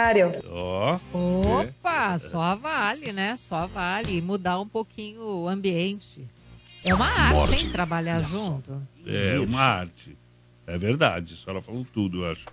[0.50, 1.00] Ó.
[1.14, 3.36] Opa, só vale, né?
[3.38, 4.22] Só vale.
[4.22, 6.26] Mudar um pouquinho o ambiente.
[6.86, 7.56] É uma arte, Morde.
[7.66, 7.72] hein?
[7.72, 8.82] Trabalhar junto.
[9.06, 10.18] É uma arte.
[10.66, 11.34] É verdade.
[11.34, 12.46] A senhora falou tudo, eu acho.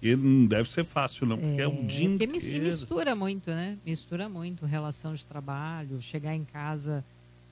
[0.00, 2.64] E não deve ser fácil, não, porque é, um dia Porque mis- e inteiro.
[2.66, 3.78] mistura muito, né?
[3.86, 7.04] Mistura muito relação de trabalho, chegar em casa,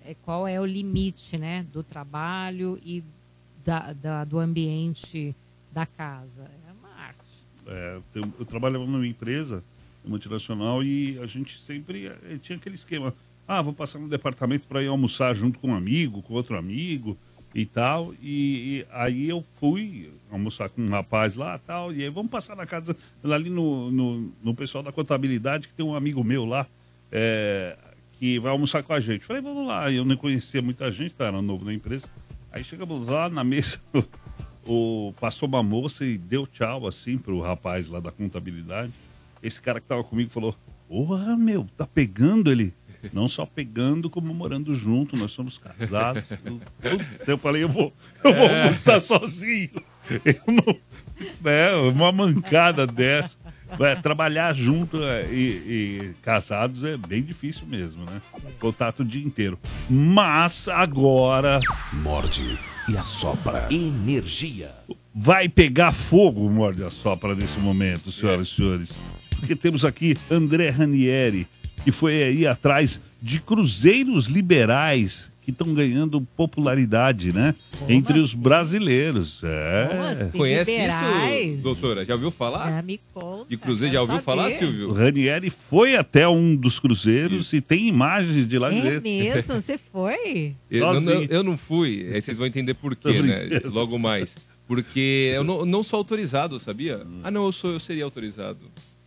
[0.05, 1.65] é, qual é o limite, né?
[1.73, 3.05] Do trabalho e
[3.65, 5.35] da, da- do ambiente
[5.73, 6.51] da casa.
[7.67, 7.71] É.
[7.71, 9.63] É, eu, eu trabalhava numa empresa
[10.05, 13.15] multinacional e a gente sempre eh, tinha aquele esquema.
[13.47, 17.17] Ah, vou passar no departamento para ir almoçar junto com um amigo, com outro amigo
[17.55, 18.15] e tal.
[18.23, 21.93] E, e aí eu fui almoçar com um rapaz lá tal.
[21.93, 25.85] E aí vamos passar na casa, ali no, no, no pessoal da contabilidade, que tem
[25.85, 26.67] um amigo meu lá,
[27.11, 27.77] é,
[28.19, 29.25] que vai almoçar com a gente.
[29.25, 29.91] Falei, vamos lá.
[29.91, 32.09] Eu não conhecia muita gente, tá, era novo na empresa.
[32.53, 33.79] Aí chegamos lá na mesa,
[34.67, 38.93] o, passou uma moça e deu tchau assim pro rapaz lá da contabilidade.
[39.43, 40.55] Esse cara que tava comigo falou:
[40.89, 42.75] Porra, meu, tá pegando ele?
[43.15, 46.29] Não só pegando, como morando junto, nós somos casados.
[47.27, 48.67] Eu falei, eu vou, eu vou É.
[48.67, 49.71] almoçar sozinho.
[50.25, 50.77] Eu não.
[51.51, 53.37] É, uma mancada dessa.
[53.79, 58.21] É, trabalhar junto é, e, e casados é bem difícil mesmo, né?
[58.59, 59.59] Contato o dia inteiro.
[59.89, 61.59] Mas agora.
[62.03, 63.69] Morde e assopra.
[63.71, 64.71] Energia.
[65.15, 68.97] Vai pegar fogo o Morde a Sopra nesse momento, senhoras e senhores.
[69.39, 71.49] Porque temos aqui André Ranieri,
[71.83, 77.55] que foi aí atrás de cruzeiros liberais que estão ganhando popularidade, né?
[77.89, 79.41] Entre os brasileiros.
[79.43, 79.87] É.
[79.91, 80.39] Como assim?
[80.39, 81.55] Conhece Liberais?
[81.57, 82.05] isso, doutora?
[82.05, 82.79] Já ouviu falar?
[82.79, 83.47] Ah, me conta.
[83.49, 84.65] De Cruzeiro, já ouviu falar, saber.
[84.65, 84.93] O Silvio?
[84.93, 89.03] Ranieri foi até um dos cruzeiros e tem imagens de lá É dentro.
[89.03, 89.55] mesmo?
[89.61, 90.55] Você foi?
[90.71, 91.27] Eu, não- Sozinho.
[91.31, 93.61] eu não fui, aí vocês vão entender por quê, né?
[93.65, 94.37] Logo mais.
[94.67, 97.01] Porque eu não, não sou autorizado, sabia?
[97.25, 98.59] Ah, não, eu, sou, eu seria autorizado.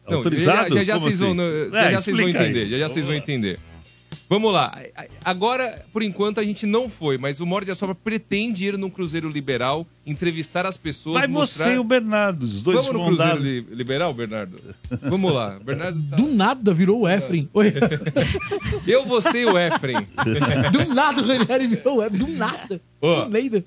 [0.06, 0.74] Não, Autorizado?
[0.74, 1.72] Já, já, já Como vocês vão, assim?
[1.72, 2.50] já, É, já vocês vão explica aí.
[2.50, 2.70] entender.
[2.70, 3.60] Já, já vocês vão entender.
[4.34, 4.76] Vamos lá.
[5.24, 8.90] Agora, por enquanto, a gente não foi, mas o Morde a Sobra pretende ir num
[8.90, 11.20] Cruzeiro Liberal, entrevistar as pessoas.
[11.20, 11.66] Vai mostrar...
[11.66, 14.58] você e o Bernardo, os dois Vamos no Cruzeiro li- Liberal, Bernardo?
[15.04, 15.60] Vamos lá.
[15.64, 16.16] Bernardo tá...
[16.16, 17.48] Do nada virou o Efren.
[17.54, 17.74] Oi.
[18.88, 19.98] Eu, você e o Efren.
[20.72, 22.18] Do nada o Ranieri virou o Efren.
[22.18, 22.82] Do nada.
[23.00, 23.64] Ó, Do meio.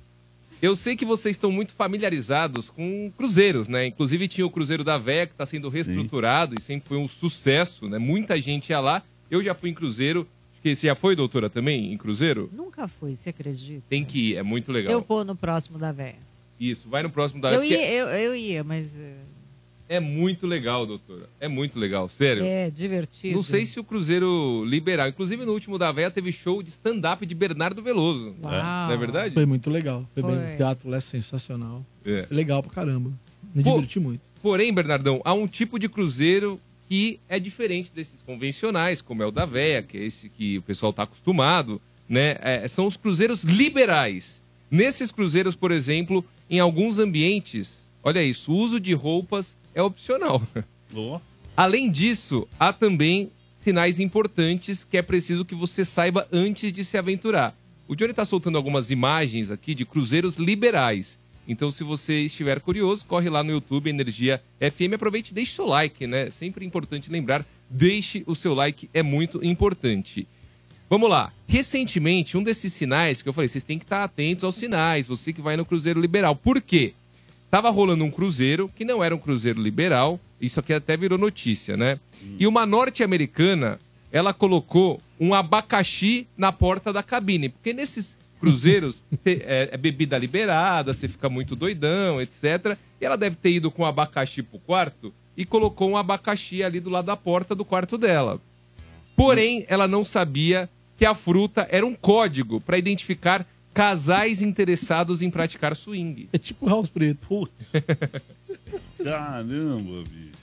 [0.61, 3.87] Eu sei que vocês estão muito familiarizados com cruzeiros, né?
[3.87, 7.89] Inclusive tinha o Cruzeiro da Véia, que está sendo reestruturado e sempre foi um sucesso,
[7.89, 7.99] né?
[7.99, 9.01] Muita gente ia lá.
[9.31, 10.27] Eu já fui em cruzeiro.
[10.67, 12.51] Que você já foi, doutora, também, em cruzeiro?
[12.53, 13.85] Nunca fui, você acredita?
[13.89, 14.93] Tem que ir, é muito legal.
[14.93, 16.17] Eu vou no próximo da véia.
[16.59, 19.15] Isso, vai no próximo da Eu porque ia, eu, eu ia, mas é,
[19.89, 21.29] É muito legal, doutora.
[21.39, 22.43] É muito legal, sério.
[22.45, 23.37] é divertido.
[23.37, 25.07] Não sei se o Cruzeiro liberal.
[25.07, 28.35] Inclusive, no último da Véia teve show de stand-up de Bernardo Veloso.
[28.43, 28.53] Uau.
[28.53, 29.35] Não é verdade?
[29.35, 30.05] Foi muito legal.
[30.15, 30.35] Foi, bem.
[30.35, 30.55] Foi.
[30.55, 31.87] O teatro lá é sensacional.
[32.05, 32.27] É.
[32.29, 33.13] Legal pra caramba.
[33.55, 34.21] Me Pô, diverti muito.
[34.43, 39.31] Porém, Bernardão, há um tipo de cruzeiro que é diferente desses convencionais, como é o
[39.31, 42.37] da Véia, que é esse que o pessoal está acostumado, né?
[42.41, 44.43] É, são os cruzeiros liberais.
[44.71, 50.43] Nesses cruzeiros, por exemplo, em alguns ambientes, olha isso, o uso de roupas é opcional.
[51.57, 53.31] Além disso, há também
[53.61, 57.57] sinais importantes que é preciso que você saiba antes de se aventurar.
[57.89, 61.19] O Johnny está soltando algumas imagens aqui de cruzeiros liberais.
[61.49, 65.67] Então, se você estiver curioso, corre lá no YouTube Energia FM, aproveite e deixe seu
[65.67, 66.31] like, né?
[66.31, 70.27] Sempre importante lembrar, deixe o seu like, é muito importante.
[70.89, 71.33] Vamos lá.
[71.49, 75.33] Recentemente, um desses sinais que eu falei, vocês têm que estar atentos aos sinais, você
[75.33, 76.35] que vai no Cruzeiro Liberal.
[76.37, 76.95] Por quê?
[77.51, 81.77] Tava rolando um cruzeiro, que não era um cruzeiro liberal, isso aqui até virou notícia,
[81.77, 81.99] né?
[82.39, 83.81] E uma norte-americana,
[84.13, 90.17] ela colocou um abacaxi na porta da cabine, porque nesses cruzeiros cê- é, é bebida
[90.19, 92.77] liberada, você fica muito doidão, etc.
[93.01, 96.81] E ela deve ter ido com um abacaxi pro quarto e colocou um abacaxi ali
[96.81, 98.41] do lado da porta do quarto dela.
[99.15, 100.69] Porém, ela não sabia
[100.99, 106.29] que a fruta era um código para identificar casais interessados em praticar swing.
[106.33, 107.19] É tipo House Preto.
[107.29, 107.53] Putz.
[109.03, 110.37] Caramba, bicho.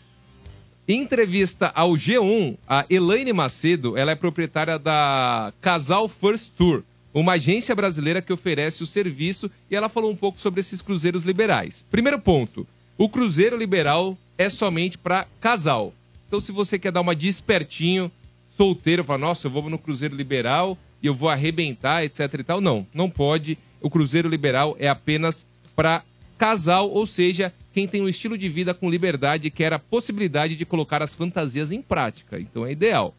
[0.88, 6.84] Em entrevista ao G1, a Elaine Macedo, ela é proprietária da Casal First Tour,
[7.22, 11.24] uma agência brasileira que oferece o serviço, e ela falou um pouco sobre esses cruzeiros
[11.24, 11.86] liberais.
[11.92, 12.68] Primeiro ponto,
[12.98, 15.94] o cruzeiro liberal é somente para casal.
[16.28, 18.12] Então, se você quer dar uma de espertinho,
[18.58, 22.62] solteiro, fala, nossa, eu vou no cruzeiro liberal e eu vou arrebentar, etc e tal.
[22.62, 23.58] Não, não pode.
[23.82, 25.46] O cruzeiro liberal é apenas
[25.76, 26.04] para
[26.38, 30.56] casal, ou seja, quem tem um estilo de vida com liberdade e quer a possibilidade
[30.56, 32.40] de colocar as fantasias em prática.
[32.40, 33.16] Então é ideal.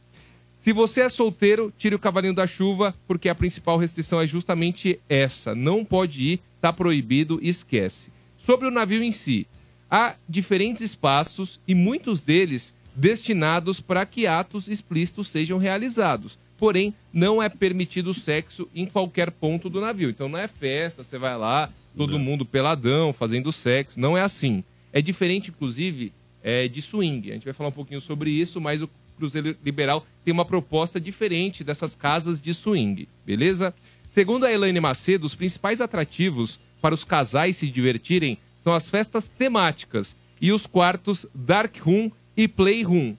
[0.64, 4.98] Se você é solteiro, tire o cavalinho da chuva, porque a principal restrição é justamente
[5.10, 5.54] essa.
[5.54, 8.10] Não pode ir, tá proibido, esquece.
[8.38, 9.46] Sobre o navio em si,
[9.90, 16.38] há diferentes espaços e muitos deles destinados para que atos explícitos sejam realizados.
[16.56, 20.08] Porém, não é permitido sexo em qualquer ponto do navio.
[20.08, 24.00] Então não é festa, você vai lá, todo mundo peladão, fazendo sexo.
[24.00, 24.64] Não é assim.
[24.94, 26.10] É diferente, inclusive,
[26.42, 27.32] é, de swing.
[27.32, 31.00] A gente vai falar um pouquinho sobre isso, mas o Cruzeiro Liberal tem uma proposta
[31.00, 33.74] diferente dessas casas de swing, beleza?
[34.12, 39.28] Segundo a Elaine Macedo, os principais atrativos para os casais se divertirem são as festas
[39.28, 43.14] temáticas e os quartos Dark Room e Playroom.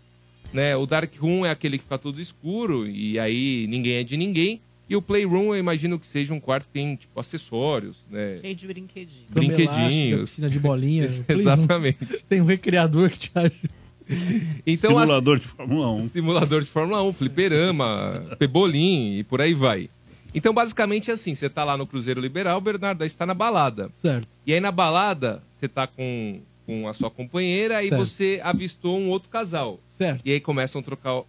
[0.54, 0.76] né?
[0.76, 4.62] O Dark Room é aquele que fica todo escuro e aí ninguém é de ninguém.
[4.88, 8.38] E o Playroom, eu imagino que seja um quarto que tem, tipo, acessórios, né?
[8.40, 9.26] Cheio de brinquedinho.
[9.34, 10.30] Cama elástica, Brinquedinhos.
[10.30, 11.06] piscina de bolinha.
[11.28, 12.24] Exatamente.
[12.30, 13.70] Tem um recreador que te ajuda.
[14.66, 16.02] Então, Simulador de Fórmula 1.
[16.10, 19.90] Simulador de Fórmula 1, fliperama, pebolim e por aí vai.
[20.34, 23.34] Então, basicamente é assim: você tá lá no Cruzeiro Liberal, Bernardo, aí você tá na
[23.34, 23.90] balada.
[24.02, 24.28] Certo.
[24.46, 28.06] E aí na balada, você tá com, com a sua companheira e Certo.
[28.06, 29.80] você avistou um outro casal.
[29.98, 30.22] Certo.
[30.26, 31.22] E aí começam a trocar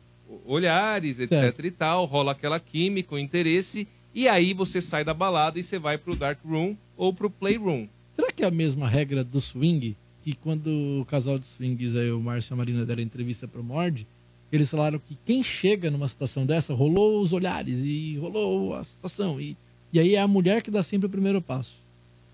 [0.44, 1.66] olhares, etc Certo.
[1.66, 5.78] e tal, rola aquela química, o interesse, e aí você sai da balada e você
[5.78, 7.86] vai pro Dark Room ou pro Playroom.
[8.16, 9.94] Será que é a mesma regra do swing?
[10.26, 10.66] Que quando
[11.00, 14.04] o casal de swings, aí, o Márcio e a Marina deram entrevista pro Mord,
[14.52, 19.40] eles falaram que quem chega numa situação dessa, rolou os olhares e rolou a situação.
[19.40, 19.56] E,
[19.92, 21.74] e aí é a mulher que dá sempre o primeiro passo.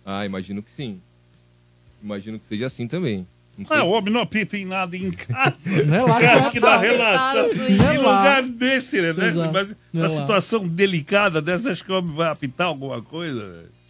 [0.06, 1.02] Ah, imagino que sim.
[2.02, 3.26] Imagino que seja assim também.
[3.68, 5.84] Ah, o homem não apita em nada em casa.
[5.84, 6.90] Não é lá Você que acha vai que dá é
[7.66, 7.96] Que lá.
[7.98, 9.28] lugar desse, né?
[9.28, 9.52] Exato.
[9.52, 10.08] Mas é lá.
[10.08, 13.81] situação delicada dessa, acho que o homem vai apitar alguma coisa, velho.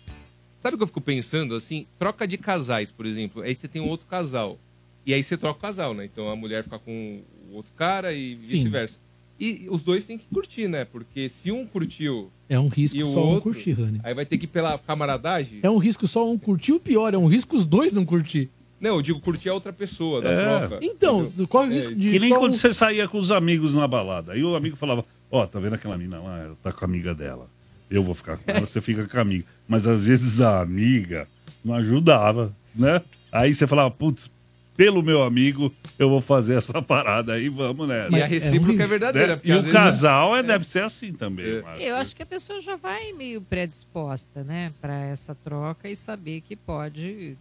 [0.62, 1.86] Sabe o que eu fico pensando, assim?
[1.98, 3.42] Troca de casais, por exemplo.
[3.42, 4.58] Aí você tem um outro casal.
[5.04, 6.04] E aí você troca o casal, né?
[6.04, 7.20] Então a mulher fica com
[7.50, 8.96] o outro cara e vice-versa.
[9.40, 10.84] E os dois têm que curtir, né?
[10.84, 14.00] Porque se um curtiu É um risco e o só um outro, curtir, Rani.
[14.04, 15.58] aí vai ter que ir pela camaradagem.
[15.64, 18.48] É um risco só um curtir, o pior, é um risco os dois não curtir.
[18.80, 20.44] Não, eu digo curtir a outra pessoa da É.
[20.68, 20.78] troca.
[20.84, 23.18] Então, qual é o É, risco de Que nem só quando um- você saía com
[23.18, 24.32] os amigos na balada.
[24.32, 26.38] Aí o amigo falava, ó, tá vendo aquela mina lá?
[26.40, 27.48] Ela tá com a amiga dela.
[27.92, 29.44] Eu vou ficar com ela, você fica com a amiga.
[29.68, 31.28] Mas às vezes a amiga
[31.64, 33.00] não ajudava, né?
[33.30, 34.30] Aí você falava, putz,
[34.76, 38.16] pelo meu amigo, eu vou fazer essa parada aí, vamos nessa.
[38.16, 39.36] E a recíproca é verdadeira, Né?
[39.36, 41.44] porque E às o vezes- casal é, deve ser assim também.
[41.44, 41.82] eu acho.
[41.82, 46.40] Eu acho que a pessoa já vai meio predisposta, né, para essa troca e saber
[46.40, 47.36] que pode,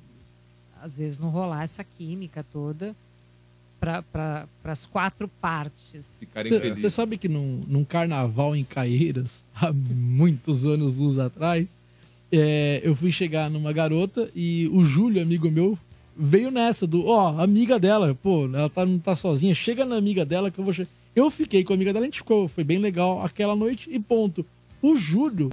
[0.83, 2.93] às vezes, não rolar essa química toda
[3.81, 6.23] para pra, as quatro partes.
[6.79, 11.67] Você sabe que num, num carnaval em Caeiras, há muitos anos luz atrás,
[12.31, 15.77] é, eu fui chegar numa garota e o Júlio, amigo meu,
[16.15, 20.23] veio nessa do, ó, amiga dela, pô, ela tá, não tá sozinha, chega na amiga
[20.23, 20.89] dela que eu vou chegar.
[21.15, 23.99] Eu fiquei com a amiga dela, a gente ficou, foi bem legal aquela noite e
[23.99, 24.45] ponto.
[24.79, 25.49] O Júlio,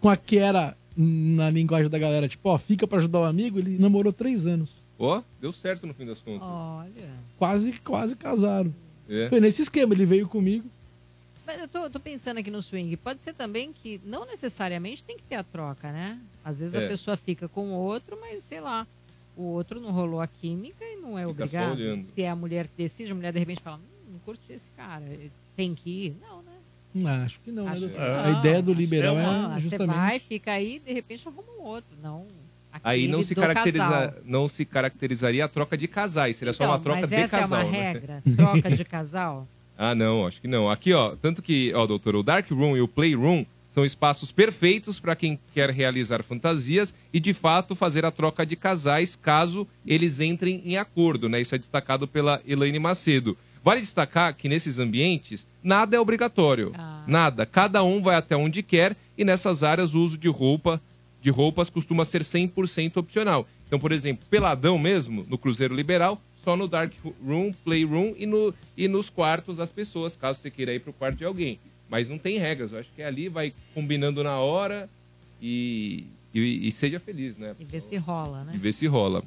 [0.00, 3.58] com a que era na linguagem da galera, tipo, ó, fica pra ajudar o amigo,
[3.58, 4.70] ele namorou três anos.
[4.98, 6.46] Ó, deu certo no fim das contas.
[6.46, 7.10] Olha.
[7.38, 8.72] Quase, quase casaram.
[9.08, 9.28] É.
[9.28, 10.68] Foi nesse esquema, ele veio comigo.
[11.44, 12.96] Mas eu tô, tô pensando aqui no swing.
[12.96, 16.18] Pode ser também que não necessariamente tem que ter a troca, né?
[16.44, 16.84] Às vezes É.
[16.84, 18.86] a pessoa fica com o outro, mas sei lá,
[19.36, 22.00] o outro não rolou a química e não é Fica obrigado.
[22.00, 24.70] Se é a mulher que decide, a mulher de repente fala, hum, não curti esse
[24.76, 25.04] cara,
[25.56, 26.16] tem que ir.
[26.20, 26.52] Não, né?
[26.94, 27.64] Não, acho que não.
[27.64, 29.52] né, Acho que não, a ideia do liberal não.
[29.52, 29.96] é Você justamente...
[29.96, 31.90] vai, fica aí, de repente arruma um outro.
[32.00, 32.24] Não.
[32.82, 34.14] Aí não se, caracteriza, casal.
[34.24, 37.40] não se caracterizaria a troca de casais, seria só uma Então, troca mas de essa
[37.40, 37.60] casal.
[37.60, 37.92] é uma né?
[37.92, 38.22] regra?
[38.36, 39.48] Troca de casal?
[39.84, 40.70] Ah, não, acho que não.
[40.70, 43.44] Aqui, ó, tanto que, ó, doutor, o Dark Room e o Playroom
[43.74, 48.54] são espaços perfeitos para quem quer realizar fantasias e, de fato, fazer a troca de
[48.54, 51.40] casais caso eles entrem em acordo, né?
[51.40, 53.36] Isso é destacado pela Elaine Macedo.
[53.64, 56.72] Vale destacar que nesses ambientes nada é obrigatório.
[57.06, 57.44] Nada.
[57.46, 60.80] Cada um vai até onde quer e nessas áreas o uso de roupa,
[61.22, 63.48] de roupas costuma ser 100% opcional.
[63.66, 66.92] Então, por exemplo, peladão mesmo, no Cruzeiro Liberal, só no Dark
[67.24, 71.16] Room, Playroom e, no, e nos quartos das pessoas, caso você queira ir pro quarto
[71.16, 71.58] de alguém.
[71.88, 74.90] Mas não tem regras, eu acho que ali vai combinando na hora
[75.40, 77.54] e, e, e seja feliz, né?
[77.60, 78.52] E ver se rola, né?
[78.54, 79.22] E ver se rola.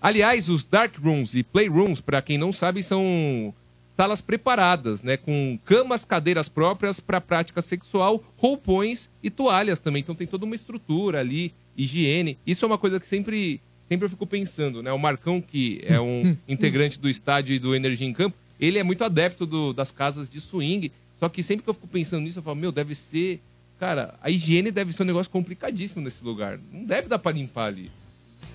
[0.00, 3.54] Aliás, os dark rooms e playrooms, para quem não sabe, são
[3.98, 9.98] salas preparadas, né, com camas, cadeiras próprias para prática sexual, roupões e toalhas também.
[10.02, 12.38] Então tem toda uma estrutura ali, higiene.
[12.46, 14.92] Isso é uma coisa que sempre sempre eu fico pensando, né?
[14.92, 18.84] O Marcão, que é um integrante do estádio e do Energia em Campo, ele é
[18.84, 20.92] muito adepto do- das casas de swing.
[21.18, 23.40] Só que sempre que eu fico pensando nisso, eu falo, meu, deve ser.
[23.80, 26.60] Cara, a higiene deve ser um negócio complicadíssimo nesse lugar.
[26.72, 27.90] Não deve dar pra limpar ali.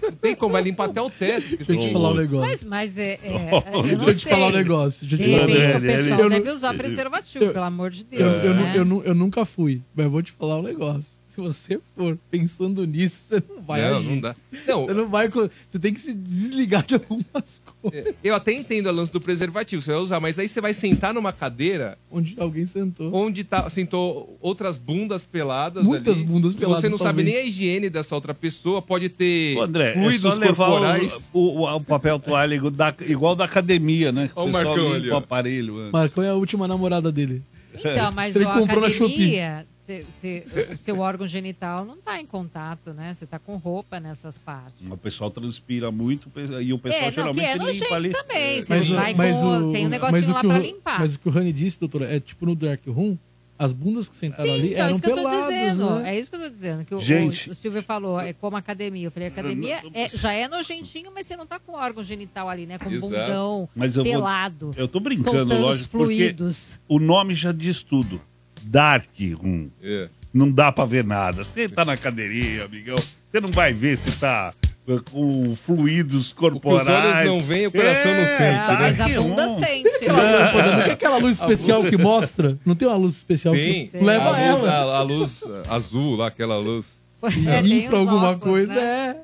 [0.04, 1.56] Não tem como, vai limpar até o teto.
[1.56, 2.40] Deixa eu te falar um negócio.
[2.40, 5.08] Mas, mas é, é, Oh, eu não deixa eu te falar um negócio.
[5.08, 5.90] Deixa eu te de falar um repente negócio.
[5.90, 8.22] o pessoal deve usar preservativo, pelo amor de Deus.
[8.44, 8.74] Eu, eu, né?
[8.76, 11.23] eu eu nunca fui, mas eu vou te falar um negócio.
[11.34, 14.08] Se você for pensando nisso, você não vai Não, agir.
[14.08, 14.36] não dá.
[14.68, 14.86] Não.
[14.86, 15.28] Você não vai.
[15.68, 18.14] Você tem que se desligar de algumas coisas.
[18.24, 21.12] Eu até entendo a lance do preservativo, você vai usar, mas aí você vai sentar
[21.12, 23.12] numa cadeira onde alguém sentou.
[23.16, 27.36] Onde tá, sentou outras bundas peladas Muitas ali, bundas e peladas, Você não sabe talvez.
[27.36, 31.30] nem a higiene dessa outra pessoa, pode ter Ô, André, é fluidos só levar corporais.
[31.34, 34.30] o, o, o papel toalha igual da, igual da academia, né?
[34.36, 35.78] Ó o pessoal Marcão ali, o aparelho.
[35.80, 35.92] antes.
[35.92, 37.42] Marcão é a última namorada dele.
[37.76, 39.14] Então, mas Ele ó, a comprou na Shopee.
[39.16, 43.14] academia, Cê- cê- o seu órgão genital não está em contato, né?
[43.14, 44.76] Você está com roupa nessas partes.
[44.90, 46.32] O pessoal transpira muito
[46.62, 48.10] e o pessoal É, não, que geralmente é limpa nojento ali.
[48.12, 48.62] também, É.
[48.62, 51.00] você vai com- tem um negocinho mas o lá o Ran- limpar.
[51.02, 53.18] Mas o que o Rani disse, doutora, é tipo no Dark Room,
[53.60, 55.90] as bundas que sentaram ali Então, eram isso que eu tô peladas, dizendo.
[56.00, 56.16] né?
[56.16, 56.86] É isso que eu tô dizendo.
[56.86, 57.50] Que o- Gente.
[57.50, 59.08] o, o Silvio falou, é como academia.
[59.08, 62.66] Eu falei, academia é- já é nojentinho, mas você não tá com órgão genital ali,
[62.66, 62.80] né?
[62.80, 63.02] Com Exato.
[63.12, 64.72] bundão Mas eu vou- pelado.
[64.78, 66.80] Eu tô brincando, lógico, fluidos.
[66.88, 68.22] porque o nome já diz tudo.
[68.66, 69.10] Dark
[69.42, 69.70] Room.
[69.82, 70.10] É.
[70.34, 71.44] Não dá pra ver nada.
[71.44, 72.98] Você tá na cadeirinha, amigão.
[72.98, 74.54] Você não vai ver se tá
[74.88, 76.88] uh, com fluidos corporais.
[76.88, 78.78] olhos não veem, o coração não sente, né?
[78.80, 79.88] Mas a bunda sente.
[79.88, 82.58] Aquela lâmpada, não tem aquela luz especial que mostra?
[82.66, 83.88] Não tem uma luz especial Tem.
[83.88, 84.72] que leva a luz, ela.
[84.72, 87.02] A, a luz azul lá, aquela luz.
[87.24, 89.16] É, tem Infra os alguma óculos, coisa, né?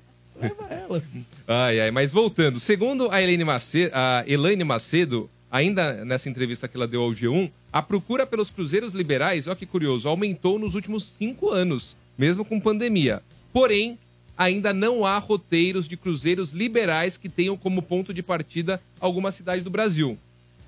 [0.41, 0.51] é.
[1.45, 6.77] Ai, ai, mas voltando, segundo a Elaine Macedo, a Elaine Macedo, ainda nessa entrevista que
[6.77, 11.03] ela deu ao G1, a procura pelos cruzeiros liberais, olha que curioso, aumentou nos últimos
[11.03, 13.21] cinco anos, mesmo com pandemia.
[13.51, 13.97] Porém,
[14.37, 19.61] ainda não há roteiros de cruzeiros liberais que tenham como ponto de partida alguma cidade
[19.63, 20.17] do Brasil.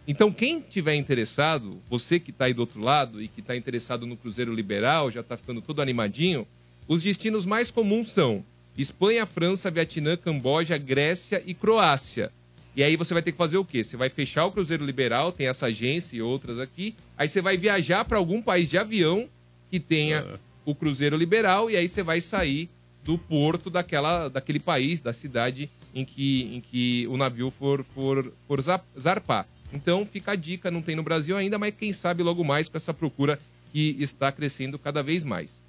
[0.07, 4.05] Então, quem tiver interessado, você que está aí do outro lado e que está interessado
[4.05, 6.45] no Cruzeiro Liberal, já está ficando todo animadinho,
[6.87, 8.43] os destinos mais comuns são
[8.77, 12.31] Espanha, França, Vietnã, Camboja, Grécia e Croácia.
[12.75, 13.83] E aí você vai ter que fazer o quê?
[13.83, 16.95] Você vai fechar o Cruzeiro Liberal, tem essa agência e outras aqui.
[17.17, 19.27] Aí você vai viajar para algum país de avião
[19.69, 20.25] que tenha
[20.65, 22.69] o Cruzeiro Liberal e aí você vai sair
[23.03, 28.31] do porto daquela, daquele país, da cidade em que, em que o navio for, for,
[28.47, 29.45] for za- zarpar.
[29.73, 32.77] Então fica a dica, não tem no Brasil ainda, mas quem sabe logo mais com
[32.77, 33.39] essa procura
[33.73, 35.59] que está crescendo cada vez mais.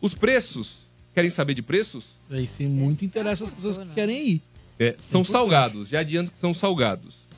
[0.00, 0.80] Os preços,
[1.14, 2.14] querem saber de preços?
[2.30, 4.42] Aí sim, muito interessa as pessoas que querem ir.
[4.82, 7.28] É, são salgados, já adianto que são salgados.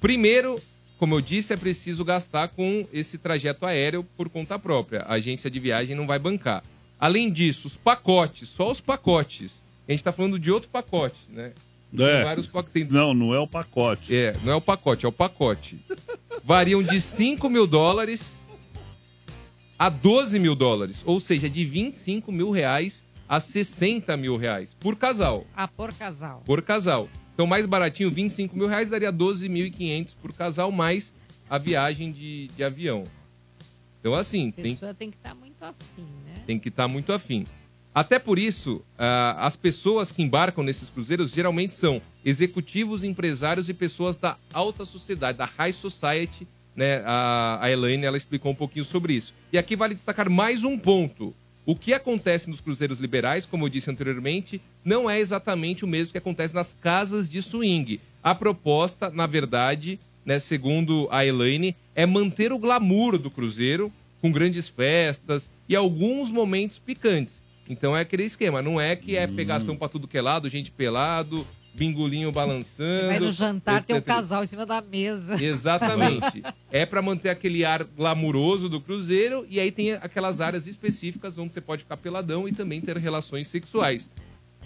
[0.00, 0.60] Primeiro,
[0.98, 5.02] como eu disse, é preciso gastar com esse trajeto aéreo por conta própria.
[5.02, 6.64] A agência de viagem não vai bancar.
[6.98, 9.62] Além disso, os pacotes, só os pacotes.
[9.86, 11.52] A gente está falando de outro pacote, né?
[11.96, 12.24] É.
[12.24, 12.90] vários pacotes.
[12.90, 14.14] Não, não é o pacote.
[14.14, 15.78] É, não é o pacote, é o pacote.
[16.44, 18.36] Variam de 5 mil dólares
[19.78, 21.02] a 12 mil dólares.
[21.06, 25.46] Ou seja, de 25 mil reais a 60 mil reais por casal.
[25.54, 26.42] Ah, por casal.
[26.44, 27.08] Por casal.
[27.34, 31.14] Então, mais baratinho, 25 mil reais, daria 12.500 por casal, mais
[31.48, 33.04] a viagem de, de avião.
[34.00, 36.42] Então, assim, A tem, pessoa tem que estar muito afim, né?
[36.46, 37.46] tem que estar muito afim.
[37.94, 43.74] Até por isso, ah, as pessoas que embarcam nesses cruzeiros geralmente são executivos, empresários e
[43.74, 46.46] pessoas da alta sociedade, da high society.
[46.76, 47.02] Né?
[47.04, 49.34] A, a Elaine ela explicou um pouquinho sobre isso.
[49.52, 51.34] E aqui vale destacar mais um ponto.
[51.68, 56.12] O que acontece nos cruzeiros liberais, como eu disse anteriormente, não é exatamente o mesmo
[56.12, 58.00] que acontece nas casas de swing.
[58.22, 63.92] A proposta, na verdade, né, segundo a Elaine, é manter o glamour do cruzeiro
[64.22, 67.42] com grandes festas e alguns momentos picantes.
[67.68, 70.70] Então é aquele esquema, não é que é pegação pra tudo que é lado, gente
[70.70, 71.46] pelado,
[71.78, 73.06] bingolinho balançando.
[73.06, 75.42] Vai no jantar, tem um casal em cima da mesa.
[75.42, 76.42] Exatamente.
[76.72, 81.54] é pra manter aquele ar glamuroso do cruzeiro e aí tem aquelas áreas específicas onde
[81.54, 84.10] você pode ficar peladão e também ter relações sexuais.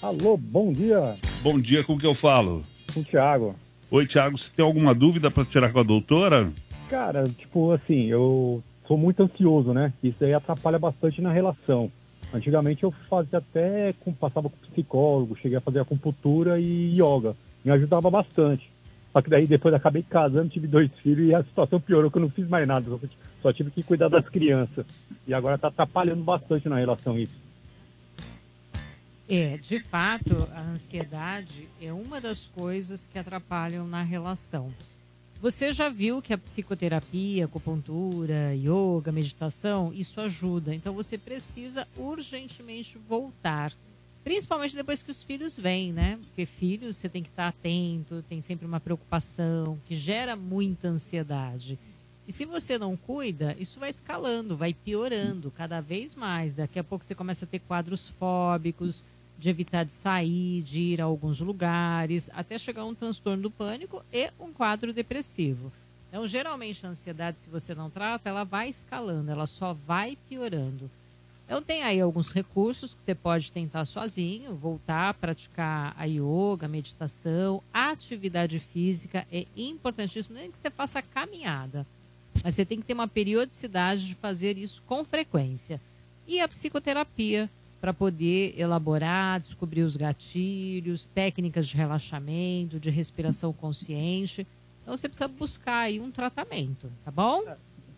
[0.00, 1.16] Alô, bom dia.
[1.42, 2.62] Bom dia, com que eu falo?
[2.94, 3.56] Com o Thiago.
[3.90, 6.52] Oi, Thiago, você tem alguma dúvida para tirar com a doutora?
[6.88, 9.92] Cara, tipo assim, eu sou muito ansioso, né?
[10.04, 11.90] Isso aí atrapalha bastante na relação.
[12.32, 17.34] Antigamente eu fazia até, passava com psicólogo, cheguei a fazer acupuntura e yoga.
[17.64, 18.75] Me ajudava bastante.
[19.16, 22.20] Só que daí depois acabei casando, tive dois filhos e a situação piorou, que eu
[22.20, 22.86] não fiz mais nada.
[23.40, 24.84] Só, tive que cuidar das crianças.
[25.26, 27.32] E agora tá atrapalhando bastante na relação isso.
[29.26, 34.70] É, de fato, a ansiedade é uma das coisas que atrapalham na relação.
[35.40, 40.74] Você já viu que a psicoterapia, acupuntura, yoga, meditação, isso ajuda.
[40.74, 43.72] Então você precisa urgentemente voltar.
[44.26, 46.18] Principalmente depois que os filhos vêm, né?
[46.20, 51.78] Porque filhos você tem que estar atento, tem sempre uma preocupação, que gera muita ansiedade.
[52.26, 56.54] E se você não cuida, isso vai escalando, vai piorando cada vez mais.
[56.54, 59.04] Daqui a pouco você começa a ter quadros fóbicos,
[59.38, 63.50] de evitar de sair, de ir a alguns lugares, até chegar a um transtorno do
[63.52, 65.72] pânico e um quadro depressivo.
[66.08, 70.90] Então, geralmente, a ansiedade, se você não trata, ela vai escalando, ela só vai piorando.
[71.46, 76.66] Então, tem aí alguns recursos que você pode tentar sozinho, voltar a praticar a yoga,
[76.66, 81.86] a meditação, a atividade física é importantíssimo, nem que você faça caminhada,
[82.42, 85.80] mas você tem que ter uma periodicidade de fazer isso com frequência.
[86.26, 87.48] E a psicoterapia,
[87.80, 94.44] para poder elaborar, descobrir os gatilhos, técnicas de relaxamento, de respiração consciente.
[94.82, 97.44] Então, você precisa buscar aí um tratamento, tá bom?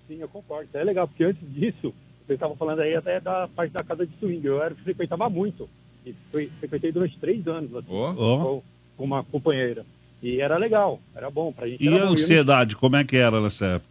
[0.07, 0.69] Sim, eu concordo.
[0.75, 1.95] É legal, porque antes disso,
[2.29, 4.47] você estava falando aí até da parte da casa de swing.
[4.47, 5.69] Eu era, frequentava muito.
[6.07, 8.13] E fre- frequentei durante três anos assim, Ó.
[8.15, 8.63] com,
[8.97, 9.85] com uma companheira.
[10.23, 11.83] E era legal, era bom pra gente.
[11.83, 12.13] E era a bom.
[12.13, 13.91] Ansiedade, como é que era nessa época?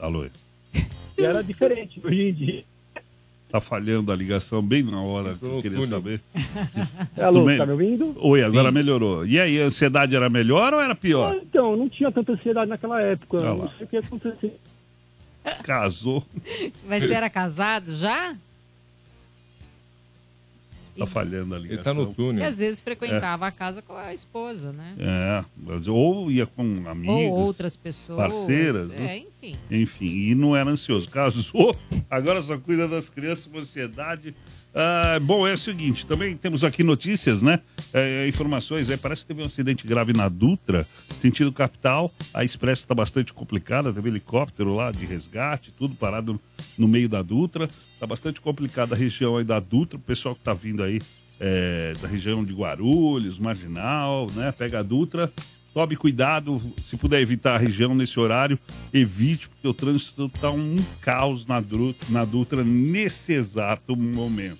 [0.00, 0.26] Alô?
[1.18, 2.64] E era diferente hoje em dia.
[3.48, 6.20] Tá falhando a ligação bem na hora que eu queria saber.
[7.18, 7.58] Alô, Tudo bem?
[7.58, 8.16] tá me ouvindo?
[8.20, 8.74] Oi, agora Sim.
[8.74, 9.24] melhorou.
[9.24, 11.32] E aí, a ansiedade era melhor ou era pior?
[11.34, 13.38] Ah, Então, não tinha tanta ansiedade naquela época.
[13.38, 13.54] Lá.
[13.54, 14.52] Não sei o que aconteceu.
[15.64, 16.24] Casou.
[16.88, 18.36] Mas você era casado já?
[20.98, 21.74] Tá falhando a ligação.
[21.76, 22.44] Ele tá no E túnel.
[22.48, 24.94] às vezes frequentava a casa com a esposa, né?
[24.98, 27.14] É, mas- ou ia com amigos.
[27.14, 28.16] Ou outras pessoas.
[28.16, 28.90] Parceiras.
[28.92, 29.18] É, né?
[29.18, 29.56] enfim.
[29.70, 31.06] Enfim, e não era ansioso.
[31.10, 31.76] Casou,
[32.08, 34.34] agora só cuida das crianças com ansiedade.
[34.78, 37.60] Ah, bom, é o seguinte, também temos aqui notícias, né?
[37.94, 40.86] É, informações, é, parece que teve um acidente grave na Dutra,
[41.18, 42.12] sentido capital.
[42.34, 46.38] A expressa está bastante complicada, teve helicóptero lá de resgate, tudo parado
[46.76, 47.70] no meio da Dutra.
[47.94, 51.00] Está bastante complicada a região aí da Dutra, o pessoal que está vindo aí
[51.40, 54.52] é, da região de Guarulhos, Marginal, né?
[54.52, 55.32] Pega a Dutra,
[55.76, 58.58] tome cuidado, se puder evitar a região nesse horário,
[58.94, 64.56] evite, porque o trânsito está um caos na, Dru- na Dutra nesse exato momento.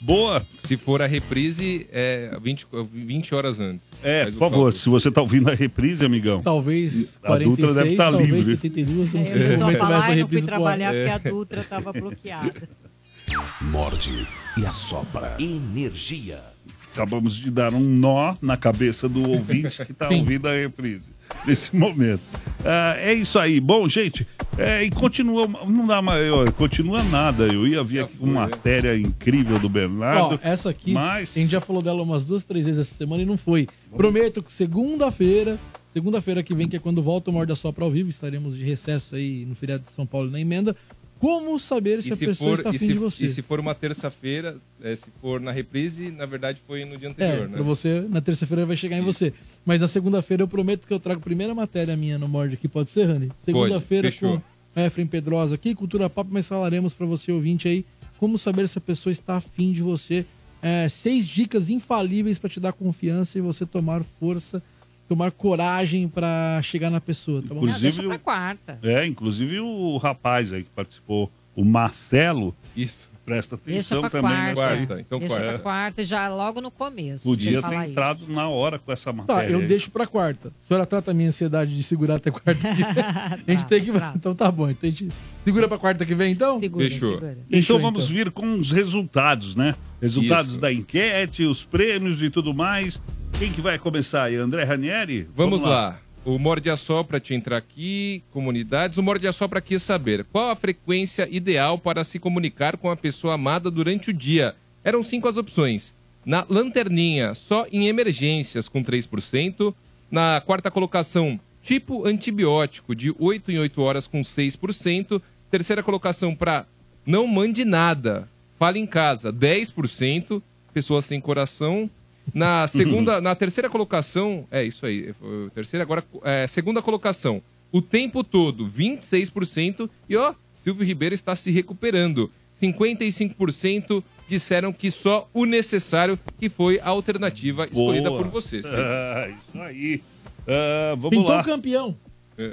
[0.00, 0.46] Boa!
[0.64, 3.88] Se for a reprise, é 20, 20 horas antes.
[4.04, 4.72] É, Faz por favor, cálculo.
[4.72, 6.40] se você está ouvindo a reprise, amigão.
[6.42, 8.52] Talvez A Dutra 46, deve estar talvez livre.
[8.52, 10.60] 72, não Aí sei é que vai fala, essa ai, não fui reprise pro ar."
[10.60, 11.08] trabalhar É.
[11.18, 12.68] porque a Dutra estava bloqueada.
[13.72, 15.36] Morde e assopra.
[15.40, 16.51] Energia.
[16.92, 21.10] Acabamos de dar um nó na cabeça do ouvinte que está ouvindo a reprise
[21.46, 22.20] nesse momento.
[22.64, 23.58] Ah, é isso aí.
[23.60, 24.26] Bom, gente,
[24.58, 25.48] é, e continua.
[25.66, 26.30] Não dá mais.
[26.30, 27.44] ó, Continua nada.
[27.44, 30.34] Eu ia vir aqui com uma matéria incrível do Bernardo.
[30.34, 31.30] Ó, essa aqui, Mas.
[31.34, 33.66] a gente já falou dela umas duas, três vezes essa semana e não foi.
[33.96, 35.58] Prometo que segunda-feira,
[35.94, 38.64] segunda-feira que vem, que é quando volta o Morde a Sopra ao vivo, estaremos de
[38.64, 40.76] recesso aí no feriado de São Paulo na emenda.
[41.18, 43.24] Como saber se a pessoa for, está afim de você?
[43.24, 47.08] e se for uma terça-feira, é, se for na reprise, na verdade foi no dia
[47.08, 47.54] É, anterior, né?
[47.54, 49.32] pra você, na terça-feira vai chegar em você.
[49.64, 52.68] Mas na segunda-feira eu prometo que eu trago a primeira matéria minha no Morde aqui,
[52.68, 53.28] pode ser, Rani?
[53.44, 54.40] Segunda-feira com
[54.76, 57.84] Efraim Pedrosa aqui, Cultura Pop, mas falaremos pra você ouvinte aí
[58.18, 60.24] como saber se a pessoa está afim de você
[60.62, 64.62] é, seis dicas infalíveis para te dar confiança e você tomar força,
[65.08, 67.66] tomar coragem para chegar na pessoa, tá bom?
[67.66, 68.78] Inclusive, pra quarta.
[68.82, 72.54] É, inclusive o rapaz aí que participou, o Marcelo.
[72.76, 73.08] Isso.
[73.24, 74.94] Presta atenção pra também, quarta.
[74.96, 75.00] né?
[75.06, 75.48] Então, Deixa É.
[75.50, 77.22] pra quarta, já logo no começo.
[77.22, 77.90] Podia ter falar isso.
[77.92, 79.52] entrado na hora com essa Tá, matéria.
[79.52, 79.66] eu aí.
[79.66, 80.48] deixo pra quarta.
[80.48, 82.84] A senhora trata a minha ansiedade de segurar até quarta que vem.
[83.46, 83.90] a gente tem que.
[84.16, 84.68] Então tá bom.
[84.68, 85.08] Então a gente
[85.44, 86.58] segura pra quarta que vem, então?
[86.58, 87.10] Segura, Fechou.
[87.14, 87.32] segura.
[87.32, 88.16] Então Fechou, vamos então.
[88.16, 89.74] vir com os resultados, né?
[90.00, 90.60] Resultados Isso.
[90.60, 93.00] da enquete, os prêmios e tudo mais.
[93.38, 94.36] Quem que vai começar aí?
[94.36, 95.28] André Ranieri?
[95.36, 95.98] Vamos lá.
[96.24, 98.96] O Morde a Sopra te entrar aqui, comunidades.
[98.96, 102.96] O Morde a Sopra quis saber qual a frequência ideal para se comunicar com a
[102.96, 104.54] pessoa amada durante o dia.
[104.84, 105.92] Eram cinco as opções.
[106.24, 109.74] Na lanterninha, só em emergências, com 3%.
[110.08, 115.20] Na quarta colocação, tipo antibiótico, de 8 em 8 horas, com 6%.
[115.50, 116.66] Terceira colocação para
[117.04, 118.28] não mande nada,
[118.60, 120.40] fale em casa, 10%.
[120.72, 121.90] Pessoas sem coração,
[122.34, 127.42] na segunda, na terceira colocação, é isso aí, foi o terceiro, agora é, segunda colocação,
[127.70, 132.30] o tempo todo, 26%, e ó, Silvio Ribeiro está se recuperando.
[132.60, 138.22] 55% disseram que só o necessário, que foi a alternativa escolhida Boa.
[138.22, 138.62] por você.
[138.62, 138.78] Silvio.
[138.80, 140.02] Ah, isso aí.
[140.46, 141.40] Ah, vamos Pintou lá.
[141.40, 141.96] o campeão.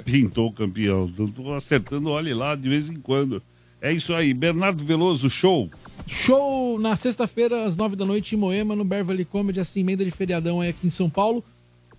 [0.04, 1.08] Pintou o campeão.
[1.34, 3.42] Tô acertando, olhe lá, de vez em quando.
[3.80, 4.34] É isso aí.
[4.34, 5.70] Bernardo Veloso, show.
[6.06, 10.10] Show na sexta-feira, às nove da noite, em Moema, no Beverly Comedy, assim, emenda de
[10.10, 11.44] feriadão aí aqui em São Paulo.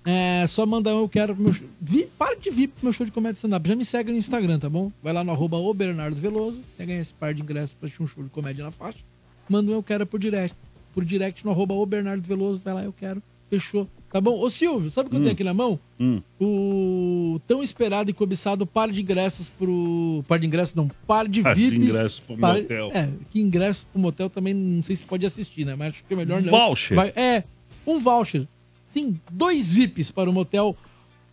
[0.03, 1.68] É, só mandar eu quero pro meu show.
[1.80, 3.68] Vi, para de vir pro meu show de comédia stand-up.
[3.68, 4.91] Já me segue no Instagram, tá bom?
[5.02, 6.61] Vai lá no arroba o Bernardo Veloso.
[6.80, 8.99] Esse par de ingressos pra assistir um show de comédia na faixa.
[9.48, 10.57] Manda um eu quero por direct.
[10.94, 12.61] Por direct no arroba o Bernardo Veloso.
[12.64, 13.22] Vai lá, eu quero.
[13.49, 13.88] Fechou.
[14.11, 14.39] Tá bom?
[14.39, 15.23] Ô Silvio, sabe o que eu Hum.
[15.23, 15.79] tenho aqui na mão?
[16.39, 20.23] O tão esperado e cobiçado par de ingressos pro.
[20.27, 21.85] Par de ingressos, não, par de Par de VIPs.
[21.88, 22.91] ingressos pro par- motel.
[22.93, 25.75] É, que ingresso pro motel também não sei se pode assistir, né?
[25.75, 26.49] Mas acho que é melhor não.
[26.51, 26.95] Voucher.
[26.95, 27.43] Vai- é,
[27.88, 28.45] um voucher.
[28.93, 30.75] Sim, dois VIPs para o motel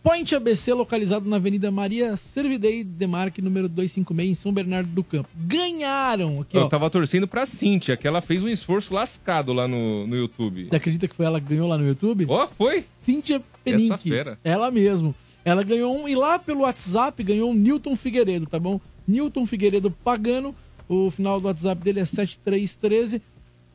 [0.01, 5.27] Point ABC, localizado na Avenida Maria Servidei Demarque, número 256, em São Bernardo do Campo.
[5.35, 6.67] Ganharam aqui, Eu ó.
[6.69, 10.67] tava torcendo pra Cíntia, que ela fez um esforço lascado lá no, no YouTube.
[10.69, 12.25] Você acredita que foi ela que ganhou lá no YouTube?
[12.29, 12.83] Ó, foi?
[13.05, 13.85] Cíntia Penink.
[13.85, 14.39] Essa fera.
[14.43, 15.13] Ela mesmo.
[15.43, 18.79] Ela ganhou um, e lá pelo WhatsApp ganhou um Newton Figueiredo, tá bom?
[19.07, 20.55] Newton Figueiredo pagando.
[20.87, 23.21] O final do WhatsApp dele é 7313.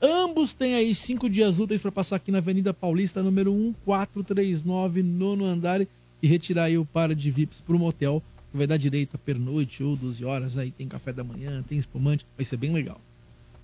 [0.03, 5.45] Ambos têm aí cinco dias úteis para passar aqui na Avenida Paulista, número 1439, nono
[5.45, 5.87] andar,
[6.25, 9.83] e retirar aí o para de VIPs pro motel, que vai dar direito a pernoite
[9.83, 10.57] ou 12 horas.
[10.57, 12.99] Aí tem café da manhã, tem espumante, vai ser bem legal.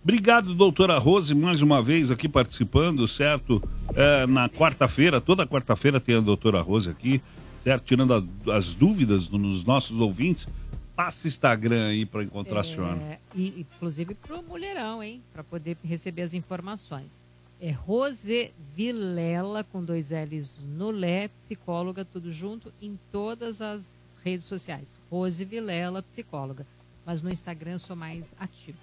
[0.03, 3.63] Obrigado, doutora Rose, mais uma vez aqui participando, certo?
[3.95, 7.23] É, na quarta-feira, toda quarta-feira tem a doutora Rose aqui,
[7.65, 7.85] certo?
[7.85, 8.13] Tirando
[8.47, 10.47] a- as dúvidas nos nossos ouvintes.
[10.95, 12.97] Passa o Instagram aí para encontrar a senhora.
[13.01, 15.23] É, e, inclusive pro mulherão, hein?
[15.33, 17.23] Pra poder receber as informações.
[17.61, 24.47] É Rose Vilela, com dois L's no Lé, psicóloga, tudo junto, em todas as redes
[24.47, 24.99] sociais.
[25.11, 26.67] Rose Vilela, psicóloga.
[27.05, 28.79] Mas no Instagram eu sou mais ativa.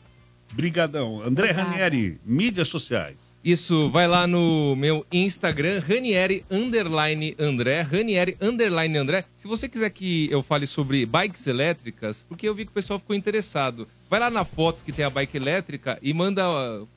[0.53, 1.21] Brigadão.
[1.21, 1.69] André Obrigada.
[1.69, 3.17] Ranieri, mídias sociais.
[3.43, 9.25] Isso, vai lá no meu Instagram, Ranieri underline André, Ranieri underline André.
[9.37, 12.99] Se você quiser que eu fale sobre bikes elétricas, porque eu vi que o pessoal
[12.99, 16.43] ficou interessado, vai lá na foto que tem a bike elétrica e manda,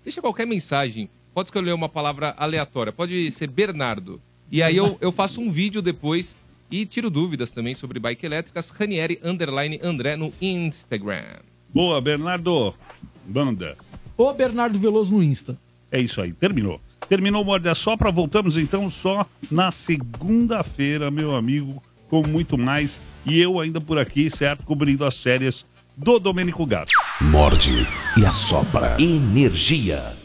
[0.02, 1.08] deixa qualquer mensagem.
[1.34, 4.20] Pode escolher uma palavra aleatória, pode ser Bernardo.
[4.50, 6.34] E aí eu, eu faço um vídeo depois
[6.70, 11.40] e tiro dúvidas também sobre bike elétricas, Ranieri underline André no Instagram.
[11.72, 12.74] Boa, Bernardo.
[13.24, 13.76] Banda.
[14.16, 15.56] O Bernardo Veloso no Insta.
[15.90, 16.80] É isso aí, terminou.
[17.08, 23.00] Terminou o Morde a Sopra, voltamos então só na segunda-feira, meu amigo, com muito mais.
[23.26, 25.64] E eu ainda por aqui, certo, cobrindo as férias
[25.96, 26.92] do Domênico Gato.
[27.30, 27.86] Morde
[28.16, 28.96] e assopra.
[29.00, 30.19] Energia.